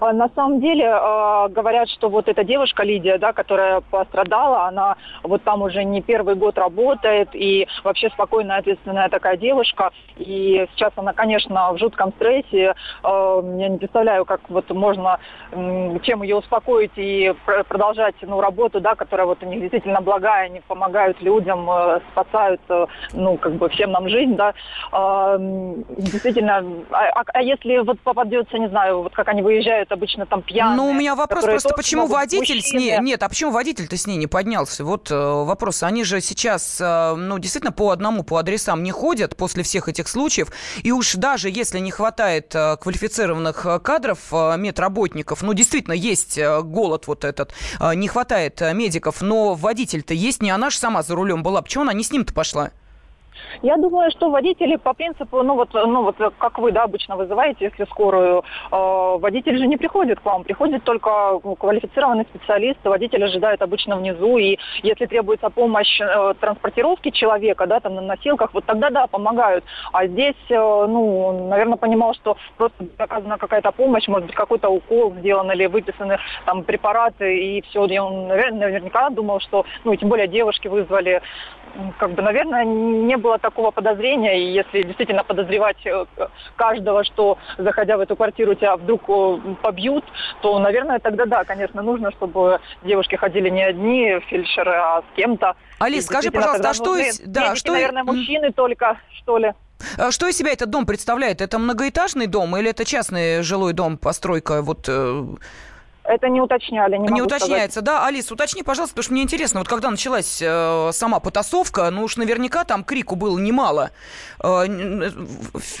А, 0.00 0.12
на 0.12 0.28
самом 0.34 0.60
деле 0.60 0.88
а, 0.88 1.48
говорят, 1.48 1.88
что 1.88 2.08
вот 2.08 2.28
эта 2.28 2.44
девушка 2.44 2.82
Лидия, 2.82 3.18
да, 3.18 3.32
которая 3.32 3.80
пострадала, 3.80 4.66
она 4.66 4.96
вот 5.22 5.42
там 5.42 5.62
уже 5.62 5.84
не 5.84 6.02
первый 6.02 6.34
год 6.34 6.58
работает 6.58 7.30
и 7.34 7.66
вообще 7.84 8.10
спокойная, 8.10 8.58
ответственная 8.58 9.08
такая 9.08 9.36
девушка. 9.36 9.90
И 10.16 10.66
сейчас 10.74 10.92
она, 10.96 11.12
конечно, 11.12 11.72
в 11.72 11.78
жутком 11.78 12.12
стрессе. 12.12 12.74
А, 13.02 13.40
я 13.56 13.68
не 13.68 13.78
представляю, 13.78 14.24
как 14.24 14.40
вот 14.48 14.68
можно, 14.70 15.18
чем 16.02 16.22
ее 16.22 16.36
успокоить 16.36 16.92
и 16.96 17.34
продолжать 17.68 18.16
ну, 18.22 18.40
работу, 18.40 18.80
да, 18.80 18.94
которая 18.94 19.26
вот 19.26 19.42
у 19.42 19.46
них 19.46 19.60
действительно 19.60 20.00
благая, 20.00 20.46
они 20.46 20.60
помогают 20.60 21.20
людям, 21.20 21.68
спасают, 22.12 22.60
ну, 23.12 23.36
как 23.36 23.54
бы 23.54 23.68
всем 23.68 23.92
нам 23.92 24.08
жизнь, 24.08 24.36
да. 24.36 24.54
Действительно, 25.98 26.64
а, 26.90 27.22
а 27.26 27.42
если 27.42 27.78
вот 27.78 28.00
попадется, 28.00 28.58
не 28.58 28.68
знаю, 28.68 29.02
вот 29.02 29.12
как 29.14 29.28
они 29.28 29.42
выезжают 29.42 29.91
обычно 29.92 30.26
там 30.26 30.42
пьяные. 30.42 30.76
Ну, 30.76 30.88
у 30.88 30.92
меня 30.92 31.14
вопрос 31.14 31.44
просто, 31.44 31.74
почему 31.74 32.06
водитель 32.06 32.56
мужчины... 32.56 32.62
с 32.62 32.72
ней... 32.72 32.98
Нет, 33.00 33.22
а 33.22 33.28
почему 33.28 33.50
водитель-то 33.50 33.96
с 33.96 34.06
ней 34.06 34.16
не 34.16 34.26
поднялся? 34.26 34.84
Вот 34.84 35.10
э, 35.10 35.14
вопрос. 35.14 35.82
Они 35.82 36.04
же 36.04 36.20
сейчас, 36.20 36.80
э, 36.80 37.14
ну, 37.14 37.38
действительно, 37.38 37.72
по 37.72 37.90
одному, 37.90 38.22
по 38.22 38.38
адресам 38.38 38.82
не 38.82 38.90
ходят 38.90 39.36
после 39.36 39.62
всех 39.62 39.88
этих 39.88 40.08
случаев. 40.08 40.52
И 40.82 40.92
уж 40.92 41.14
даже 41.14 41.50
если 41.50 41.78
не 41.78 41.90
хватает 41.90 42.54
э, 42.54 42.76
квалифицированных 42.76 43.66
э, 43.66 43.78
кадров, 43.80 44.18
э, 44.32 44.56
медработников, 44.56 45.42
ну, 45.42 45.52
действительно, 45.52 45.94
есть 45.94 46.38
э, 46.38 46.62
голод 46.62 47.06
вот 47.06 47.24
этот, 47.24 47.52
э, 47.80 47.94
не 47.94 48.08
хватает 48.08 48.60
э, 48.62 48.72
медиков, 48.74 49.22
но 49.22 49.54
водитель-то 49.54 50.14
есть, 50.14 50.42
не 50.42 50.50
она 50.50 50.70
же 50.70 50.78
сама 50.78 51.02
за 51.02 51.14
рулем 51.14 51.42
была. 51.42 51.62
Почему 51.62 51.82
она 51.82 51.92
не 51.92 52.04
с 52.04 52.12
ним-то 52.12 52.32
пошла? 52.32 52.70
Я 53.62 53.76
думаю, 53.76 54.10
что 54.10 54.30
водители 54.30 54.76
по 54.76 54.94
принципу, 54.94 55.42
ну 55.42 55.54
вот, 55.54 55.72
ну 55.74 56.02
вот 56.02 56.16
как 56.38 56.58
вы, 56.58 56.72
да, 56.72 56.84
обычно 56.84 57.16
вызываете, 57.16 57.66
если 57.66 57.84
скорую, 57.84 58.44
э, 58.70 59.18
водитель 59.18 59.58
же 59.58 59.66
не 59.66 59.76
приходит 59.76 60.20
к 60.20 60.24
вам, 60.24 60.44
приходит 60.44 60.84
только 60.84 61.40
ну, 61.44 61.54
квалифицированный 61.56 62.24
специалист, 62.24 62.78
водитель 62.84 63.24
ожидает 63.24 63.62
обычно 63.62 63.96
внизу, 63.96 64.38
и 64.38 64.58
если 64.82 65.06
требуется 65.06 65.50
помощь 65.50 66.00
э, 66.00 66.34
транспортировки 66.40 67.10
человека, 67.10 67.66
да, 67.66 67.80
там 67.80 67.94
на 67.94 68.02
носилках, 68.02 68.54
вот 68.54 68.64
тогда, 68.64 68.90
да, 68.90 69.06
помогают. 69.06 69.64
А 69.92 70.06
здесь, 70.06 70.36
э, 70.48 70.54
ну, 70.54 71.48
наверное, 71.48 71.76
понимал, 71.76 72.14
что 72.14 72.36
просто 72.56 72.84
оказана 72.98 73.38
какая-то 73.38 73.72
помощь, 73.72 74.08
может 74.08 74.26
быть, 74.26 74.34
какой-то 74.34 74.68
укол 74.68 75.14
сделан 75.18 75.50
или 75.52 75.66
выписаны 75.66 76.18
там 76.46 76.64
препараты, 76.64 77.38
и 77.38 77.62
все, 77.62 77.84
и 77.86 77.98
он, 77.98 78.28
наверное, 78.28 78.68
наверняка 78.68 79.10
думал, 79.10 79.40
что, 79.40 79.64
ну, 79.84 79.94
тем 79.96 80.08
более 80.08 80.28
девушки 80.28 80.68
вызвали 80.68 81.22
как 81.98 82.12
бы, 82.12 82.22
наверное, 82.22 82.64
не 82.64 83.16
было 83.16 83.31
такого 83.38 83.70
подозрения, 83.70 84.40
и 84.40 84.52
если 84.52 84.82
действительно 84.82 85.24
подозревать 85.24 85.84
э, 85.84 86.06
каждого, 86.56 87.04
что, 87.04 87.38
заходя 87.58 87.96
в 87.96 88.00
эту 88.00 88.16
квартиру, 88.16 88.54
тебя 88.54 88.76
вдруг 88.76 89.02
э, 89.08 89.38
побьют, 89.62 90.04
то, 90.40 90.58
наверное, 90.58 90.98
тогда 90.98 91.26
да, 91.26 91.44
конечно, 91.44 91.82
нужно, 91.82 92.10
чтобы 92.12 92.60
девушки 92.82 93.16
ходили 93.16 93.48
не 93.48 93.62
одни 93.62 94.20
фельдшеры, 94.28 94.72
а 94.72 95.02
с 95.02 95.16
кем-то. 95.16 95.54
Алис, 95.78 96.06
скажи, 96.06 96.30
пожалуйста, 96.30 96.70
а 96.70 96.74
что 96.74 96.96
из... 96.96 97.20
Да, 97.20 97.56
что... 97.56 97.72
наверное, 97.72 98.04
мужчины 98.04 98.52
только, 98.52 98.98
что 99.18 99.38
ли? 99.38 99.52
А 99.98 100.10
что 100.10 100.28
из 100.28 100.36
себя 100.36 100.52
этот 100.52 100.70
дом 100.70 100.86
представляет? 100.86 101.40
Это 101.40 101.58
многоэтажный 101.58 102.26
дом 102.26 102.56
или 102.56 102.70
это 102.70 102.84
частный 102.84 103.42
жилой 103.42 103.72
дом, 103.72 103.98
постройка? 103.98 104.62
Вот 104.62 104.88
э, 104.88 105.24
это 106.04 106.28
не 106.28 106.40
уточняли, 106.40 106.96
не, 106.96 107.08
не 107.08 107.22
уточняется, 107.22 107.80
сказать. 107.80 107.84
да. 107.84 108.06
Алис, 108.06 108.30
уточни, 108.32 108.62
пожалуйста, 108.62 108.94
потому 108.94 109.04
что 109.04 109.12
мне 109.12 109.22
интересно, 109.22 109.60
вот 109.60 109.68
когда 109.68 109.88
началась 109.90 110.40
э, 110.42 110.90
сама 110.92 111.20
потасовка, 111.20 111.88
ну 111.90 112.02
уж 112.02 112.16
наверняка 112.16 112.64
там 112.64 112.82
крику 112.82 113.14
было 113.14 113.38
немало. 113.38 113.92
Э, 114.42 114.66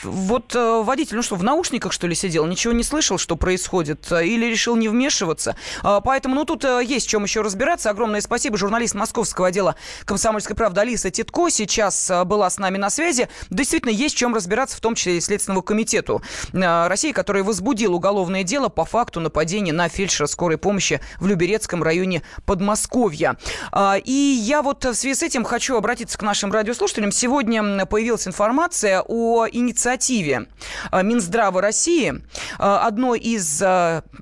вот 0.04 0.54
э, 0.54 0.82
водитель, 0.84 1.16
ну 1.16 1.22
что, 1.22 1.34
в 1.34 1.42
наушниках, 1.42 1.92
что 1.92 2.06
ли, 2.06 2.14
сидел, 2.14 2.46
ничего 2.46 2.72
не 2.72 2.84
слышал, 2.84 3.18
что 3.18 3.34
происходит, 3.34 4.12
э, 4.12 4.24
или 4.26 4.46
решил 4.46 4.76
не 4.76 4.88
вмешиваться. 4.88 5.56
Э, 5.82 6.00
поэтому, 6.02 6.36
ну 6.36 6.44
тут 6.44 6.64
э, 6.64 6.82
есть 6.84 7.08
чем 7.08 7.24
еще 7.24 7.40
разбираться. 7.40 7.90
Огромное 7.90 8.20
спасибо. 8.20 8.56
Журналист 8.56 8.94
московского 8.94 9.48
отдела 9.48 9.74
«Комсомольской 10.04 10.54
правды» 10.54 10.82
Алиса 10.82 11.10
Титко 11.10 11.48
сейчас 11.50 12.10
э, 12.10 12.22
была 12.24 12.48
с 12.48 12.58
нами 12.58 12.78
на 12.78 12.90
связи. 12.90 13.28
Действительно, 13.50 13.90
есть 13.90 14.16
чем 14.16 14.34
разбираться, 14.34 14.76
в 14.76 14.80
том 14.80 14.94
числе 14.94 15.16
и 15.16 15.20
Следственному 15.20 15.62
комитету 15.62 16.22
э, 16.52 16.86
России, 16.86 17.10
который 17.10 17.42
возбудил 17.42 17.94
уголовное 17.96 18.44
дело 18.44 18.68
по 18.68 18.84
факту 18.84 19.18
нападения 19.18 19.72
на 19.72 19.88
фельдшера 19.88 20.11
фельдшера 20.12 20.26
скорой 20.26 20.58
помощи 20.58 21.00
в 21.18 21.26
Люберецком 21.26 21.82
районе 21.82 22.22
Подмосковья. 22.44 23.36
А, 23.70 23.96
и 23.96 24.12
я 24.12 24.62
вот 24.62 24.84
в 24.84 24.94
связи 24.94 25.14
с 25.14 25.22
этим 25.22 25.44
хочу 25.44 25.76
обратиться 25.76 26.18
к 26.18 26.22
нашим 26.22 26.52
радиослушателям. 26.52 27.12
Сегодня 27.12 27.86
появилась 27.86 28.26
информация 28.26 29.02
о 29.06 29.46
инициативе 29.50 30.46
а, 30.90 31.02
Минздрава 31.02 31.60
России. 31.60 32.22
А, 32.58 32.86
одно 32.86 33.14
из 33.14 33.62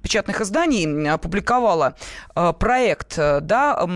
печатных 0.03 0.41
изданий 0.41 1.11
опубликовало 1.11 1.95
проект 2.59 3.17
да, 3.17 3.87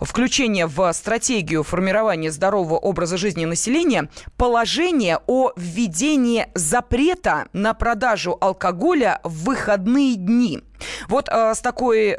включения 0.00 0.66
в 0.66 0.92
стратегию 0.92 1.62
формирования 1.62 2.30
здорового 2.30 2.76
образа 2.76 3.16
жизни 3.16 3.44
населения 3.44 4.08
положение 4.36 5.20
о 5.26 5.52
введении 5.56 6.46
запрета 6.54 7.46
на 7.52 7.74
продажу 7.74 8.36
алкоголя 8.40 9.20
в 9.22 9.44
выходные 9.44 10.16
дни. 10.16 10.62
Вот 11.08 11.28
э, 11.28 11.54
с 11.54 11.60
такой 11.60 12.08
э, 12.08 12.14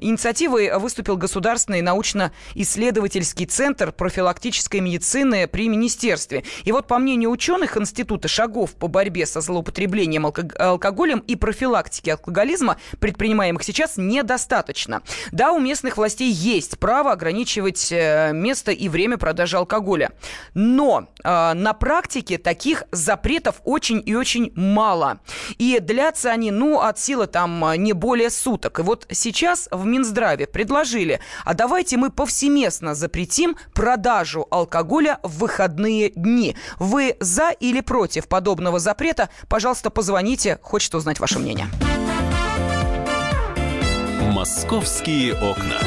инициативой 0.00 0.78
выступил 0.78 1.16
Государственный 1.16 1.82
научно-исследовательский 1.82 3.46
центр 3.46 3.92
профилактической 3.92 4.80
медицины 4.80 5.46
при 5.46 5.68
Министерстве. 5.68 6.44
И 6.64 6.72
вот 6.72 6.86
по 6.86 6.98
мнению 6.98 7.30
ученых 7.30 7.76
Института 7.76 8.28
шагов 8.28 8.74
по 8.74 8.88
борьбе 8.88 9.26
со 9.26 9.40
злоупотреблением 9.40 10.26
алкоголем 10.26 11.20
и 11.20 11.36
профилактики 11.36 12.10
алкоголизма, 12.10 12.76
предпринимаемых 13.00 13.62
сейчас, 13.62 13.94
недостаточно. 13.96 15.02
Да, 15.32 15.52
у 15.52 15.58
местных 15.58 15.96
властей 15.96 16.30
есть 16.30 16.78
право 16.78 17.12
ограничивать 17.12 17.88
э, 17.90 18.32
место 18.32 18.72
и 18.72 18.88
время 18.88 19.18
продажи 19.18 19.56
алкоголя. 19.56 20.12
Но 20.54 21.08
э, 21.22 21.52
на 21.54 21.72
практике 21.72 22.38
таких 22.38 22.84
запретов 22.92 23.56
очень 23.64 24.02
и 24.04 24.14
очень 24.14 24.52
мало. 24.54 25.20
И 25.58 25.78
длятся 25.80 26.30
они, 26.30 26.50
ну, 26.50 26.80
от 26.80 26.98
силы 26.98 27.26
там 27.26 27.64
не 27.76 27.92
более 27.96 28.30
суток. 28.30 28.78
И 28.78 28.82
вот 28.82 29.06
сейчас 29.10 29.68
в 29.70 29.84
Минздраве 29.84 30.46
предложили, 30.46 31.20
а 31.44 31.54
давайте 31.54 31.96
мы 31.96 32.10
повсеместно 32.10 32.94
запретим 32.94 33.56
продажу 33.74 34.46
алкоголя 34.50 35.18
в 35.22 35.38
выходные 35.38 36.10
дни. 36.10 36.56
Вы 36.78 37.16
за 37.20 37.50
или 37.50 37.80
против 37.80 38.28
подобного 38.28 38.78
запрета? 38.78 39.28
Пожалуйста, 39.48 39.90
позвоните, 39.90 40.58
хочется 40.62 40.98
узнать 40.98 41.20
ваше 41.20 41.38
мнение. 41.38 41.66
Московские 44.32 45.34
окна. 45.34 45.80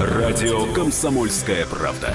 Радио 0.00 0.72
«Комсомольская 0.72 1.66
правда». 1.66 2.14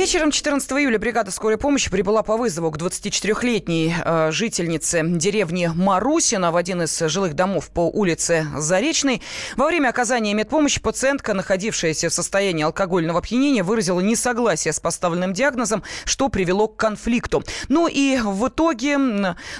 Вечером 0.00 0.30
14 0.30 0.72
июля 0.72 0.98
бригада 0.98 1.30
скорой 1.30 1.58
помощи 1.58 1.90
прибыла 1.90 2.22
по 2.22 2.38
вызову 2.38 2.70
к 2.70 2.78
24-летней 2.78 3.94
э, 4.02 4.30
жительнице 4.32 5.02
деревни 5.06 5.70
Марусина 5.74 6.50
в 6.50 6.56
один 6.56 6.80
из 6.80 6.98
жилых 6.98 7.34
домов 7.34 7.68
по 7.68 7.80
улице 7.80 8.46
Заречной. 8.56 9.20
Во 9.56 9.66
время 9.66 9.90
оказания 9.90 10.32
медпомощи 10.32 10.80
пациентка, 10.80 11.34
находившаяся 11.34 12.08
в 12.08 12.14
состоянии 12.14 12.64
алкогольного 12.64 13.18
опьянения, 13.18 13.62
выразила 13.62 14.00
несогласие 14.00 14.72
с 14.72 14.80
поставленным 14.80 15.34
диагнозом, 15.34 15.82
что 16.06 16.30
привело 16.30 16.66
к 16.66 16.78
конфликту. 16.78 17.44
Ну 17.68 17.86
и 17.86 18.20
в 18.24 18.48
итоге 18.48 18.96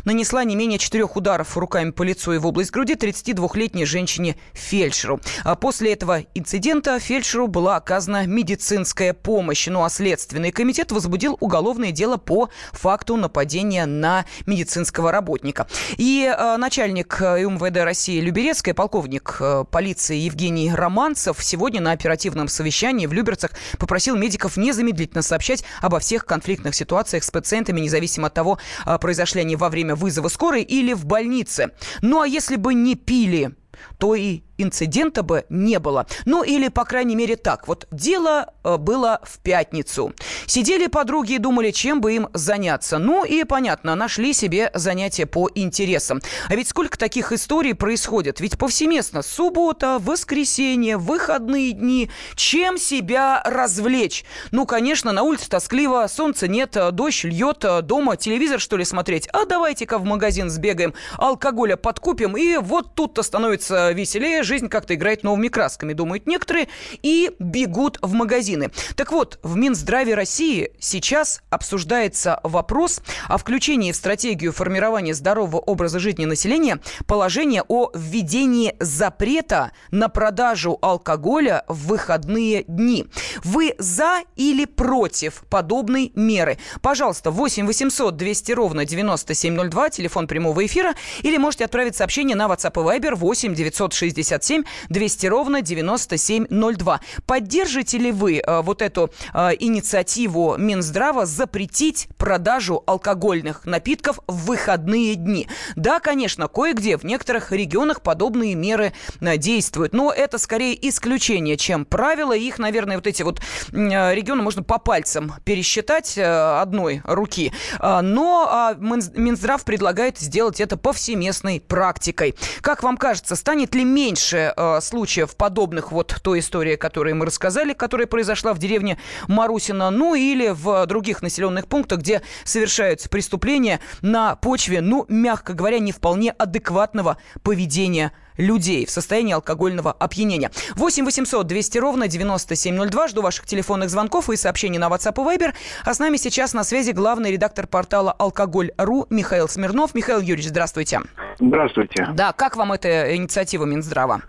нанесла 0.06 0.44
не 0.44 0.56
менее 0.56 0.78
четырех 0.78 1.16
ударов 1.16 1.54
руками 1.58 1.90
по 1.90 2.02
лицу 2.02 2.32
и 2.32 2.38
в 2.38 2.46
область 2.46 2.70
груди 2.70 2.94
32-летней 2.94 3.84
женщине-фельдшеру. 3.84 5.20
А 5.44 5.54
после 5.54 5.92
этого 5.92 6.24
инцидента 6.34 6.98
фельдшеру 6.98 7.46
была 7.46 7.76
оказана 7.76 8.26
медицинская 8.26 9.12
помощь. 9.12 9.66
Ну 9.66 9.84
а 9.84 9.90
следствие 9.90 10.29
Следственный 10.30 10.52
комитет 10.52 10.92
возбудил 10.92 11.36
уголовное 11.40 11.90
дело 11.90 12.16
по 12.16 12.50
факту 12.70 13.16
нападения 13.16 13.84
на 13.84 14.24
медицинского 14.46 15.10
работника. 15.10 15.66
И 15.96 16.24
э, 16.24 16.56
начальник 16.56 17.20
э, 17.20 17.42
МВД 17.42 17.78
России 17.78 18.20
Люберецкая, 18.20 18.72
полковник 18.72 19.38
э, 19.40 19.64
полиции 19.68 20.18
Евгений 20.18 20.72
Романцев 20.72 21.42
сегодня 21.42 21.80
на 21.80 21.90
оперативном 21.90 22.46
совещании 22.46 23.06
в 23.06 23.12
Люберцах 23.12 23.50
попросил 23.76 24.14
медиков 24.14 24.56
незамедлительно 24.56 25.22
сообщать 25.22 25.64
обо 25.80 25.98
всех 25.98 26.26
конфликтных 26.26 26.76
ситуациях 26.76 27.24
с 27.24 27.30
пациентами, 27.32 27.80
независимо 27.80 28.28
от 28.28 28.34
того, 28.34 28.60
произошли 29.00 29.40
они 29.40 29.56
во 29.56 29.68
время 29.68 29.96
вызова 29.96 30.28
скорой 30.28 30.62
или 30.62 30.92
в 30.92 31.06
больнице. 31.06 31.72
Ну 32.02 32.20
а 32.20 32.28
если 32.28 32.54
бы 32.54 32.72
не 32.72 32.94
пили, 32.94 33.56
то 33.98 34.14
и 34.14 34.42
инцидента 34.62 35.22
бы 35.22 35.44
не 35.48 35.78
было. 35.78 36.06
Ну 36.24 36.42
или, 36.42 36.68
по 36.68 36.84
крайней 36.84 37.16
мере, 37.16 37.36
так. 37.36 37.68
Вот 37.68 37.86
дело 37.90 38.52
э, 38.64 38.76
было 38.76 39.20
в 39.22 39.38
пятницу. 39.38 40.12
Сидели 40.46 40.86
подруги 40.86 41.34
и 41.34 41.38
думали, 41.38 41.70
чем 41.70 42.00
бы 42.00 42.14
им 42.14 42.28
заняться. 42.34 42.98
Ну 42.98 43.24
и, 43.24 43.44
понятно, 43.44 43.94
нашли 43.94 44.32
себе 44.32 44.70
занятие 44.74 45.26
по 45.26 45.50
интересам. 45.54 46.20
А 46.48 46.54
ведь 46.54 46.68
сколько 46.68 46.98
таких 46.98 47.32
историй 47.32 47.74
происходит? 47.74 48.40
Ведь 48.40 48.58
повсеместно 48.58 49.22
суббота, 49.22 49.98
воскресенье, 50.00 50.96
выходные 50.96 51.72
дни. 51.72 52.10
Чем 52.34 52.78
себя 52.78 53.42
развлечь? 53.44 54.24
Ну, 54.50 54.66
конечно, 54.66 55.12
на 55.12 55.22
улице 55.22 55.48
тоскливо, 55.48 56.06
солнца 56.08 56.48
нет, 56.48 56.76
дождь 56.92 57.24
льет, 57.24 57.64
дома 57.82 58.16
телевизор, 58.16 58.60
что 58.60 58.76
ли, 58.76 58.84
смотреть? 58.84 59.28
А 59.32 59.46
давайте-ка 59.46 59.98
в 59.98 60.04
магазин 60.04 60.50
сбегаем, 60.50 60.94
алкоголя 61.16 61.76
подкупим, 61.76 62.36
и 62.36 62.56
вот 62.56 62.94
тут-то 62.94 63.22
становится 63.22 63.92
веселее, 63.92 64.42
жизнь 64.50 64.68
как-то 64.68 64.96
играет 64.96 65.22
новыми 65.22 65.46
красками, 65.46 65.92
думают 65.92 66.26
некоторые, 66.26 66.68
и 67.02 67.30
бегут 67.38 67.98
в 68.02 68.12
магазины. 68.14 68.70
Так 68.96 69.12
вот, 69.12 69.38
в 69.44 69.56
Минздраве 69.56 70.14
России 70.14 70.72
сейчас 70.80 71.40
обсуждается 71.50 72.40
вопрос 72.42 73.00
о 73.28 73.38
включении 73.38 73.92
в 73.92 73.96
стратегию 73.96 74.52
формирования 74.52 75.14
здорового 75.14 75.58
образа 75.58 76.00
жизни 76.00 76.24
населения 76.24 76.80
положение 77.06 77.62
о 77.68 77.92
введении 77.94 78.74
запрета 78.80 79.70
на 79.92 80.08
продажу 80.08 80.78
алкоголя 80.82 81.62
в 81.68 81.86
выходные 81.86 82.64
дни. 82.64 83.06
Вы 83.44 83.76
за 83.78 84.22
или 84.34 84.64
против 84.64 85.44
подобной 85.48 86.10
меры? 86.16 86.58
Пожалуйста, 86.82 87.30
8 87.30 87.66
800 87.66 88.16
200 88.16 88.52
ровно 88.52 88.84
9702, 88.84 89.90
телефон 89.90 90.26
прямого 90.26 90.66
эфира, 90.66 90.94
или 91.22 91.36
можете 91.36 91.66
отправить 91.66 91.94
сообщение 91.94 92.34
на 92.34 92.46
WhatsApp 92.46 92.72
и 92.72 92.98
Viber 92.98 93.14
8 93.14 93.54
960 93.54 94.39
967 94.40 94.64
200 94.88 95.26
ровно 95.26 95.62
9702. 95.62 97.00
Поддержите 97.26 97.98
ли 97.98 98.12
вы 98.12 98.38
э, 98.38 98.60
вот 98.62 98.82
эту 98.82 99.10
э, 99.32 99.50
инициативу 99.58 100.56
Минздрава 100.56 101.26
запретить 101.26 102.08
продажу 102.16 102.82
алкогольных 102.86 103.64
напитков 103.66 104.18
в 104.26 104.46
выходные 104.46 105.14
дни? 105.14 105.48
Да, 105.76 106.00
конечно, 106.00 106.48
кое-где 106.48 106.96
в 106.96 107.04
некоторых 107.04 107.52
регионах 107.52 108.02
подобные 108.02 108.54
меры 108.54 108.92
э, 109.20 109.36
действуют, 109.36 109.92
но 109.92 110.12
это 110.12 110.38
скорее 110.38 110.76
исключение, 110.88 111.56
чем 111.56 111.84
правило. 111.84 112.32
Их, 112.32 112.58
наверное, 112.58 112.96
вот 112.96 113.06
эти 113.06 113.22
вот 113.22 113.40
э, 113.72 114.14
регионы 114.14 114.42
можно 114.42 114.62
по 114.62 114.78
пальцам 114.78 115.34
пересчитать 115.44 116.16
э, 116.16 116.24
одной 116.60 117.02
руки. 117.04 117.52
Э, 117.78 118.00
но 118.00 118.48
а, 118.50 118.74
Минздрав 118.74 119.64
предлагает 119.64 120.18
сделать 120.18 120.60
это 120.60 120.76
повсеместной 120.76 121.60
практикой. 121.60 122.34
Как 122.60 122.82
вам 122.82 122.96
кажется, 122.96 123.36
станет 123.36 123.74
ли 123.74 123.84
меньше 123.84 124.29
меньше 124.30 124.52
э, 124.56 124.80
случаев 124.80 125.36
подобных 125.36 125.92
вот 125.92 126.16
той 126.22 126.40
истории, 126.40 126.76
которую 126.76 127.16
мы 127.16 127.26
рассказали, 127.26 127.72
которая 127.72 128.06
произошла 128.06 128.52
в 128.52 128.58
деревне 128.58 128.98
Марусина, 129.28 129.90
ну 129.90 130.14
или 130.14 130.48
в 130.50 130.86
других 130.86 131.22
населенных 131.22 131.66
пунктах, 131.66 132.00
где 132.00 132.22
совершаются 132.44 133.08
преступления 133.08 133.80
на 134.02 134.36
почве, 134.36 134.80
ну, 134.80 135.04
мягко 135.08 135.52
говоря, 135.52 135.78
не 135.78 135.92
вполне 135.92 136.30
адекватного 136.32 137.16
поведения 137.42 138.12
людей 138.40 138.86
в 138.86 138.90
состоянии 138.90 139.34
алкогольного 139.34 139.92
опьянения. 139.92 140.50
8 140.76 141.04
800 141.04 141.46
200 141.46 141.78
ровно 141.78 142.08
9702. 142.08 143.08
Жду 143.08 143.22
ваших 143.22 143.46
телефонных 143.46 143.90
звонков 143.90 144.30
и 144.30 144.36
сообщений 144.36 144.78
на 144.78 144.88
WhatsApp 144.88 145.14
и 145.14 145.38
Viber. 145.38 145.52
А 145.84 145.94
с 145.94 145.98
нами 145.98 146.16
сейчас 146.16 146.54
на 146.54 146.64
связи 146.64 146.92
главный 146.92 147.32
редактор 147.32 147.66
портала 147.66 148.12
«Алкоголь.ру» 148.12 149.06
Михаил 149.10 149.48
Смирнов. 149.48 149.94
Михаил 149.94 150.20
Юрьевич, 150.20 150.48
здравствуйте. 150.48 151.00
Здравствуйте. 151.38 152.08
Да, 152.14 152.32
как 152.32 152.56
вам 152.56 152.72
эта 152.72 153.14
инициатива 153.16 153.64
Минздрава? 153.64 154.22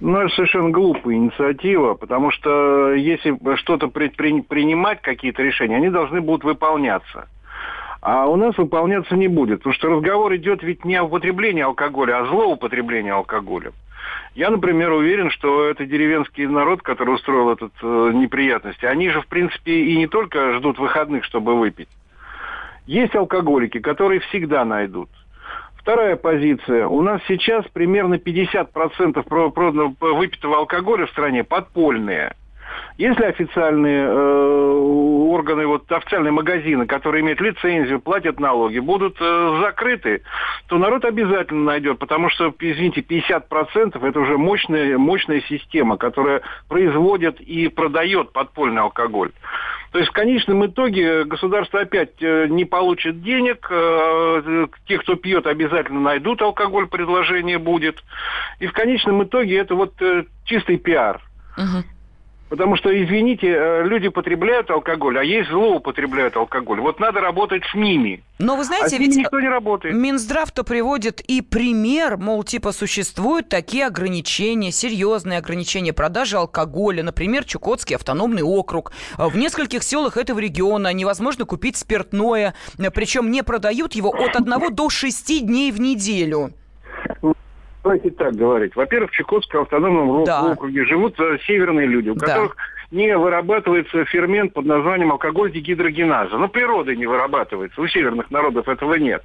Ну, 0.00 0.18
это 0.18 0.34
совершенно 0.34 0.70
глупая 0.70 1.14
инициатива, 1.14 1.94
потому 1.94 2.30
что 2.30 2.92
если 2.92 3.34
что-то 3.56 3.88
предпринимать, 3.88 5.00
какие-то 5.00 5.42
решения, 5.42 5.76
они 5.76 5.88
должны 5.88 6.20
будут 6.20 6.44
выполняться. 6.44 7.28
А 8.08 8.28
у 8.28 8.36
нас 8.36 8.56
выполняться 8.56 9.16
не 9.16 9.26
будет, 9.26 9.58
потому 9.58 9.74
что 9.74 9.88
разговор 9.88 10.32
идет 10.36 10.62
ведь 10.62 10.84
не 10.84 10.94
о 10.94 11.02
употреблении 11.02 11.64
алкоголя, 11.64 12.20
а 12.20 12.26
злоупотреблении 12.26 13.10
алкоголем. 13.10 13.72
Я, 14.36 14.50
например, 14.50 14.92
уверен, 14.92 15.28
что 15.30 15.64
это 15.64 15.86
деревенский 15.86 16.46
народ, 16.46 16.82
который 16.82 17.16
устроил 17.16 17.50
этот 17.50 17.72
э, 17.82 18.10
неприятности, 18.14 18.84
они 18.84 19.10
же, 19.10 19.22
в 19.22 19.26
принципе, 19.26 19.86
и 19.86 19.96
не 19.96 20.06
только 20.06 20.52
ждут 20.52 20.78
выходных, 20.78 21.24
чтобы 21.24 21.58
выпить. 21.58 21.88
Есть 22.86 23.16
алкоголики, 23.16 23.80
которые 23.80 24.20
всегда 24.20 24.64
найдут. 24.64 25.08
Вторая 25.74 26.14
позиция. 26.14 26.86
У 26.86 27.02
нас 27.02 27.20
сейчас 27.26 27.64
примерно 27.72 28.14
50% 28.14 29.96
выпитого 29.98 30.58
алкоголя 30.58 31.06
в 31.06 31.10
стране 31.10 31.42
подпольные. 31.42 32.36
Если 32.98 33.24
официальные 33.24 34.06
э, 34.06 34.72
органы, 35.28 35.66
вот 35.66 35.90
официальные 35.92 36.32
магазины, 36.32 36.86
которые 36.86 37.22
имеют 37.22 37.40
лицензию, 37.40 38.00
платят 38.00 38.40
налоги, 38.40 38.78
будут 38.78 39.16
э, 39.20 39.60
закрыты, 39.62 40.22
то 40.68 40.78
народ 40.78 41.04
обязательно 41.04 41.64
найдет, 41.64 41.98
потому 41.98 42.30
что, 42.30 42.54
извините, 42.58 43.02
50% 43.02 44.06
это 44.06 44.20
уже 44.20 44.38
мощная, 44.38 44.96
мощная 44.96 45.42
система, 45.42 45.98
которая 45.98 46.40
производит 46.68 47.40
и 47.40 47.68
продает 47.68 48.32
подпольный 48.32 48.82
алкоголь. 48.82 49.32
То 49.92 49.98
есть 49.98 50.10
в 50.10 50.14
конечном 50.14 50.66
итоге 50.66 51.24
государство 51.24 51.80
опять 51.80 52.20
э, 52.20 52.48
не 52.48 52.64
получит 52.64 53.22
денег, 53.22 53.66
э, 53.70 54.66
те, 54.86 54.98
кто 54.98 55.16
пьет, 55.16 55.46
обязательно 55.46 56.00
найдут 56.00 56.42
алкоголь, 56.42 56.86
предложение 56.86 57.58
будет. 57.58 58.02
И 58.58 58.66
в 58.66 58.72
конечном 58.72 59.24
итоге 59.24 59.58
это 59.58 59.74
вот 59.74 59.94
э, 60.02 60.24
чистый 60.44 60.76
пиар. 60.76 61.20
Угу. 61.56 61.95
Потому 62.48 62.76
что, 62.76 62.90
извините, 62.90 63.48
э, 63.48 63.82
люди 63.84 64.08
потребляют 64.08 64.70
алкоголь, 64.70 65.18
а 65.18 65.24
есть 65.24 65.50
злоупотребляют 65.50 66.36
алкоголь. 66.36 66.80
Вот 66.80 67.00
надо 67.00 67.20
работать 67.20 67.64
с 67.72 67.74
ними. 67.74 68.22
Но 68.38 68.56
вы 68.56 68.62
знаете, 68.62 68.96
а 68.96 68.98
ведь 69.00 69.16
никто 69.16 69.40
не 69.40 69.48
работает. 69.48 69.96
Минздрав-то 69.96 70.62
приводит 70.62 71.20
и 71.20 71.40
пример, 71.40 72.18
мол, 72.18 72.44
типа 72.44 72.70
существуют 72.70 73.48
такие 73.48 73.86
ограничения, 73.86 74.70
серьезные 74.70 75.38
ограничения 75.38 75.92
продажи 75.92 76.36
алкоголя. 76.36 77.02
Например, 77.02 77.44
Чукотский 77.44 77.96
автономный 77.96 78.42
округ. 78.42 78.92
В 79.18 79.36
нескольких 79.36 79.82
селах 79.82 80.16
этого 80.16 80.38
региона 80.38 80.92
невозможно 80.92 81.46
купить 81.46 81.76
спиртное, 81.76 82.54
причем 82.94 83.32
не 83.32 83.42
продают 83.42 83.94
его 83.94 84.10
от 84.10 84.36
одного 84.36 84.70
до 84.70 84.88
шести 84.88 85.40
дней 85.40 85.72
в 85.72 85.80
неделю 85.80 86.52
давайте 87.86 88.10
так 88.10 88.34
говорить. 88.34 88.74
Во-первых, 88.74 89.12
в 89.12 89.14
Чукотском 89.14 89.62
автономном 89.62 90.24
да. 90.24 90.52
округе 90.52 90.84
живут 90.84 91.18
э, 91.20 91.38
северные 91.46 91.86
люди, 91.86 92.08
у 92.08 92.14
да. 92.14 92.26
которых 92.26 92.56
не 92.90 93.16
вырабатывается 93.16 94.04
фермент 94.06 94.52
под 94.54 94.66
названием 94.66 95.12
алкоголь 95.12 95.52
дегидрогеназа. 95.52 96.36
Ну, 96.36 96.48
природы 96.48 96.96
не 96.96 97.06
вырабатывается. 97.06 97.80
У 97.80 97.86
северных 97.86 98.30
народов 98.32 98.68
этого 98.68 98.94
нет. 98.94 99.22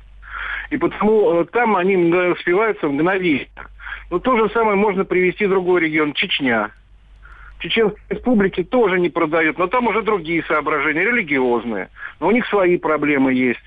И 0.69 0.77
потому 0.77 1.41
э, 1.41 1.45
там 1.45 1.75
они 1.75 1.95
спиваются 2.39 2.87
мгновенно. 2.87 3.65
Но 4.11 4.19
то 4.19 4.37
же 4.37 4.53
самое 4.53 4.75
можно 4.75 5.05
привести 5.05 5.47
в 5.47 5.49
другой 5.49 5.81
регион, 5.81 6.13
Чечня. 6.13 6.69
Чеченской 7.59 8.01
республике 8.09 8.63
тоже 8.63 8.99
не 8.99 9.09
продают, 9.09 9.57
но 9.57 9.67
там 9.67 9.87
уже 9.87 10.03
другие 10.03 10.43
соображения, 10.43 11.03
религиозные. 11.03 11.89
Но 12.19 12.27
у 12.27 12.31
них 12.31 12.45
свои 12.47 12.77
проблемы 12.77 13.33
есть. 13.33 13.59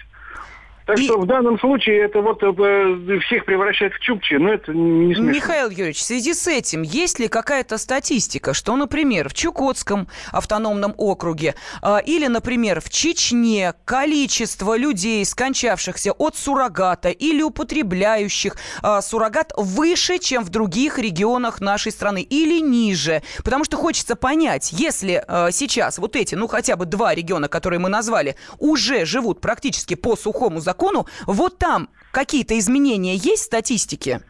Так 0.86 0.98
что 0.98 1.18
в 1.18 1.26
данном 1.26 1.58
случае 1.58 2.02
это 2.02 2.20
вот 2.20 2.42
э, 2.42 3.18
всех 3.24 3.46
превращает 3.46 3.94
в 3.94 4.00
чукчи, 4.00 4.34
но 4.34 4.52
это 4.52 4.72
не 4.72 5.14
смешно. 5.14 5.32
Михаил 5.32 5.70
Юрьевич, 5.70 5.98
в 5.98 6.02
связи 6.02 6.34
с 6.34 6.46
этим, 6.46 6.82
есть 6.82 7.18
ли 7.18 7.28
какая-то 7.28 7.78
статистика, 7.78 8.52
что, 8.52 8.76
например, 8.76 9.30
в 9.30 9.34
Чукотском 9.34 10.08
автономном 10.30 10.94
округе 10.98 11.54
э, 11.82 11.96
или, 12.04 12.26
например, 12.26 12.82
в 12.82 12.90
Чечне 12.90 13.72
количество 13.86 14.76
людей, 14.76 15.24
скончавшихся 15.24 16.12
от 16.12 16.36
суррогата 16.36 17.08
или 17.08 17.42
употребляющих 17.42 18.56
э, 18.82 19.00
суррогат 19.00 19.52
выше, 19.56 20.18
чем 20.18 20.44
в 20.44 20.50
других 20.50 20.98
регионах 20.98 21.62
нашей 21.62 21.92
страны 21.92 22.20
или 22.20 22.60
ниже? 22.60 23.22
Потому 23.42 23.64
что 23.64 23.78
хочется 23.78 24.16
понять, 24.16 24.70
если 24.72 25.24
э, 25.26 25.48
сейчас 25.50 25.96
вот 25.96 26.14
эти, 26.14 26.34
ну 26.34 26.46
хотя 26.46 26.76
бы 26.76 26.84
два 26.84 27.14
региона, 27.14 27.48
которые 27.48 27.80
мы 27.80 27.88
назвали, 27.88 28.36
уже 28.58 29.06
живут 29.06 29.40
практически 29.40 29.94
по 29.94 30.14
сухому 30.14 30.60
закону, 30.60 30.73
закону, 30.74 31.06
вот 31.26 31.58
там 31.58 31.88
какие-то 32.10 32.58
изменения 32.58 33.14
есть 33.14 33.42
в 33.42 33.46
статистике? 33.46 34.20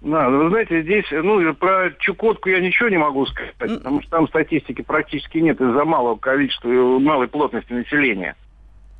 Да, 0.00 0.28
вы 0.28 0.48
знаете, 0.48 0.82
здесь, 0.82 1.04
ну, 1.12 1.54
про 1.54 1.92
Чукотку 2.00 2.48
я 2.48 2.60
ничего 2.60 2.88
не 2.88 2.98
могу 2.98 3.24
сказать, 3.26 3.54
потому 3.56 4.02
что 4.02 4.10
там 4.10 4.28
статистики 4.28 4.82
практически 4.82 5.38
нет 5.38 5.60
из-за 5.60 5.84
малого 5.84 6.16
количества, 6.16 6.68
малой 6.68 7.28
плотности 7.28 7.72
населения. 7.72 8.34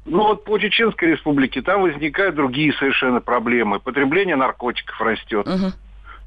Ну 0.04 0.18
вот 0.18 0.44
по 0.44 0.58
Чеченской 0.58 1.12
республике 1.12 1.62
там 1.62 1.82
возникают 1.82 2.34
другие 2.34 2.72
совершенно 2.74 3.20
проблемы. 3.20 3.78
Потребление 3.78 4.36
наркотиков 4.36 5.00
растет. 5.00 5.46
Угу. 5.46 5.72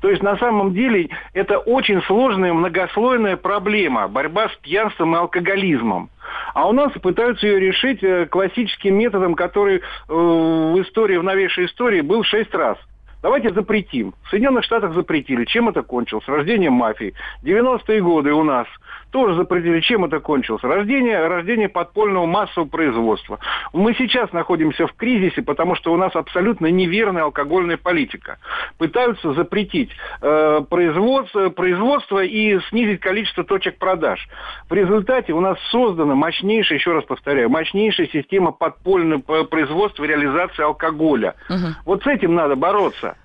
То 0.02 0.10
есть 0.10 0.22
на 0.22 0.38
самом 0.38 0.74
деле 0.74 1.10
это 1.34 1.58
очень 1.58 2.02
сложная 2.04 2.54
многослойная 2.54 3.38
проблема, 3.38 4.08
борьба 4.08 4.50
с 4.50 4.56
пьянством 4.58 5.16
и 5.16 5.20
алкоголизмом. 5.20 6.10
А 6.54 6.68
у 6.68 6.72
нас 6.72 6.91
пытаются 6.93 7.48
ее 7.48 7.60
решить 7.60 8.04
э, 8.04 8.26
классическим 8.26 8.96
методом, 8.96 9.36
который 9.36 9.78
э, 9.78 9.82
в 10.08 10.82
истории, 10.82 11.18
в 11.18 11.24
новейшей 11.24 11.66
истории 11.66 12.02
был 12.02 12.24
шесть 12.24 12.54
раз– 12.54 12.78
Давайте 13.26 13.52
запретим. 13.52 14.14
В 14.22 14.30
Соединенных 14.30 14.64
Штатах 14.66 14.93
запретили. 14.93 15.46
Чем 15.46 15.68
это 15.68 15.82
кончилось? 15.82 16.28
Рождением 16.28 16.74
мафии. 16.74 17.16
90-е 17.43 18.00
годы 18.00 18.32
у 18.34 18.43
нас 18.43 18.68
тоже 19.12 19.36
запретили. 19.36 19.80
Чем 19.80 20.06
это 20.06 20.20
кончилось? 20.20 20.64
Рождение, 20.64 21.28
рождение 21.28 21.70
подпольного 21.70 22.26
массового 22.26 22.68
производства. 22.68 23.39
Мы 23.74 23.93
сейчас 23.95 24.32
находимся 24.34 24.88
в 24.88 24.93
кризисе, 24.93 25.41
потому 25.41 25.76
что 25.76 25.93
у 25.93 25.97
нас 25.97 26.16
абсолютно 26.16 26.68
неверная 26.68 27.24
алкогольная 27.24 27.78
политика. 27.78 28.38
Пытаются 28.78 29.34
запретить 29.34 29.91
э, 30.22 30.62
производство, 30.70 31.49
производство 31.49 32.24
и 32.24 32.60
снизить 32.70 32.99
количество 32.99 33.43
точек 33.43 33.78
продаж. 33.78 34.28
В 34.70 34.74
результате 34.74 35.34
у 35.34 35.39
нас 35.39 35.58
создана 35.72 36.16
мощнейшая, 36.16 36.78
еще 36.78 36.93
раз 36.93 37.03
повторяю, 37.06 37.49
мощнейшая 37.49 38.08
система 38.08 38.51
подпольного 38.51 39.43
производства 39.45 40.03
и 40.03 40.08
реализации 40.08 40.64
алкоголя. 40.64 41.36
Угу. 41.49 41.68
Вот 41.86 42.03
с 42.03 42.08
этим 42.08 42.36
надо 42.36 42.56
бороться. 42.56 43.16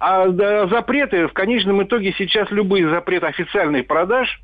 А 0.00 0.28
запреты, 0.68 1.28
в 1.28 1.32
конечном 1.32 1.82
итоге 1.82 2.14
сейчас 2.18 2.50
любые 2.50 2.88
запреты 2.90 3.26
официальных 3.26 3.86
продаж 3.86 4.40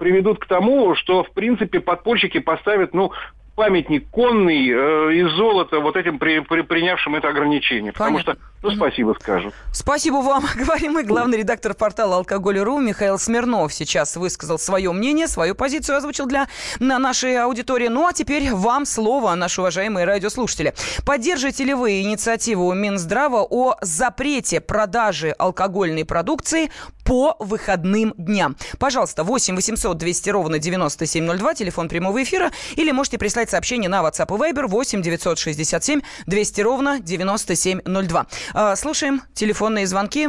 приведут 0.00 0.38
к 0.40 0.46
тому, 0.46 0.96
что, 0.96 1.22
в 1.22 1.30
принципе, 1.32 1.78
подпольщики 1.78 2.40
поставят, 2.40 2.94
ну, 2.94 3.12
памятник 3.54 4.08
конный 4.10 4.70
э, 4.70 5.14
из 5.16 5.30
золота 5.32 5.78
вот 5.78 5.94
этим 5.94 6.18
при, 6.18 6.40
при, 6.40 6.62
принявшим 6.62 7.14
это 7.16 7.28
ограничение. 7.28 7.92
Понятно. 7.92 8.34
Потому 8.34 8.38
что, 8.38 8.49
ну, 8.62 8.72
спасибо 8.72 9.16
скажут. 9.18 9.54
Спасибо 9.72 10.16
вам, 10.16 10.44
говорим 10.56 10.92
мы. 10.92 11.02
Главный 11.02 11.38
редактор 11.38 11.72
портала 11.72 12.16
«Алкоголь.ру» 12.16 12.78
Михаил 12.78 13.18
Смирнов 13.18 13.72
сейчас 13.72 14.16
высказал 14.16 14.58
свое 14.58 14.92
мнение, 14.92 15.28
свою 15.28 15.54
позицию 15.54 15.96
озвучил 15.96 16.26
для 16.26 16.46
на 16.78 16.98
нашей 16.98 17.38
аудитории. 17.42 17.88
Ну, 17.88 18.06
а 18.06 18.12
теперь 18.12 18.52
вам 18.52 18.84
слово, 18.84 19.34
наши 19.34 19.62
уважаемые 19.62 20.04
радиослушатели. 20.04 20.74
Поддержите 21.06 21.64
ли 21.64 21.72
вы 21.72 22.02
инициативу 22.02 22.70
Минздрава 22.74 23.46
о 23.48 23.76
запрете 23.80 24.60
продажи 24.60 25.30
алкогольной 25.30 26.04
продукции 26.04 26.70
по 27.10 27.36
выходным 27.38 28.14
дням. 28.16 28.56
Пожалуйста, 28.78 29.24
8 29.24 29.56
800 29.56 29.96
200 29.96 30.30
ровно 30.30 30.58
9702, 30.58 31.54
телефон 31.54 31.88
прямого 31.88 32.22
эфира, 32.22 32.52
или 32.76 32.92
можете 32.92 33.18
прислать 33.18 33.50
сообщение 33.50 33.88
на 33.88 34.02
WhatsApp 34.02 34.32
и 34.32 34.52
Viber 34.52 34.66
8 34.66 35.02
967 35.02 36.02
200 36.26 36.60
ровно 36.60 37.00
9702. 37.00 38.26
А, 38.52 38.74
слушаем 38.76 39.22
телефонные 39.34 39.86
звонки. 39.86 40.28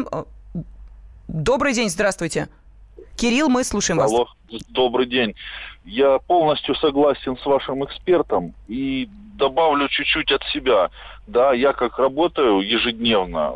Добрый 1.27 1.73
день, 1.73 1.89
здравствуйте. 1.89 2.49
Кирилл, 3.17 3.49
мы 3.49 3.63
слушаем 3.63 3.99
вас. 3.99 4.11
Алло, 4.11 4.27
добрый 4.69 5.05
день. 5.05 5.35
Я 5.85 6.19
полностью 6.19 6.75
согласен 6.75 7.37
с 7.37 7.45
вашим 7.45 7.83
экспертом 7.85 8.53
и 8.67 9.09
добавлю 9.35 9.87
чуть-чуть 9.87 10.31
от 10.31 10.43
себя. 10.45 10.91
Да, 11.27 11.53
я 11.53 11.73
как 11.73 11.97
работаю 11.97 12.59
ежедневно, 12.59 13.53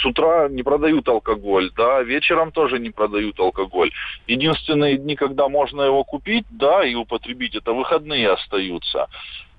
с 0.00 0.04
утра 0.04 0.48
не 0.48 0.62
продают 0.62 1.08
алкоголь, 1.08 1.70
да, 1.76 2.02
вечером 2.02 2.50
тоже 2.50 2.78
не 2.78 2.90
продают 2.90 3.38
алкоголь. 3.38 3.92
Единственные 4.26 4.98
дни, 4.98 5.14
когда 5.14 5.48
можно 5.48 5.82
его 5.82 6.02
купить, 6.02 6.46
да, 6.50 6.84
и 6.84 6.94
употребить, 6.94 7.54
это 7.54 7.72
выходные 7.72 8.30
остаются. 8.30 9.08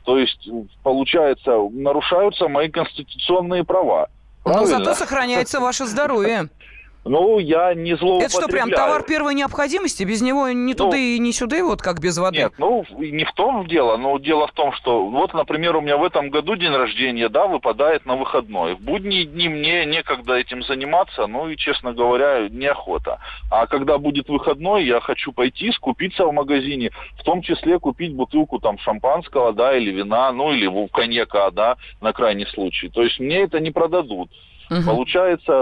То 0.04 0.20
есть, 0.20 0.48
получается, 0.84 1.58
нарушаются 1.72 2.48
мои 2.48 2.70
конституционные 2.70 3.64
права. 3.64 4.10
Но 4.46 4.66
зато 4.66 4.93
сохраняется 4.93 5.60
ваше 5.60 5.86
здоровье. 5.86 6.50
Ну, 7.06 7.38
я 7.38 7.76
не 7.76 7.95
злоупотребляю. 7.95 8.26
Это 8.26 8.30
что, 8.30 8.47
прям 8.47 8.72
товар 8.72 9.03
первой 9.03 9.36
необходимости? 9.36 10.03
Без 10.03 10.24
него 10.24 10.49
ни 10.49 10.74
ну, 10.74 10.74
туда 10.74 10.97
и 10.97 11.20
ни 11.20 11.30
сюда, 11.30 11.64
вот 11.64 11.80
как 11.80 12.01
без 12.01 12.18
воды? 12.18 12.38
Нет, 12.39 12.53
ну, 12.58 12.84
не 12.97 13.24
в 13.26 13.32
том 13.34 13.68
дело, 13.68 13.95
но 13.97 14.18
дело 14.18 14.47
в 14.47 14.51
том, 14.53 14.74
что 14.74 15.06
вот, 15.06 15.36
например, 15.36 15.76
у 15.76 15.82
меня 15.82 15.97
в 15.97 16.03
этом 16.03 16.32
году 16.32 16.56
день 16.56 16.72
рождения, 16.72 17.30
да, 17.30 17.45
выпадает 17.45 18.08
на 18.08 18.16
выходной. 18.16 18.74
В 18.74 18.82
будние 18.82 19.26
дни 19.26 19.47
мне 19.47 19.86
некогда 19.86 20.34
этим 20.34 20.64
заниматься, 20.64 21.28
ну 21.28 21.47
и, 21.47 21.58
честно 21.58 21.93
говоря, 21.93 22.49
неохота. 22.49 23.20
А 23.51 23.68
когда 23.68 23.99
будет 23.99 24.28
выходной, 24.28 24.86
я 24.86 24.99
хочу 24.99 25.32
пойти, 25.32 25.72
скупиться 25.74 26.26
в 26.26 26.34
магазине, 26.34 26.89
в 27.20 27.24
том 27.24 27.43
числе 27.43 27.78
купить 27.78 28.16
бутылку 28.16 28.58
там 28.60 28.80
шампанского, 28.80 29.53
да, 29.53 29.78
или 29.78 29.91
вина, 29.91 30.32
ну 30.32 30.51
или 30.51 30.88
коньяка, 30.88 31.51
да, 31.51 31.78
на 32.01 32.14
крайний 32.14 32.47
случай. 32.47 32.89
То 32.89 33.03
есть 33.03 33.20
мне 33.20 33.41
это 33.41 33.60
не 33.60 33.70
продадут. 33.70 34.32
Угу. 34.70 34.82
Получается, 34.86 35.53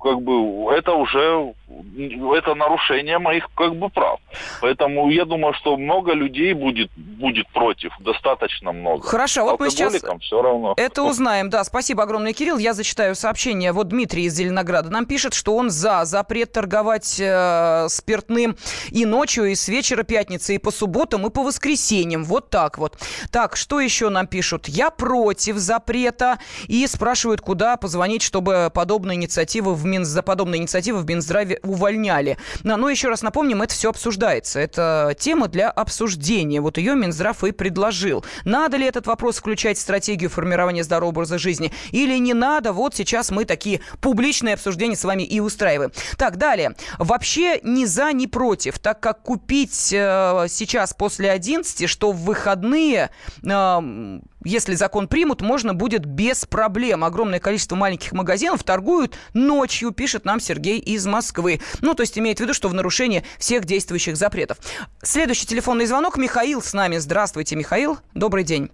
как 0.00 0.20
бы 0.22 0.72
это 0.72 0.92
уже 0.92 1.54
это 1.68 2.54
нарушение 2.54 3.18
моих 3.18 3.48
как 3.54 3.74
бы 3.76 3.88
прав. 3.88 4.20
Поэтому 4.60 5.10
я 5.10 5.24
думаю, 5.24 5.52
что 5.54 5.76
много 5.76 6.12
людей 6.12 6.52
будет 6.52 6.90
будет 6.96 7.48
против, 7.48 7.92
достаточно 8.00 8.72
много. 8.72 9.02
Хорошо, 9.02 9.44
вот 9.44 9.58
мы 9.58 9.70
сейчас 9.70 9.94
все 10.20 10.42
равно. 10.42 10.74
это 10.76 11.02
узнаем. 11.02 11.50
Да, 11.50 11.64
спасибо 11.64 12.02
огромное, 12.02 12.32
Кирилл. 12.32 12.58
Я 12.58 12.74
зачитаю 12.74 13.14
сообщение. 13.14 13.72
Вот 13.72 13.88
Дмитрий 13.88 14.24
из 14.24 14.34
Зеленограда 14.34 14.90
нам 14.90 15.06
пишет, 15.06 15.34
что 15.34 15.56
он 15.56 15.70
за 15.70 16.04
запрет 16.04 16.52
торговать 16.52 17.18
э, 17.18 17.86
спиртным 17.88 18.56
и 18.90 19.04
ночью, 19.04 19.46
и 19.46 19.54
с 19.54 19.68
вечера 19.68 20.02
пятницы, 20.02 20.54
и 20.54 20.58
по 20.58 20.70
субботам, 20.70 21.26
и 21.26 21.30
по 21.30 21.42
воскресеньям. 21.42 22.24
Вот 22.24 22.50
так 22.50 22.78
вот. 22.78 22.98
Так, 23.30 23.56
что 23.56 23.80
еще 23.80 24.08
нам 24.10 24.26
пишут? 24.26 24.68
Я 24.68 24.90
против 24.90 25.56
запрета 25.56 26.38
и 26.68 26.86
спрашивают, 26.86 27.40
куда 27.40 27.76
позвонить, 27.76 28.22
чтобы 28.22 28.70
подобные 28.72 29.16
инициативы 29.16 29.74
в 29.74 29.84
Минз... 29.84 30.08
за 30.08 30.22
подобные 30.22 30.60
инициативы 30.60 30.98
в 30.98 31.06
Минздраве 31.06 31.55
увольняли. 31.62 32.38
Но, 32.62 32.76
но 32.76 32.90
еще 32.90 33.08
раз 33.08 33.22
напомним, 33.22 33.62
это 33.62 33.74
все 33.74 33.90
обсуждается. 33.90 34.60
Это 34.60 35.14
тема 35.18 35.48
для 35.48 35.70
обсуждения. 35.70 36.60
Вот 36.60 36.78
ее 36.78 36.94
Минздрав 36.94 37.42
и 37.44 37.52
предложил. 37.52 38.24
Надо 38.44 38.76
ли 38.76 38.86
этот 38.86 39.06
вопрос 39.06 39.38
включать 39.38 39.78
в 39.78 39.80
стратегию 39.80 40.30
формирования 40.30 40.84
здорового 40.84 41.10
образа 41.10 41.38
жизни 41.38 41.72
или 41.92 42.16
не 42.18 42.34
надо? 42.34 42.72
Вот 42.72 42.94
сейчас 42.94 43.30
мы 43.30 43.44
такие 43.44 43.80
публичные 44.00 44.54
обсуждения 44.54 44.96
с 44.96 45.04
вами 45.04 45.22
и 45.22 45.40
устраиваем. 45.40 45.92
Так, 46.16 46.36
далее. 46.36 46.74
Вообще 46.98 47.60
ни 47.62 47.84
за, 47.84 48.12
ни 48.12 48.26
против, 48.26 48.78
так 48.78 49.00
как 49.00 49.22
купить 49.22 49.92
э, 49.92 50.46
сейчас 50.48 50.94
после 50.94 51.30
11, 51.30 51.88
что 51.88 52.12
в 52.12 52.22
выходные... 52.24 53.10
Э, 53.44 54.20
если 54.46 54.74
закон 54.74 55.08
примут, 55.08 55.42
можно 55.42 55.74
будет 55.74 56.06
без 56.06 56.46
проблем. 56.46 57.04
Огромное 57.04 57.40
количество 57.40 57.74
маленьких 57.74 58.12
магазинов 58.12 58.62
торгуют 58.62 59.18
ночью, 59.34 59.90
пишет 59.90 60.24
нам 60.24 60.38
Сергей 60.38 60.78
из 60.78 61.04
Москвы. 61.06 61.60
Ну, 61.82 61.94
то 61.94 62.02
есть 62.02 62.16
имеет 62.18 62.38
в 62.38 62.40
виду, 62.42 62.54
что 62.54 62.68
в 62.68 62.74
нарушение 62.74 63.24
всех 63.38 63.64
действующих 63.64 64.16
запретов. 64.16 64.58
Следующий 65.02 65.46
телефонный 65.46 65.86
звонок. 65.86 66.16
Михаил 66.16 66.62
с 66.62 66.72
нами. 66.74 66.96
Здравствуйте, 66.98 67.56
Михаил. 67.56 67.98
Добрый 68.14 68.44
день. 68.44 68.70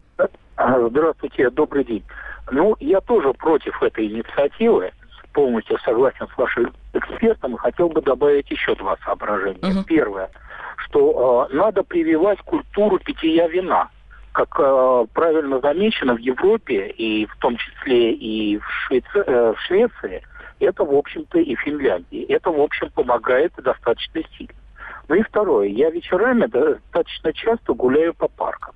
Здравствуйте, 0.56 1.48
добрый 1.50 1.84
день. 1.84 2.04
Ну, 2.50 2.76
я 2.78 3.00
тоже 3.00 3.32
против 3.32 3.82
этой 3.82 4.06
инициативы, 4.06 4.92
полностью 5.32 5.78
согласен 5.78 6.28
с 6.34 6.36
вашим 6.36 6.72
экспертом 6.92 7.54
и 7.54 7.58
хотел 7.58 7.88
бы 7.88 8.02
добавить 8.02 8.50
еще 8.50 8.74
два 8.74 8.98
соображения. 9.04 9.78
Угу. 9.78 9.84
Первое, 9.84 10.30
что 10.76 11.48
э, 11.50 11.54
надо 11.54 11.82
прививать 11.82 12.40
культуру 12.40 12.98
питья 12.98 13.48
вина 13.48 13.88
как 14.32 14.48
э, 14.58 15.06
правильно 15.12 15.60
замечено, 15.60 16.14
в 16.14 16.18
Европе, 16.18 16.88
и 16.88 17.26
в 17.26 17.36
том 17.36 17.56
числе 17.56 18.12
и 18.12 18.58
в, 18.58 18.64
Швейце, 18.86 19.18
э, 19.18 19.52
в 19.52 19.60
Швеции, 19.60 20.22
это, 20.60 20.84
в 20.84 20.94
общем-то, 20.94 21.38
и 21.38 21.54
Финляндии. 21.56 22.24
Это, 22.28 22.50
в 22.50 22.60
общем, 22.60 22.90
помогает 22.94 23.52
достаточно 23.56 24.22
сильно. 24.36 24.54
Ну 25.08 25.16
и 25.16 25.22
второе, 25.22 25.68
я 25.68 25.90
вечерами 25.90 26.46
достаточно 26.46 27.32
часто 27.32 27.74
гуляю 27.74 28.14
по 28.14 28.28
паркам. 28.28 28.74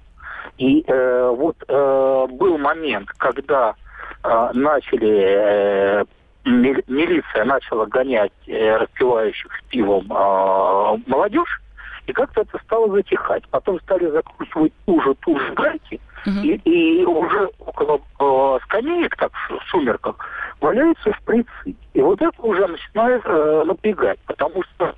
И 0.59 0.84
э, 0.86 1.34
вот 1.36 1.57
э, 1.66 2.26
был 2.30 2.59
момент, 2.59 3.09
когда 3.18 3.74
э, 4.22 4.50
начали, 4.54 6.02
э, 6.02 6.04
милиция 6.44 7.44
начала 7.44 7.86
гонять 7.86 8.32
э, 8.46 8.76
распивающих 8.76 9.50
с 9.57 9.70
пивом 9.70 10.07
э, 10.11 11.02
молодежь, 11.07 11.61
и 12.07 12.12
как-то 12.12 12.42
это 12.42 12.59
стало 12.64 12.90
затихать. 12.94 13.42
Потом 13.50 13.80
стали 13.80 14.09
закручивать 14.11 14.72
ту 14.86 15.00
же, 15.00 15.14
ту 15.16 15.38
же 15.38 15.52
гайки, 15.54 16.00
и, 16.26 16.54
и 16.64 17.04
уже 17.04 17.50
около 17.59 18.00
э, 18.18 18.59
скамеек, 18.64 19.16
так 19.16 19.32
в 19.32 19.70
сумерках, 19.70 20.16
валяются 20.61 21.12
шприцы. 21.14 21.76
И 21.94 22.00
вот 22.00 22.20
это 22.20 22.42
уже 22.42 22.66
начинает 22.66 23.22
э, 23.24 23.64
напрягать, 23.64 24.18
потому 24.26 24.62
что 24.62 24.94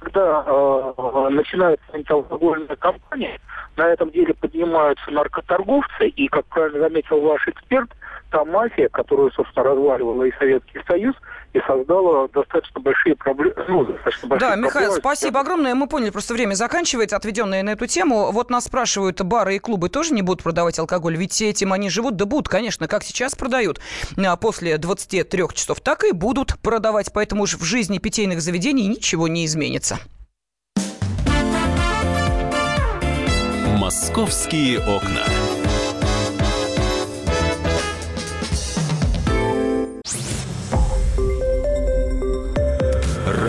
когда 0.00 0.44
э, 0.46 1.28
начинается 1.30 1.84
антиалкогольная 1.92 2.76
кампания, 2.76 3.40
на 3.76 3.88
этом 3.88 4.10
деле 4.10 4.34
поднимаются 4.34 5.10
наркоторговцы, 5.10 6.08
и, 6.08 6.28
как 6.28 6.44
правильно 6.46 6.80
заметил 6.80 7.20
ваш 7.20 7.48
эксперт, 7.48 7.90
та 8.34 8.44
мафия, 8.44 8.88
которую, 8.88 9.30
собственно, 9.30 9.64
разваливала 9.64 10.24
и 10.24 10.32
Советский 10.32 10.80
Союз, 10.88 11.14
и 11.52 11.60
создала 11.68 12.26
достаточно 12.34 12.80
большие 12.80 13.14
проблемы. 13.14 13.54
Ну, 13.68 13.84
достаточно 13.84 14.28
большие 14.28 14.50
да, 14.50 14.56
Михаил, 14.56 14.72
проблемы. 14.72 14.96
спасибо 14.96 15.40
огромное. 15.40 15.74
Мы 15.76 15.86
поняли, 15.86 16.10
просто 16.10 16.34
время 16.34 16.54
заканчивается, 16.54 17.14
отведенное 17.14 17.62
на 17.62 17.70
эту 17.70 17.86
тему. 17.86 18.32
Вот 18.32 18.50
нас 18.50 18.64
спрашивают, 18.64 19.22
бары 19.22 19.54
и 19.54 19.58
клубы 19.60 19.88
тоже 19.88 20.14
не 20.14 20.22
будут 20.22 20.42
продавать 20.42 20.80
алкоголь? 20.80 21.16
Ведь 21.16 21.40
этим 21.40 21.72
они 21.72 21.88
живут, 21.90 22.16
да 22.16 22.26
будут, 22.26 22.48
конечно, 22.48 22.88
как 22.88 23.04
сейчас 23.04 23.36
продают. 23.36 23.80
А 24.18 24.36
после 24.36 24.78
23 24.78 25.44
часов 25.54 25.80
так 25.80 26.02
и 26.02 26.10
будут 26.10 26.58
продавать, 26.60 27.12
поэтому 27.14 27.44
уж 27.44 27.54
в 27.54 27.62
жизни 27.62 27.98
питейных 27.98 28.40
заведений 28.40 28.88
ничего 28.88 29.28
не 29.28 29.46
изменится. 29.46 30.00
Московские 33.78 34.80
окна. 34.80 35.22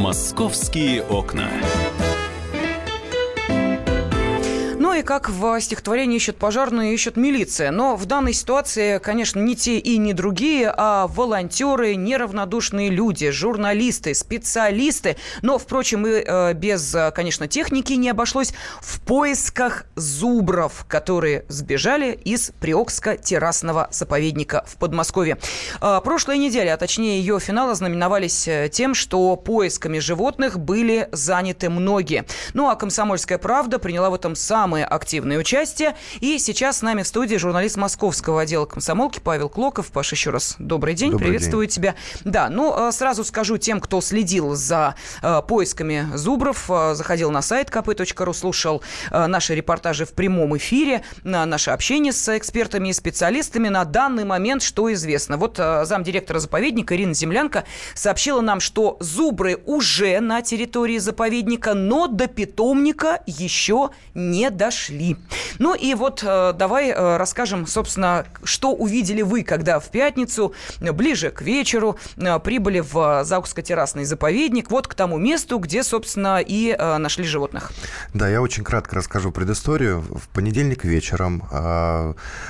Московские 0.00 1.02
окна. 1.02 1.50
Ну 5.00 5.04
и 5.04 5.06
как 5.06 5.30
в 5.30 5.58
стихотворении 5.62 6.16
ищут 6.16 6.36
пожарную, 6.36 6.92
ищут 6.92 7.16
милиция. 7.16 7.70
Но 7.70 7.96
в 7.96 8.04
данной 8.04 8.34
ситуации, 8.34 8.98
конечно, 8.98 9.40
не 9.40 9.56
те 9.56 9.78
и 9.78 9.96
не 9.96 10.12
другие, 10.12 10.70
а 10.76 11.06
волонтеры, 11.06 11.94
неравнодушные 11.94 12.90
люди, 12.90 13.30
журналисты, 13.30 14.12
специалисты. 14.12 15.16
Но, 15.40 15.56
впрочем, 15.56 16.06
и 16.06 16.22
э, 16.22 16.52
без, 16.52 16.94
конечно, 17.14 17.48
техники 17.48 17.94
не 17.94 18.10
обошлось 18.10 18.52
в 18.82 19.00
поисках 19.00 19.86
зубров, 19.96 20.84
которые 20.86 21.46
сбежали 21.48 22.12
из 22.12 22.52
Приокско-террасного 22.60 23.88
заповедника 23.90 24.66
в 24.68 24.76
Подмосковье. 24.76 25.38
Э, 25.80 26.02
прошлая 26.04 26.36
неделя, 26.36 26.74
а 26.74 26.76
точнее 26.76 27.20
ее 27.20 27.40
финал, 27.40 27.70
ознаменовались 27.70 28.46
э, 28.46 28.68
тем, 28.70 28.92
что 28.92 29.34
поисками 29.36 29.98
животных 29.98 30.58
были 30.58 31.08
заняты 31.12 31.70
многие. 31.70 32.26
Ну 32.52 32.68
а 32.68 32.76
«Комсомольская 32.76 33.38
правда» 33.38 33.78
приняла 33.78 34.10
в 34.10 34.14
этом 34.14 34.36
сам 34.36 34.60
самое 34.60 34.84
активное 34.90 35.38
участие. 35.38 35.96
И 36.20 36.38
сейчас 36.38 36.78
с 36.78 36.82
нами 36.82 37.02
в 37.02 37.06
студии 37.06 37.36
журналист 37.36 37.76
московского 37.76 38.42
отдела 38.42 38.66
комсомолки 38.66 39.20
Павел 39.22 39.48
Клоков. 39.48 39.90
Паша, 39.92 40.16
еще 40.16 40.30
раз 40.30 40.56
добрый 40.58 40.94
день, 40.94 41.12
добрый 41.12 41.28
приветствую 41.28 41.66
день. 41.66 41.74
тебя. 41.74 41.94
Да, 42.24 42.50
ну 42.50 42.88
э, 42.88 42.92
сразу 42.92 43.24
скажу 43.24 43.56
тем, 43.56 43.80
кто 43.80 44.00
следил 44.00 44.54
за 44.54 44.96
э, 45.22 45.40
поисками 45.46 46.06
зубров, 46.14 46.68
э, 46.68 46.94
заходил 46.94 47.30
на 47.30 47.42
сайт 47.42 47.70
kp.ru, 47.70 48.34
слушал 48.34 48.82
наши 49.10 49.54
репортажи 49.54 50.04
в 50.04 50.12
прямом 50.12 50.56
эфире, 50.56 51.02
на 51.22 51.46
наше 51.46 51.70
общение 51.70 52.12
с 52.12 52.36
экспертами 52.36 52.88
и 52.88 52.92
специалистами. 52.92 53.68
На 53.68 53.84
данный 53.84 54.24
момент 54.24 54.62
что 54.62 54.92
известно? 54.92 55.36
Вот 55.36 55.56
замдиректора 55.56 56.38
заповедника 56.38 56.96
Ирина 56.96 57.14
Землянка 57.14 57.64
сообщила 57.94 58.40
нам, 58.40 58.60
что 58.60 58.96
зубры 59.00 59.58
уже 59.66 60.20
на 60.20 60.42
территории 60.42 60.98
заповедника, 60.98 61.74
но 61.74 62.06
до 62.06 62.26
питомника 62.26 63.22
еще 63.26 63.90
не 64.14 64.50
дошли. 64.50 64.79
Ну 65.58 65.74
и 65.74 65.94
вот 65.94 66.22
э, 66.24 66.52
давай 66.54 66.90
э, 66.90 67.16
расскажем, 67.16 67.66
собственно, 67.66 68.24
что 68.44 68.72
увидели 68.72 69.22
вы, 69.22 69.42
когда 69.42 69.78
в 69.80 69.90
пятницу, 69.90 70.54
ближе 70.80 71.30
к 71.30 71.42
вечеру, 71.42 71.98
э, 72.16 72.38
прибыли 72.38 72.80
в 72.80 73.24
Заукско-террасный 73.24 74.04
заповедник, 74.04 74.70
вот 74.70 74.88
к 74.88 74.94
тому 74.94 75.18
месту, 75.18 75.58
где, 75.58 75.82
собственно, 75.82 76.40
и 76.40 76.76
нашли 76.78 77.24
животных. 77.24 77.72
Да, 78.14 78.28
я 78.28 78.40
очень 78.40 78.64
кратко 78.64 78.96
расскажу 78.96 79.32
предысторию. 79.32 80.00
В 80.00 80.28
понедельник 80.28 80.84
вечером 80.84 81.42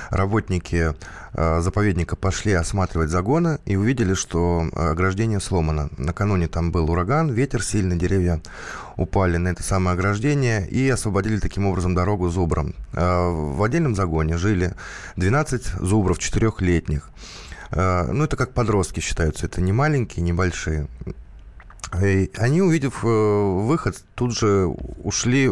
работники 0.09 0.93
заповедника 1.33 2.15
пошли 2.15 2.53
осматривать 2.53 3.09
загоны 3.09 3.59
и 3.65 3.75
увидели, 3.75 4.13
что 4.13 4.65
ограждение 4.73 5.39
сломано. 5.39 5.89
Накануне 5.97 6.47
там 6.47 6.71
был 6.71 6.89
ураган, 6.91 7.29
ветер 7.29 7.63
сильный, 7.63 7.97
деревья 7.97 8.41
упали 8.97 9.37
на 9.37 9.49
это 9.49 9.63
самое 9.63 9.95
ограждение 9.95 10.67
и 10.67 10.89
освободили 10.89 11.39
таким 11.39 11.65
образом 11.65 11.95
дорогу 11.95 12.29
зубрам. 12.29 12.73
А, 12.93 13.29
в 13.29 13.63
отдельном 13.63 13.95
загоне 13.95 14.37
жили 14.37 14.73
12 15.15 15.65
зубров 15.79 16.19
четырехлетних. 16.19 17.09
А, 17.71 18.11
ну, 18.11 18.23
это 18.25 18.35
как 18.35 18.53
подростки 18.53 18.99
считаются, 18.99 19.45
это 19.45 19.61
не 19.61 19.71
маленькие, 19.71 20.23
не 20.23 20.33
большие. 20.33 20.87
И 22.01 22.31
они, 22.37 22.61
увидев 22.61 23.03
э, 23.03 23.07
выход, 23.07 24.01
тут 24.15 24.37
же 24.37 24.65
ушли, 25.03 25.49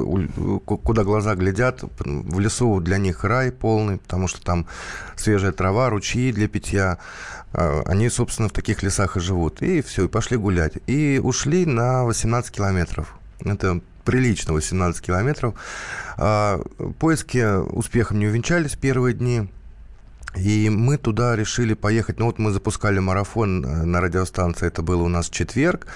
куда 0.65 1.03
глаза 1.03 1.35
глядят. 1.35 1.83
В 1.99 2.39
лесу 2.39 2.79
для 2.79 2.97
них 2.97 3.25
рай 3.25 3.51
полный, 3.51 3.97
потому 3.97 4.29
что 4.29 4.41
там 4.41 4.65
свежая 5.17 5.51
трава, 5.51 5.89
ручьи 5.89 6.31
для 6.31 6.47
питья. 6.47 6.97
Они, 7.51 8.09
собственно, 8.09 8.47
в 8.47 8.53
таких 8.53 8.83
лесах 8.83 9.17
и 9.17 9.19
живут. 9.19 9.61
И 9.61 9.81
все, 9.81 10.05
и 10.05 10.07
пошли 10.07 10.37
гулять. 10.37 10.77
И 10.87 11.19
ушли 11.21 11.65
на 11.65 12.05
18 12.05 12.51
километров. 12.55 13.18
Это 13.43 13.81
прилично 14.05 14.53
18 14.53 15.05
километров. 15.05 15.53
А, 16.17 16.59
поиски 16.99 17.43
успехом 17.73 18.19
не 18.19 18.27
увенчались 18.27 18.75
первые 18.75 19.13
дни. 19.13 19.49
И 20.35 20.69
мы 20.69 20.97
туда 20.97 21.35
решили 21.35 21.73
поехать. 21.73 22.19
Ну 22.19 22.25
вот 22.25 22.37
мы 22.37 22.51
запускали 22.51 22.99
марафон 22.99 23.65
э, 23.65 23.83
на 23.83 23.99
радиостанции, 23.99 24.67
это 24.67 24.83
было 24.83 25.01
у 25.03 25.07
нас 25.07 25.27
в 25.27 25.33
четверг. 25.33 25.87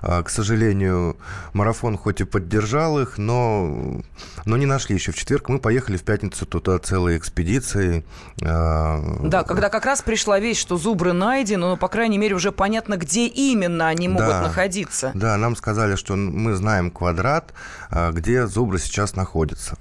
А, 0.00 0.22
к 0.22 0.30
сожалению, 0.30 1.16
марафон 1.52 1.98
хоть 1.98 2.20
и 2.20 2.24
поддержал 2.24 3.00
их, 3.00 3.18
но, 3.18 4.00
но 4.44 4.56
не 4.56 4.66
нашли 4.66 4.94
еще 4.94 5.10
в 5.10 5.16
четверг. 5.16 5.48
Мы 5.48 5.58
поехали 5.58 5.96
в 5.96 6.04
пятницу 6.04 6.46
туда 6.46 6.78
целой 6.78 7.18
экспедицией. 7.18 8.04
А, 8.42 9.02
да, 9.24 9.42
когда 9.42 9.68
как 9.68 9.84
раз 9.84 10.02
пришла 10.02 10.38
вещь, 10.38 10.60
что 10.60 10.76
зубры 10.76 11.12
найдены, 11.12 11.60
но, 11.60 11.76
по 11.76 11.88
крайней 11.88 12.16
мере, 12.16 12.36
уже 12.36 12.52
понятно, 12.52 12.96
где 12.96 13.26
именно 13.26 13.88
они 13.88 14.08
могут 14.08 14.28
да, 14.28 14.42
находиться. 14.42 15.10
Да, 15.14 15.36
нам 15.36 15.56
сказали, 15.56 15.96
что 15.96 16.14
мы 16.14 16.54
знаем 16.54 16.92
квадрат, 16.92 17.52
а, 17.90 18.12
где 18.12 18.46
зубры 18.46 18.78
сейчас 18.78 19.16
находятся. 19.16 19.76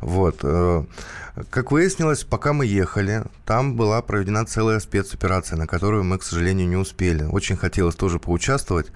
Вот. 0.00 0.44
Как 1.50 1.70
выяснилось, 1.70 2.24
пока 2.24 2.52
мы 2.52 2.66
ехали, 2.66 3.24
там 3.44 3.76
была 3.76 4.02
проведена 4.02 4.44
целая 4.44 4.80
спецоперация, 4.80 5.56
на 5.56 5.66
которую 5.66 6.04
мы, 6.04 6.18
к 6.18 6.22
сожалению, 6.22 6.68
не 6.68 6.76
успели. 6.76 7.24
Очень 7.24 7.56
хотелось 7.56 7.94
тоже 7.94 8.18
поучаствовать. 8.18 8.88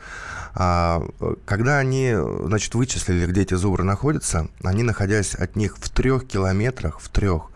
А, 0.54 1.02
когда 1.44 1.78
они, 1.78 2.14
значит, 2.44 2.74
вычислили, 2.74 3.26
где 3.26 3.42
эти 3.42 3.54
зубры 3.54 3.84
находятся, 3.84 4.48
они, 4.64 4.82
находясь 4.82 5.34
от 5.34 5.56
них 5.56 5.76
в 5.78 5.88
трех 5.90 6.26
километрах, 6.26 7.00
в 7.00 7.08
трех, 7.08 7.50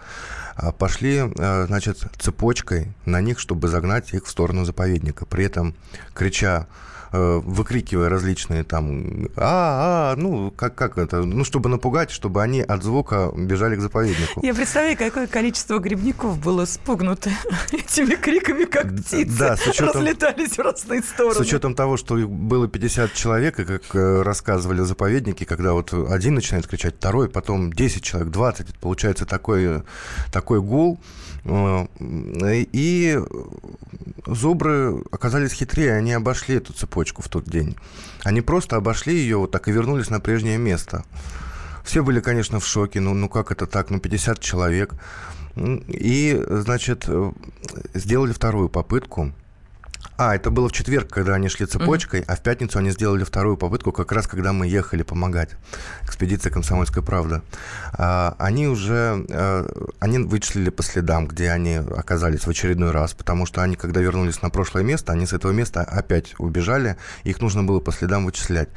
а, 0.54 0.72
пошли, 0.72 1.32
а, 1.38 1.66
значит, 1.66 1.98
цепочкой 2.18 2.94
на 3.04 3.20
них, 3.20 3.38
чтобы 3.38 3.68
загнать 3.68 4.12
их 4.14 4.26
в 4.26 4.30
сторону 4.30 4.64
заповедника. 4.64 5.26
При 5.26 5.44
этом 5.44 5.74
крича 6.14 6.66
выкрикивая 7.16 8.08
различные 8.08 8.64
там 8.64 9.28
а, 9.36 10.12
а, 10.12 10.16
ну, 10.16 10.50
как, 10.50 10.74
как 10.74 10.98
это, 10.98 11.22
ну, 11.22 11.44
чтобы 11.44 11.68
напугать, 11.68 12.10
чтобы 12.10 12.42
они 12.42 12.60
от 12.60 12.82
звука 12.82 13.32
бежали 13.36 13.76
к 13.76 13.80
заповеднику. 13.80 14.40
Я 14.42 14.54
представляю, 14.54 14.96
какое 14.96 15.26
количество 15.26 15.78
грибников 15.78 16.38
было 16.38 16.64
спугнуто 16.64 17.30
этими 17.72 18.14
криками, 18.14 18.64
как 18.64 18.94
птицы, 18.96 19.38
да, 19.38 19.56
с 19.56 19.66
учетом, 19.66 20.02
разлетались 20.02 20.52
в 20.52 20.58
разные 20.58 21.02
стороны. 21.02 21.34
С 21.34 21.40
учетом 21.40 21.74
того, 21.74 21.96
что 21.96 22.18
их 22.18 22.28
было 22.28 22.68
50 22.68 23.12
человек, 23.14 23.60
и 23.60 23.64
как 23.64 23.94
э, 23.94 24.22
рассказывали 24.22 24.80
заповедники, 24.80 25.44
когда 25.44 25.72
вот 25.72 25.92
один 25.92 26.34
начинает 26.34 26.66
кричать, 26.66 26.96
второй, 26.96 27.28
потом 27.28 27.72
10 27.72 28.02
человек, 28.02 28.30
20, 28.30 28.78
получается 28.78 29.26
такой, 29.26 29.82
такой 30.32 30.60
гул, 30.60 31.00
э, 31.44 31.86
и 32.00 33.20
зубры 34.26 35.02
оказались 35.10 35.52
хитрее, 35.52 35.94
они 35.94 36.12
обошли 36.12 36.56
эту 36.56 36.72
цепочку 36.72 37.05
в 37.22 37.28
тот 37.28 37.44
день. 37.44 37.76
Они 38.24 38.40
просто 38.40 38.76
обошли 38.76 39.14
ее 39.14 39.36
вот 39.36 39.50
так 39.50 39.68
и 39.68 39.72
вернулись 39.72 40.10
на 40.10 40.20
прежнее 40.20 40.58
место. 40.58 41.04
Все 41.84 42.02
были, 42.02 42.20
конечно, 42.20 42.58
в 42.58 42.66
шоке. 42.66 43.00
Ну, 43.00 43.14
ну 43.14 43.28
как 43.28 43.52
это 43.52 43.66
так? 43.66 43.90
Ну, 43.90 44.00
50 44.00 44.40
человек. 44.40 44.94
И, 45.56 46.44
значит, 46.48 47.04
э, 47.06 47.32
сделали 47.94 48.32
вторую 48.32 48.68
попытку. 48.68 49.32
А, 50.16 50.34
это 50.34 50.50
было 50.50 50.68
в 50.68 50.72
четверг, 50.72 51.08
когда 51.08 51.34
они 51.34 51.48
шли 51.48 51.66
цепочкой, 51.66 52.20
mm-hmm. 52.20 52.32
а 52.32 52.36
в 52.36 52.40
пятницу 52.40 52.78
они 52.78 52.90
сделали 52.90 53.24
вторую 53.24 53.56
попытку, 53.56 53.92
как 53.92 54.12
раз 54.12 54.26
когда 54.26 54.52
мы 54.52 54.66
ехали 54.66 55.02
помогать. 55.02 55.50
Экспедиция 56.02 56.50
«Комсомольская 56.50 57.02
правда». 57.02 57.42
А, 57.92 58.34
они 58.38 58.66
уже, 58.66 59.24
а, 59.30 59.90
они 60.00 60.18
вычислили 60.18 60.70
по 60.70 60.82
следам, 60.82 61.26
где 61.26 61.50
они 61.50 61.76
оказались 61.76 62.46
в 62.46 62.48
очередной 62.48 62.90
раз, 62.90 63.14
потому 63.14 63.46
что 63.46 63.62
они, 63.62 63.76
когда 63.76 64.00
вернулись 64.00 64.42
на 64.42 64.50
прошлое 64.50 64.82
место, 64.82 65.12
они 65.12 65.26
с 65.26 65.32
этого 65.32 65.52
места 65.52 65.82
опять 65.82 66.34
убежали, 66.38 66.96
их 67.24 67.40
нужно 67.40 67.62
было 67.62 67.80
по 67.80 67.92
следам 67.92 68.24
вычислять. 68.24 68.68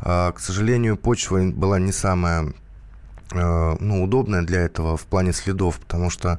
А, 0.00 0.32
к 0.32 0.40
сожалению, 0.40 0.96
почва 0.96 1.42
была 1.42 1.78
не 1.78 1.92
самая 1.92 2.52
а, 3.32 3.76
ну, 3.80 4.04
удобная 4.04 4.42
для 4.42 4.60
этого 4.60 4.96
в 4.96 5.02
плане 5.02 5.32
следов, 5.32 5.78
потому 5.80 6.10
что 6.10 6.38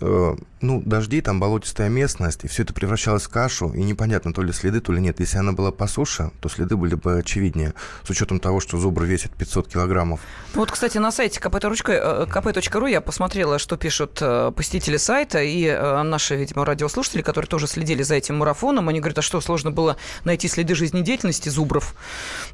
Э, 0.00 0.34
ну, 0.62 0.82
дожди, 0.84 1.20
там 1.20 1.40
болотистая 1.40 1.88
местность, 1.88 2.44
и 2.44 2.48
все 2.48 2.62
это 2.62 2.72
превращалось 2.72 3.24
в 3.24 3.28
кашу, 3.28 3.70
и 3.70 3.82
непонятно, 3.82 4.32
то 4.32 4.42
ли 4.42 4.52
следы, 4.52 4.80
то 4.80 4.92
ли 4.92 5.00
нет. 5.00 5.20
Если 5.20 5.38
она 5.38 5.52
была 5.52 5.72
по 5.72 5.86
суше, 5.86 6.30
то 6.40 6.48
следы 6.48 6.76
были 6.76 6.94
бы 6.94 7.18
очевиднее, 7.18 7.74
с 8.04 8.10
учетом 8.10 8.40
того, 8.40 8.60
что 8.60 8.78
зубр 8.78 9.04
весит 9.04 9.32
500 9.32 9.68
килограммов. 9.68 10.20
Вот, 10.54 10.70
кстати, 10.70 10.98
на 10.98 11.10
сайте 11.10 11.40
kp.ru 11.40 12.86
э, 12.86 12.90
я 12.90 13.00
посмотрела, 13.00 13.58
что 13.58 13.76
пишут 13.76 14.18
э, 14.20 14.52
посетители 14.54 14.96
сайта 14.96 15.42
и 15.42 15.70
наши, 16.02 16.36
видимо, 16.36 16.64
радиослушатели, 16.64 17.22
которые 17.22 17.48
тоже 17.48 17.66
следили 17.66 18.02
за 18.02 18.14
этим 18.14 18.36
марафоном. 18.36 18.88
Они 18.88 19.00
говорят, 19.00 19.18
а 19.18 19.22
что, 19.22 19.40
сложно 19.40 19.70
было 19.70 19.96
найти 20.24 20.48
следы 20.48 20.74
жизнедеятельности 20.74 21.48
зубров? 21.48 21.94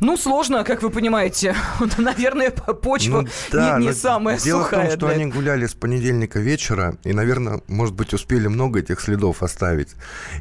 Ну, 0.01 0.17
сложно, 0.17 0.65
как 0.65 0.83
вы 0.83 0.91
понимаете. 0.91 1.55
Наверное, 1.99 2.51
почва 2.51 3.23
ну, 3.23 3.29
да, 3.53 3.79
не, 3.79 3.87
не 3.87 3.93
самая 3.93 4.39
дело 4.39 4.63
сухая. 4.63 4.87
Дело 4.87 4.97
в 4.97 5.01
том, 5.01 5.09
что 5.09 5.17
они 5.17 5.27
гуляли 5.27 5.67
с 5.67 5.75
понедельника 5.75 6.39
вечера, 6.39 6.97
и 7.05 7.13
наверное, 7.13 7.61
может 7.67 7.95
быть, 7.99 8.15
успели 8.15 8.47
много 8.47 8.79
этих 8.79 9.01
следов 9.01 9.43
оставить. 9.43 9.95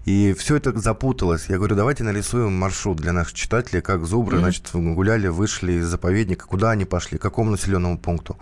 И 0.05 0.33
все 0.37 0.55
это 0.55 0.77
запуталось. 0.79 1.47
Я 1.49 1.57
говорю, 1.57 1.75
давайте 1.75 2.03
нарисуем 2.03 2.53
маршрут 2.53 2.97
для 2.97 3.11
наших 3.11 3.33
читателей, 3.33 3.81
как 3.81 4.05
зубры, 4.05 4.37
mm-hmm. 4.37 4.41
значит, 4.41 4.69
гуляли, 4.73 5.27
вышли 5.27 5.73
из 5.73 5.87
заповедника, 5.87 6.45
куда 6.45 6.71
они 6.71 6.85
пошли, 6.85 7.17
к 7.17 7.21
какому 7.21 7.51
населенному 7.51 7.97
пункту. 7.97 8.37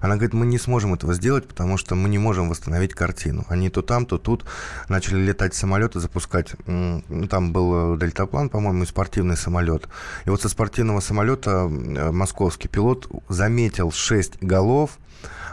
Она 0.00 0.16
говорит, 0.16 0.34
мы 0.34 0.46
не 0.46 0.58
сможем 0.58 0.94
этого 0.94 1.14
сделать, 1.14 1.46
потому 1.46 1.76
что 1.76 1.94
мы 1.94 2.08
не 2.08 2.18
можем 2.18 2.48
восстановить 2.48 2.94
картину. 2.94 3.44
Они 3.48 3.70
то 3.70 3.82
там, 3.82 4.06
то 4.06 4.18
тут 4.18 4.44
начали 4.88 5.20
летать 5.20 5.54
самолеты, 5.54 6.00
запускать. 6.00 6.52
Там 6.66 7.52
был 7.52 7.96
дельтаплан, 7.96 8.48
по-моему, 8.48 8.84
и 8.84 8.86
спортивный 8.86 9.36
самолет. 9.36 9.88
И 10.24 10.30
вот 10.30 10.42
со 10.42 10.48
спортивного 10.48 11.00
самолета 11.00 11.68
московский 11.68 12.68
пилот 12.68 13.08
заметил 13.28 13.92
6 13.92 14.42
голов, 14.42 14.98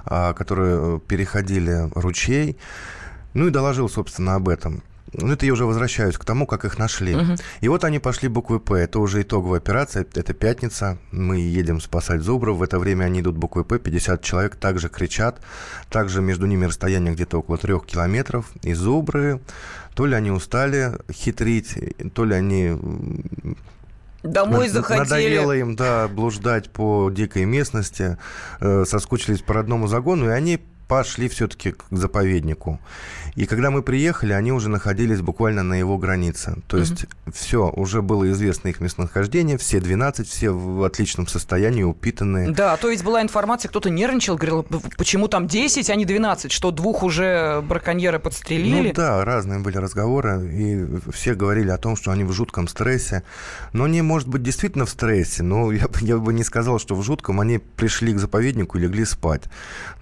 а, 0.05 0.34
которые 0.34 0.97
э, 0.97 0.99
переходили 1.07 1.89
ручей. 1.93 2.57
Ну 3.34 3.47
и 3.47 3.51
доложил, 3.51 3.89
собственно, 3.89 4.36
об 4.36 4.49
этом. 4.49 4.84
Ну, 5.13 5.34
это 5.34 5.45
я 5.45 5.51
уже 5.51 5.65
возвращаюсь 5.65 6.17
к 6.17 6.23
тому, 6.23 6.47
как 6.47 6.63
их 6.63 6.77
нашли. 6.77 7.15
Угу. 7.15 7.36
И 7.59 7.67
вот 7.67 7.84
они 7.84 7.99
пошли 7.99 8.29
буквы 8.29 8.61
П. 8.61 8.75
Это 8.75 8.99
уже 8.99 9.21
итоговая 9.21 9.59
операция. 9.59 10.05
Это 10.13 10.34
пятница. 10.34 10.97
Мы 11.11 11.39
едем 11.39 11.82
спасать 11.82 12.21
зубров. 12.21 12.57
В 12.57 12.63
это 12.63 12.79
время 12.79 13.05
они 13.05 13.19
идут 13.19 13.36
буквой 13.36 13.65
П. 13.65 13.77
50 13.77 14.21
человек 14.21 14.55
также 14.55 14.88
кричат. 14.88 15.41
Также 15.89 16.21
между 16.21 16.45
ними 16.45 16.65
расстояние 16.65 17.13
где-то 17.13 17.39
около 17.39 17.57
трех 17.57 17.86
километров. 17.86 18.49
И 18.63 18.73
зубры, 18.73 19.41
то 19.95 20.05
ли 20.05 20.15
они 20.15 20.32
устали 20.32 20.93
хитрить, 21.11 21.75
то 22.13 22.23
ли 22.23 22.34
они 22.34 22.77
Домой 24.23 24.69
захотели. 24.69 24.99
Надоело 24.99 25.51
им, 25.51 25.75
да, 25.75 26.07
блуждать 26.07 26.69
по 26.69 27.09
дикой 27.09 27.45
местности, 27.45 28.17
э, 28.59 28.86
соскучились 28.86 29.41
по 29.41 29.55
родному 29.55 29.88
загону, 29.88 30.27
и 30.27 30.29
они 30.29 30.59
пошли 30.92 31.30
все-таки 31.30 31.72
к 31.72 31.86
заповеднику. 31.89 32.78
И 33.36 33.46
когда 33.46 33.72
мы 33.72 33.82
приехали, 33.82 34.34
они 34.34 34.52
уже 34.52 34.68
находились 34.68 35.22
буквально 35.22 35.64
на 35.64 35.76
его 35.76 35.98
границе. 35.98 36.58
То 36.68 36.76
угу. 36.76 36.84
есть 36.84 37.06
все, 37.34 37.70
уже 37.70 38.02
было 38.02 38.30
известно 38.32 38.68
их 38.68 38.82
местонахождение, 38.82 39.58
все 39.58 39.80
12, 39.80 40.28
все 40.28 40.50
в 40.50 40.84
отличном 40.84 41.28
состоянии, 41.28 41.84
упитанные. 41.84 42.52
Да, 42.52 42.76
то 42.76 42.89
есть 42.89 43.06
была 43.06 43.22
информация, 43.22 43.70
кто-то 43.70 43.89
нервничал, 43.89 44.36
говорил, 44.36 44.66
почему 44.98 45.30
там 45.30 45.48
10, 45.48 45.89
а 45.89 45.96
не 45.96 46.04
12, 46.04 46.52
что 46.52 46.72
двух 46.72 47.04
уже 47.04 47.62
браконьеры 47.62 48.20
подстрелили? 48.20 48.89
Ну 48.89 48.94
да, 48.94 49.24
разные 49.24 49.60
были 49.60 49.78
разговоры, 49.78 50.46
и 50.54 50.86
все 51.14 51.36
говорили 51.36 51.70
о 51.70 51.78
том, 51.78 51.96
что 51.96 52.12
они 52.12 52.26
в 52.26 52.34
жутком 52.34 52.68
стрессе. 52.68 53.24
Но 53.72 53.86
они, 53.86 54.02
может 54.02 54.28
быть, 54.28 54.44
действительно 54.44 54.86
в 54.86 54.89
стрессе, 54.89 55.42
но 55.42 55.72
я, 55.72 55.88
я 56.02 56.18
бы 56.18 56.34
не 56.34 56.44
сказал, 56.44 56.80
что 56.80 56.96
в 56.96 57.02
жутком. 57.02 57.39
Они 57.39 57.60
пришли 57.60 58.14
к 58.14 58.20
заповеднику 58.20 58.78
и 58.78 58.82
легли 58.82 59.06
спать. 59.06 59.44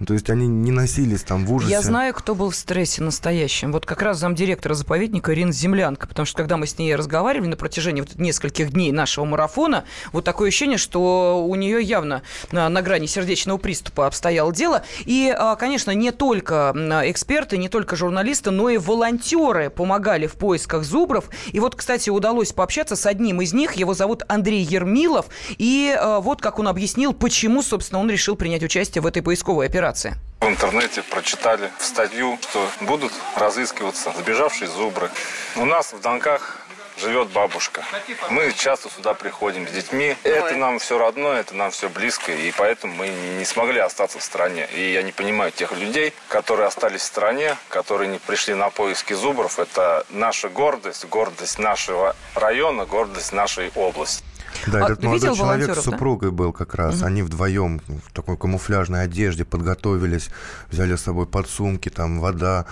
То 0.04 0.14
есть 0.14 0.30
они 0.30 0.48
не 0.48 0.79
носились 0.80 1.22
там 1.22 1.44
в 1.44 1.52
ужасе. 1.52 1.72
Я 1.72 1.82
знаю, 1.82 2.14
кто 2.14 2.34
был 2.34 2.50
в 2.50 2.56
стрессе 2.56 3.02
настоящем. 3.02 3.70
Вот 3.72 3.84
как 3.84 4.00
раз 4.02 4.18
замдиректора 4.18 4.74
заповедника 4.74 5.32
Ирина 5.34 5.52
Землянка, 5.52 6.08
потому 6.08 6.24
что 6.24 6.38
когда 6.38 6.56
мы 6.56 6.66
с 6.66 6.78
ней 6.78 6.94
разговаривали 6.94 7.48
на 7.48 7.56
протяжении 7.56 8.00
вот 8.00 8.14
нескольких 8.16 8.72
дней 8.72 8.90
нашего 8.90 9.26
марафона, 9.26 9.84
вот 10.12 10.24
такое 10.24 10.48
ощущение, 10.48 10.78
что 10.78 11.44
у 11.46 11.54
нее 11.54 11.82
явно 11.82 12.22
на, 12.50 12.68
на 12.68 12.82
грани 12.82 13.06
сердечного 13.06 13.58
приступа 13.58 14.06
обстояло 14.06 14.52
дело. 14.54 14.82
И, 15.04 15.34
а, 15.36 15.56
конечно, 15.56 15.90
не 15.90 16.12
только 16.12 16.72
эксперты, 17.04 17.58
не 17.58 17.68
только 17.68 17.96
журналисты, 17.96 18.50
но 18.50 18.70
и 18.70 18.78
волонтеры 18.78 19.68
помогали 19.68 20.26
в 20.26 20.34
поисках 20.34 20.84
зубров. 20.84 21.28
И 21.52 21.60
вот, 21.60 21.74
кстати, 21.76 22.08
удалось 22.08 22.52
пообщаться 22.52 22.96
с 22.96 23.04
одним 23.04 23.42
из 23.42 23.52
них. 23.52 23.74
Его 23.74 23.92
зовут 23.92 24.22
Андрей 24.28 24.62
Ермилов. 24.62 25.26
И 25.58 25.94
а, 25.98 26.20
вот 26.20 26.40
как 26.40 26.58
он 26.58 26.68
объяснил, 26.68 27.12
почему, 27.12 27.62
собственно, 27.62 28.00
он 28.00 28.10
решил 28.10 28.34
принять 28.34 28.62
участие 28.62 29.02
в 29.02 29.06
этой 29.06 29.22
поисковой 29.22 29.66
операции. 29.66 30.14
В 30.40 30.48
интернете 30.48 31.02
прочитали 31.02 31.70
статью, 31.78 32.38
что 32.40 32.66
будут 32.80 33.12
разыскиваться 33.36 34.10
сбежавшие 34.18 34.68
зубры. 34.68 35.10
У 35.56 35.66
нас 35.66 35.92
в 35.92 36.00
Донках 36.00 36.56
живет 36.96 37.28
бабушка. 37.28 37.84
Мы 38.30 38.50
часто 38.52 38.88
сюда 38.88 39.12
приходим 39.12 39.68
с 39.68 39.70
детьми. 39.70 40.16
Это 40.22 40.56
нам 40.56 40.78
все 40.78 40.96
родное, 40.96 41.40
это 41.40 41.54
нам 41.54 41.70
все 41.70 41.90
близко, 41.90 42.32
и 42.32 42.52
поэтому 42.52 42.94
мы 42.94 43.08
не 43.08 43.44
смогли 43.44 43.80
остаться 43.80 44.18
в 44.18 44.22
стране. 44.22 44.66
И 44.74 44.92
я 44.92 45.02
не 45.02 45.12
понимаю 45.12 45.52
тех 45.52 45.72
людей, 45.72 46.14
которые 46.28 46.68
остались 46.68 47.02
в 47.02 47.04
стране, 47.04 47.56
которые 47.68 48.08
не 48.08 48.18
пришли 48.18 48.54
на 48.54 48.70
поиски 48.70 49.12
зубров. 49.12 49.58
Это 49.58 50.06
наша 50.08 50.48
гордость, 50.48 51.04
гордость 51.04 51.58
нашего 51.58 52.16
района, 52.34 52.86
гордость 52.86 53.32
нашей 53.32 53.70
области. 53.74 54.29
Да, 54.66 54.86
а, 54.86 54.90
этот 54.90 55.02
молодой 55.02 55.36
человек 55.36 55.76
с 55.76 55.82
супругой 55.82 56.30
да? 56.30 56.36
был 56.36 56.52
как 56.52 56.74
раз. 56.74 56.96
Угу. 56.96 57.06
Они 57.06 57.22
вдвоем 57.22 57.80
в 57.86 58.12
такой 58.12 58.36
камуфляжной 58.36 59.02
одежде 59.02 59.44
подготовились, 59.44 60.30
взяли 60.70 60.96
с 60.96 61.02
собой 61.02 61.26
подсумки, 61.26 61.88
там 61.88 62.20
вода. 62.20 62.66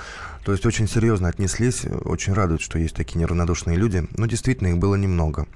То 0.45 0.53
есть 0.53 0.65
очень 0.67 0.89
серьезно 0.89 1.29
отнеслись. 1.29 1.85
Очень 2.05 2.33
радует, 2.33 2.61
что 2.61 2.79
есть 2.79 2.97
такие 2.97 3.19
неравнодушные 3.19 3.77
люди. 3.77 4.07
Но 4.17 4.27
действительно 4.27 4.69
их 4.69 4.79
было 4.79 4.95
немного. 4.95 5.47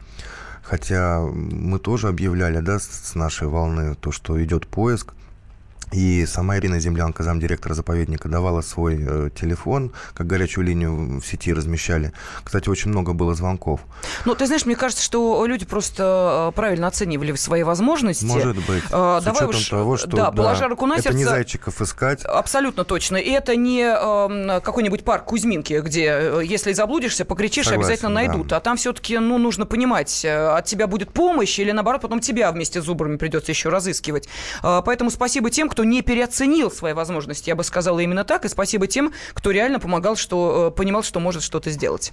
Хотя 0.63 1.21
мы 1.21 1.79
тоже 1.79 2.09
объявляли, 2.09 2.61
да, 2.61 2.79
с 2.79 3.15
нашей 3.15 3.49
волны, 3.49 3.95
то, 3.95 4.13
что 4.13 4.43
идет 4.43 4.67
поиск. 4.67 5.15
И 5.93 6.25
сама 6.27 6.59
Ирина 6.59 6.81
Землянка, 6.81 7.23
замдиректора 7.23 7.75
заповедника, 7.75 8.29
давала 8.29 8.63
свой 8.63 8.99
э, 8.99 9.31
телефон, 9.39 9.93
как 10.15 10.27
горячую 10.27 10.65
линию 10.65 11.21
в 11.21 11.27
сети 11.27 11.53
размещали. 11.53 12.13
Кстати, 12.43 12.69
очень 12.69 12.91
много 12.91 13.13
было 13.13 13.35
звонков. 13.35 13.81
Ну, 14.25 14.35
ты 14.35 14.47
знаешь, 14.47 14.65
мне 14.65 14.75
кажется, 14.75 15.05
что 15.05 15.45
люди 15.45 15.67
просто 15.67 16.49
э, 16.51 16.57
правильно 16.57 16.87
оценивали 16.87 17.35
свои 17.35 17.63
возможности. 17.63 18.25
Может 18.25 18.57
быть. 18.57 18.85
Э, 18.91 19.19
с 19.21 19.25
Давай 19.25 19.47
уж, 19.47 19.69
того, 19.69 19.97
что 19.97 20.09
да, 20.09 20.17
да, 20.17 20.33
положа 20.33 20.69
руку 20.69 20.87
на 20.87 20.95
это 20.95 21.05
сердце. 21.05 21.19
не 21.19 21.25
зайчиков 21.25 21.81
искать. 21.81 22.25
Абсолютно 22.25 22.85
точно. 22.85 23.17
И 23.17 23.31
это 23.31 23.55
не 23.57 23.83
э, 23.83 24.61
какой-нибудь 24.61 25.05
парк 25.05 25.27
Кузьминки, 25.27 25.81
где, 25.85 26.07
э, 26.07 26.43
если 26.45 26.73
заблудишься, 26.73 27.25
покричишь, 27.25 27.67
Согласен, 27.67 27.85
обязательно 27.85 28.11
найдут. 28.11 28.47
Да. 28.49 28.57
А 28.57 28.61
там 28.61 28.77
все-таки, 28.77 29.19
ну, 29.19 29.37
нужно 29.37 29.67
понимать, 29.67 30.25
э, 30.25 30.57
от 30.57 30.65
тебя 30.65 30.87
будет 30.87 31.13
помощь 31.13 31.59
или, 31.59 31.71
наоборот, 31.71 32.01
потом 32.01 32.21
тебя 32.21 32.51
вместе 32.51 32.81
с 32.81 32.85
зубрами 32.85 33.17
придется 33.17 33.53
еще 33.53 33.69
разыскивать. 33.69 34.29
Поэтому 34.63 35.11
спасибо 35.11 35.51
тем, 35.51 35.69
кто 35.69 35.82
кто 35.83 35.89
не 35.89 36.01
переоценил 36.03 36.71
свои 36.71 36.93
возможности, 36.93 37.49
я 37.49 37.57
бы 37.57 37.65
сказала 37.65 37.99
именно 37.99 38.23
так, 38.23 38.45
и 38.45 38.49
спасибо 38.49 38.87
тем, 38.87 39.13
кто 39.35 39.51
реально 39.51 39.81
помогал, 39.81 40.15
что 40.15 40.69
э, 40.69 40.77
понимал, 40.77 41.03
что 41.03 41.19
может 41.19 41.43
что-то 41.43 41.73
сделать. 41.73 42.13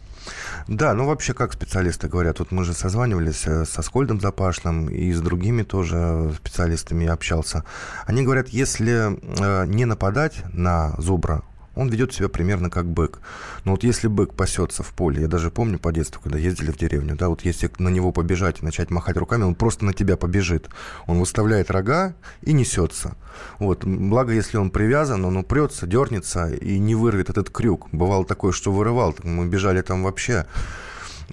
Да, 0.67 0.95
ну 0.95 1.05
вообще, 1.05 1.35
как 1.35 1.53
специалисты 1.53 2.07
говорят, 2.07 2.39
вот 2.39 2.51
мы 2.51 2.63
же 2.63 2.73
созванивались 2.73 3.43
э, 3.45 3.65
со 3.65 3.83
Скольдом 3.83 4.19
Запашным 4.19 4.89
и 4.89 5.11
с 5.11 5.21
другими 5.21 5.61
тоже 5.61 6.33
специалистами 6.35 7.05
общался. 7.05 7.63
Они 8.07 8.23
говорят, 8.23 8.49
если 8.49 9.19
э, 9.39 9.67
не 9.67 9.85
нападать 9.85 10.37
на 10.51 10.95
зубра, 10.97 11.43
он 11.79 11.89
ведет 11.89 12.13
себя 12.13 12.27
примерно 12.29 12.69
как 12.69 12.85
бык. 12.85 13.19
Но 13.63 13.71
вот 13.71 13.83
если 13.83 14.07
бык 14.07 14.33
пасется 14.33 14.83
в 14.83 14.93
поле, 14.93 15.21
я 15.21 15.27
даже 15.27 15.49
помню 15.49 15.79
по 15.79 15.91
детству, 15.91 16.21
когда 16.21 16.37
ездили 16.37 16.71
в 16.71 16.77
деревню, 16.77 17.15
да, 17.15 17.29
вот 17.29 17.41
если 17.45 17.71
на 17.79 17.89
него 17.89 18.11
побежать 18.11 18.61
и 18.61 18.65
начать 18.65 18.91
махать 18.91 19.17
руками, 19.17 19.43
он 19.43 19.55
просто 19.55 19.85
на 19.85 19.93
тебя 19.93 20.17
побежит. 20.17 20.69
Он 21.07 21.19
выставляет 21.19 21.71
рога 21.71 22.13
и 22.41 22.53
несется. 22.53 23.15
Вот. 23.59 23.85
Благо, 23.85 24.33
если 24.33 24.57
он 24.57 24.71
привязан, 24.71 25.23
он 25.23 25.37
упрется, 25.37 25.87
дернется 25.87 26.49
и 26.49 26.77
не 26.79 26.95
вырвет 26.95 27.29
этот 27.29 27.49
крюк. 27.49 27.87
Бывало 27.91 28.25
такое, 28.25 28.51
что 28.51 28.71
вырывал, 28.71 29.15
мы 29.23 29.47
бежали 29.47 29.81
там 29.81 30.03
вообще 30.03 30.45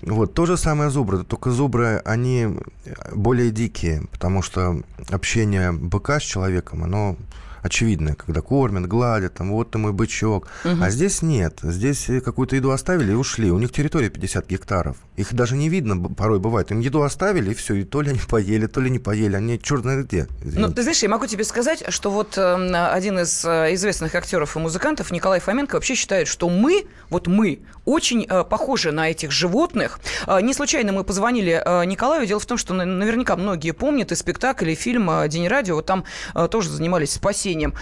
вот, 0.03 0.34
то 0.34 0.47
же 0.47 0.57
самое 0.57 0.90
зубры, 0.90 1.24
только 1.24 1.51
зубры, 1.51 2.03
они 2.05 2.49
более 3.14 3.51
дикие, 3.51 4.03
потому 4.12 4.42
что 4.42 4.82
общение 5.09 5.72
быка 5.72 6.20
с 6.20 6.22
человеком, 6.22 6.84
оно 6.84 7.16
очевидное, 7.67 8.14
когда 8.14 8.41
кормят, 8.41 8.87
гладят, 8.87 9.35
там, 9.35 9.53
вот 9.53 9.71
ты 9.71 9.79
мой 9.79 9.93
бычок. 9.93 10.49
Угу. 10.64 10.83
А 10.83 10.91
здесь 10.91 11.23
нет. 11.23 11.59
Здесь 11.62 12.09
какую-то 12.25 12.57
еду 12.57 12.71
оставили 12.71 13.12
и 13.12 13.14
ушли. 13.14 13.51
У 13.51 13.59
них 13.59 13.73
территория 13.73 14.09
50 14.09 14.49
гектаров. 14.49 14.97
Их 15.17 15.35
даже 15.35 15.57
не 15.57 15.69
видно 15.69 16.09
порой 16.11 16.39
бывает. 16.39 16.71
Им 16.71 16.81
еду 16.81 17.03
оставили, 17.03 17.51
и 17.51 17.55
все. 17.55 17.75
И 17.75 17.85
то 17.85 18.01
ли 18.03 18.11
они 18.11 18.21
поели, 18.29 18.67
то 18.67 18.81
ли 18.81 18.91
не 18.91 18.99
поели. 18.99 19.37
Они 19.37 19.61
черт 19.61 19.83
знает 19.83 20.07
где. 20.07 20.27
Ну, 20.43 20.73
ты 20.73 20.83
знаешь, 20.83 21.03
я 21.03 21.09
могу 21.09 21.27
тебе 21.27 21.45
сказать, 21.45 21.85
что 21.89 22.11
вот 22.11 22.39
э, 22.39 22.75
один 22.75 23.19
из 23.19 23.45
э, 23.45 23.75
известных 23.75 24.14
актеров 24.14 24.57
и 24.57 24.59
музыкантов, 24.59 25.11
Николай 25.11 25.41
Фоменко, 25.41 25.75
вообще 25.75 25.95
считает, 25.95 26.29
что 26.29 26.49
мы, 26.49 26.87
вот 27.11 27.27
мы, 27.27 27.61
очень 27.85 28.27
э, 28.29 28.45
похожи 28.45 28.93
на 28.93 29.11
этих 29.11 29.31
животных. 29.31 30.01
Э, 30.27 30.41
не 30.41 30.55
случайно 30.55 30.93
мы 30.93 31.05
позвонили 31.05 31.62
э, 31.64 31.85
Николаю. 31.85 32.27
Дело 32.27 32.41
в 32.41 32.47
том, 32.47 32.59
что 32.59 32.75
наверняка 32.75 33.37
многие 33.37 33.73
помнят 33.73 34.12
и 34.12 34.14
спектакль, 34.14 34.71
и 34.71 34.75
фильм 34.75 35.11
э, 35.11 35.29
«День 35.29 35.49
радио». 35.49 35.77
Вот 35.77 35.87
там 35.87 36.05
э, 36.35 36.49
тоже 36.51 36.71
занимались 36.71 37.12
спасением 37.12 37.55
спасением 37.57 37.74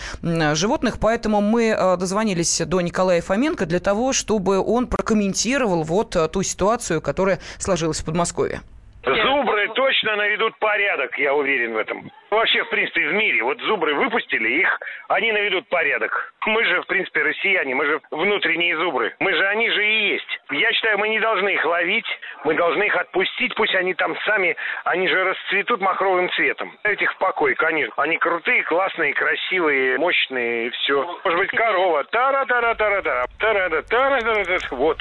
животных. 0.54 0.98
Поэтому 0.98 1.40
мы 1.40 1.68
э, 1.68 1.96
дозвонились 1.96 2.62
до 2.66 2.80
Николая 2.80 3.20
Фоменко 3.20 3.66
для 3.66 3.80
того, 3.80 4.12
чтобы 4.12 4.60
он 4.60 4.86
прокомментировал 4.86 5.82
вот 5.82 6.16
э, 6.16 6.28
ту 6.28 6.42
ситуацию, 6.42 7.00
которая 7.00 7.38
сложилась 7.58 8.00
в 8.00 8.04
Подмосковье. 8.04 8.62
Зубры 9.04 9.68
точно 9.74 10.16
наведут 10.16 10.56
порядок, 10.58 11.18
я 11.18 11.34
уверен 11.34 11.74
в 11.74 11.76
этом. 11.76 12.10
Вообще, 12.30 12.64
в 12.64 12.70
принципе, 12.70 13.06
в 13.08 13.12
мире. 13.12 13.42
Вот 13.42 13.60
зубры 13.60 13.94
выпустили 13.94 14.60
их, 14.60 14.80
они 15.08 15.30
наведут 15.30 15.68
порядок. 15.68 16.32
Мы 16.46 16.64
же, 16.64 16.82
в 16.82 16.86
принципе, 16.86 17.22
россияне, 17.22 17.74
мы 17.74 17.84
же 17.86 18.00
внутренние 18.10 18.76
зубры. 18.76 19.14
Мы 19.20 19.34
же, 19.34 19.46
они 19.46 19.70
же 19.70 19.86
и 19.86 20.08
есть. 20.12 20.40
Я 20.50 20.72
считаю, 20.72 20.98
мы 20.98 21.08
не 21.08 21.20
должны 21.20 21.50
их 21.50 21.64
ловить, 21.64 22.06
мы 22.44 22.54
должны 22.54 22.84
их 22.84 22.96
отпустить, 22.96 23.54
пусть 23.54 23.74
они 23.74 23.94
там 23.94 24.16
сами, 24.24 24.56
они 24.84 25.06
же 25.06 25.22
расцветут 25.22 25.80
махровым 25.80 26.30
цветом. 26.30 26.76
Дать 26.82 27.00
их 27.00 27.12
в 27.12 27.18
покой, 27.18 27.54
конечно. 27.54 27.92
Они 28.02 28.16
крутые, 28.16 28.62
классные, 28.64 29.12
красивые, 29.12 29.98
мощные, 29.98 30.68
и 30.68 30.70
все. 30.70 31.20
Может 31.24 31.38
быть, 31.38 31.50
корова. 31.50 32.04
Тара-тара-тара-тара. 32.04 33.26
Тара-тара-тара-тара. 33.38 34.58
Вот. 34.70 34.98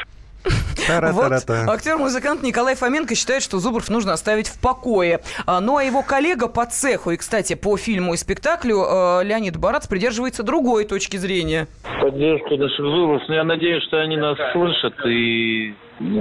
Вот 1.13 1.31
актер-музыкант 1.49 2.43
Николай 2.43 2.75
Фоменко 2.75 3.15
считает, 3.15 3.41
что 3.41 3.59
Зубров 3.59 3.89
нужно 3.89 4.13
оставить 4.13 4.47
в 4.47 4.59
покое. 4.59 5.21
А, 5.45 5.61
ну 5.61 5.77
а 5.77 5.83
его 5.83 6.03
коллега 6.03 6.47
по 6.47 6.65
цеху 6.65 7.11
и, 7.11 7.17
кстати, 7.17 7.55
по 7.55 7.77
фильму 7.77 8.13
и 8.13 8.17
спектаклю 8.17 8.83
э, 8.83 9.23
Леонид 9.23 9.57
Барац 9.57 9.87
придерживается 9.87 10.43
другой 10.43 10.85
точки 10.85 11.17
зрения. 11.17 11.67
Поддержку 12.01 12.57
наших 12.57 12.85
Зубров. 12.85 13.21
Но 13.27 13.35
я 13.35 13.43
надеюсь, 13.43 13.83
что 13.83 14.01
они 14.01 14.17
нас 14.17 14.37
слышат 14.51 14.93
и 15.05 15.73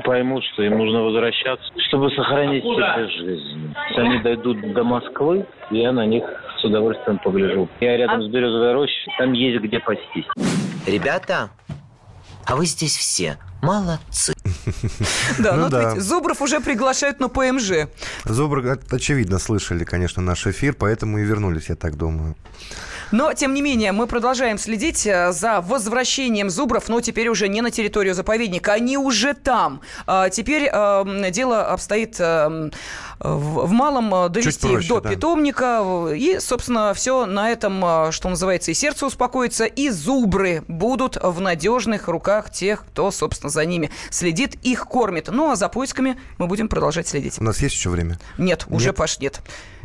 поймут, 0.04 0.44
что 0.52 0.62
им 0.62 0.78
нужно 0.78 1.02
возвращаться, 1.02 1.64
чтобы 1.88 2.10
сохранить 2.10 2.62
себе 2.62 3.08
жизнь. 3.08 3.74
Они 3.96 4.18
дойдут 4.20 4.72
до 4.72 4.84
Москвы, 4.84 5.46
я 5.70 5.92
на 5.92 6.06
них 6.06 6.24
с 6.60 6.64
удовольствием 6.64 7.18
погляжу. 7.18 7.68
Я 7.80 7.96
рядом 7.96 8.20
а... 8.20 8.22
с 8.22 8.28
Березовой 8.28 8.72
рощей, 8.74 9.12
там 9.18 9.32
есть 9.32 9.62
где 9.62 9.80
пастись. 9.80 10.26
Ребята, 10.86 11.50
а 12.46 12.56
вы 12.56 12.66
здесь 12.66 12.96
все 12.96 13.38
молодцы. 13.62 14.34
Да, 15.38 15.54
ну, 15.54 15.62
ну 15.62 15.68
да. 15.70 15.94
ведь 15.94 16.02
Зубров 16.02 16.42
уже 16.42 16.60
приглашают 16.60 17.20
на 17.20 17.28
ПМЖ. 17.28 17.88
Зубров, 18.24 18.78
очевидно, 18.90 19.38
слышали, 19.38 19.84
конечно, 19.84 20.22
наш 20.22 20.46
эфир, 20.46 20.74
поэтому 20.74 21.18
и 21.18 21.22
вернулись, 21.22 21.68
я 21.68 21.76
так 21.76 21.96
думаю. 21.96 22.36
Но, 23.12 23.34
тем 23.34 23.52
не 23.52 23.60
менее, 23.60 23.92
мы 23.92 24.06
продолжаем 24.06 24.56
следить 24.56 25.06
э, 25.06 25.32
за 25.32 25.60
возвращением 25.60 26.48
зубров, 26.48 26.88
но 26.88 27.00
теперь 27.02 27.28
уже 27.28 27.46
не 27.46 27.60
на 27.60 27.70
территорию 27.70 28.14
заповедника, 28.14 28.72
они 28.72 28.96
уже 28.96 29.34
там. 29.34 29.82
А 30.06 30.30
теперь 30.30 30.68
э, 30.72 31.30
дело 31.30 31.66
обстоит 31.66 32.16
э, 32.18 32.70
в, 33.18 33.66
в 33.66 33.70
малом 33.70 34.14
э, 34.14 34.28
довести 34.30 34.66
проще, 34.66 34.82
их 34.82 34.88
до 34.88 35.00
да. 35.00 35.10
питомника. 35.10 36.08
И, 36.14 36.38
собственно, 36.40 36.94
все 36.94 37.26
на 37.26 37.50
этом, 37.50 37.84
э, 37.84 38.12
что 38.12 38.30
называется, 38.30 38.70
и 38.70 38.74
сердце 38.74 39.04
успокоится, 39.04 39.66
и 39.66 39.90
зубры 39.90 40.64
будут 40.66 41.18
в 41.22 41.38
надежных 41.40 42.08
руках 42.08 42.50
тех, 42.50 42.86
кто, 42.86 43.10
собственно, 43.10 43.50
за 43.52 43.64
ними 43.64 43.90
следит, 44.10 44.56
их 44.62 44.86
кормит. 44.86 45.28
Ну, 45.30 45.50
а 45.50 45.56
за 45.56 45.68
поисками 45.68 46.16
мы 46.38 46.46
будем 46.46 46.68
продолжать 46.68 47.08
следить. 47.08 47.38
У 47.38 47.44
нас 47.44 47.60
есть 47.60 47.74
еще 47.74 47.90
время? 47.90 48.18
Нет, 48.38 48.66
уже, 48.68 48.86
нет? 48.86 48.96
Паш, 48.96 49.18
нет. 49.20 49.40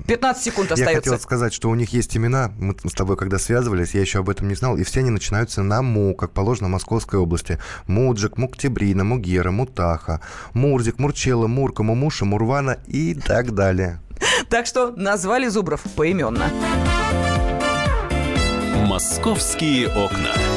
15 0.07 0.43
секунд 0.43 0.71
остается. 0.71 0.91
Я 0.91 0.97
хотел 0.97 1.19
сказать, 1.19 1.53
что 1.53 1.69
у 1.69 1.75
них 1.75 1.93
есть 1.93 2.15
имена. 2.15 2.51
Мы 2.57 2.75
с 2.85 2.93
тобой, 2.93 3.17
когда 3.17 3.37
связывались, 3.37 3.93
я 3.93 4.01
еще 4.01 4.19
об 4.19 4.29
этом 4.29 4.47
не 4.47 4.55
знал. 4.55 4.77
И 4.77 4.83
все 4.83 5.01
они 5.01 5.09
начинаются 5.09 5.63
на 5.63 5.81
Му, 5.81 6.15
как 6.15 6.31
положено 6.31 6.67
в 6.67 6.71
Московской 6.71 7.19
области. 7.19 7.59
Муджик, 7.87 8.37
Муктебрина, 8.37 9.03
Мугера, 9.03 9.51
Мутаха, 9.51 10.21
Мурзик, 10.53 10.99
Мурчела, 10.99 11.47
Мурка, 11.47 11.83
Мумуша, 11.83 12.25
Мурвана 12.25 12.77
и 12.87 13.13
так 13.13 13.53
далее. 13.53 14.01
Так 14.49 14.65
что 14.65 14.91
назвали 14.91 15.47
Зубров 15.47 15.81
поименно. 15.95 16.49
«Московские 18.87 19.89
окна». 19.89 20.56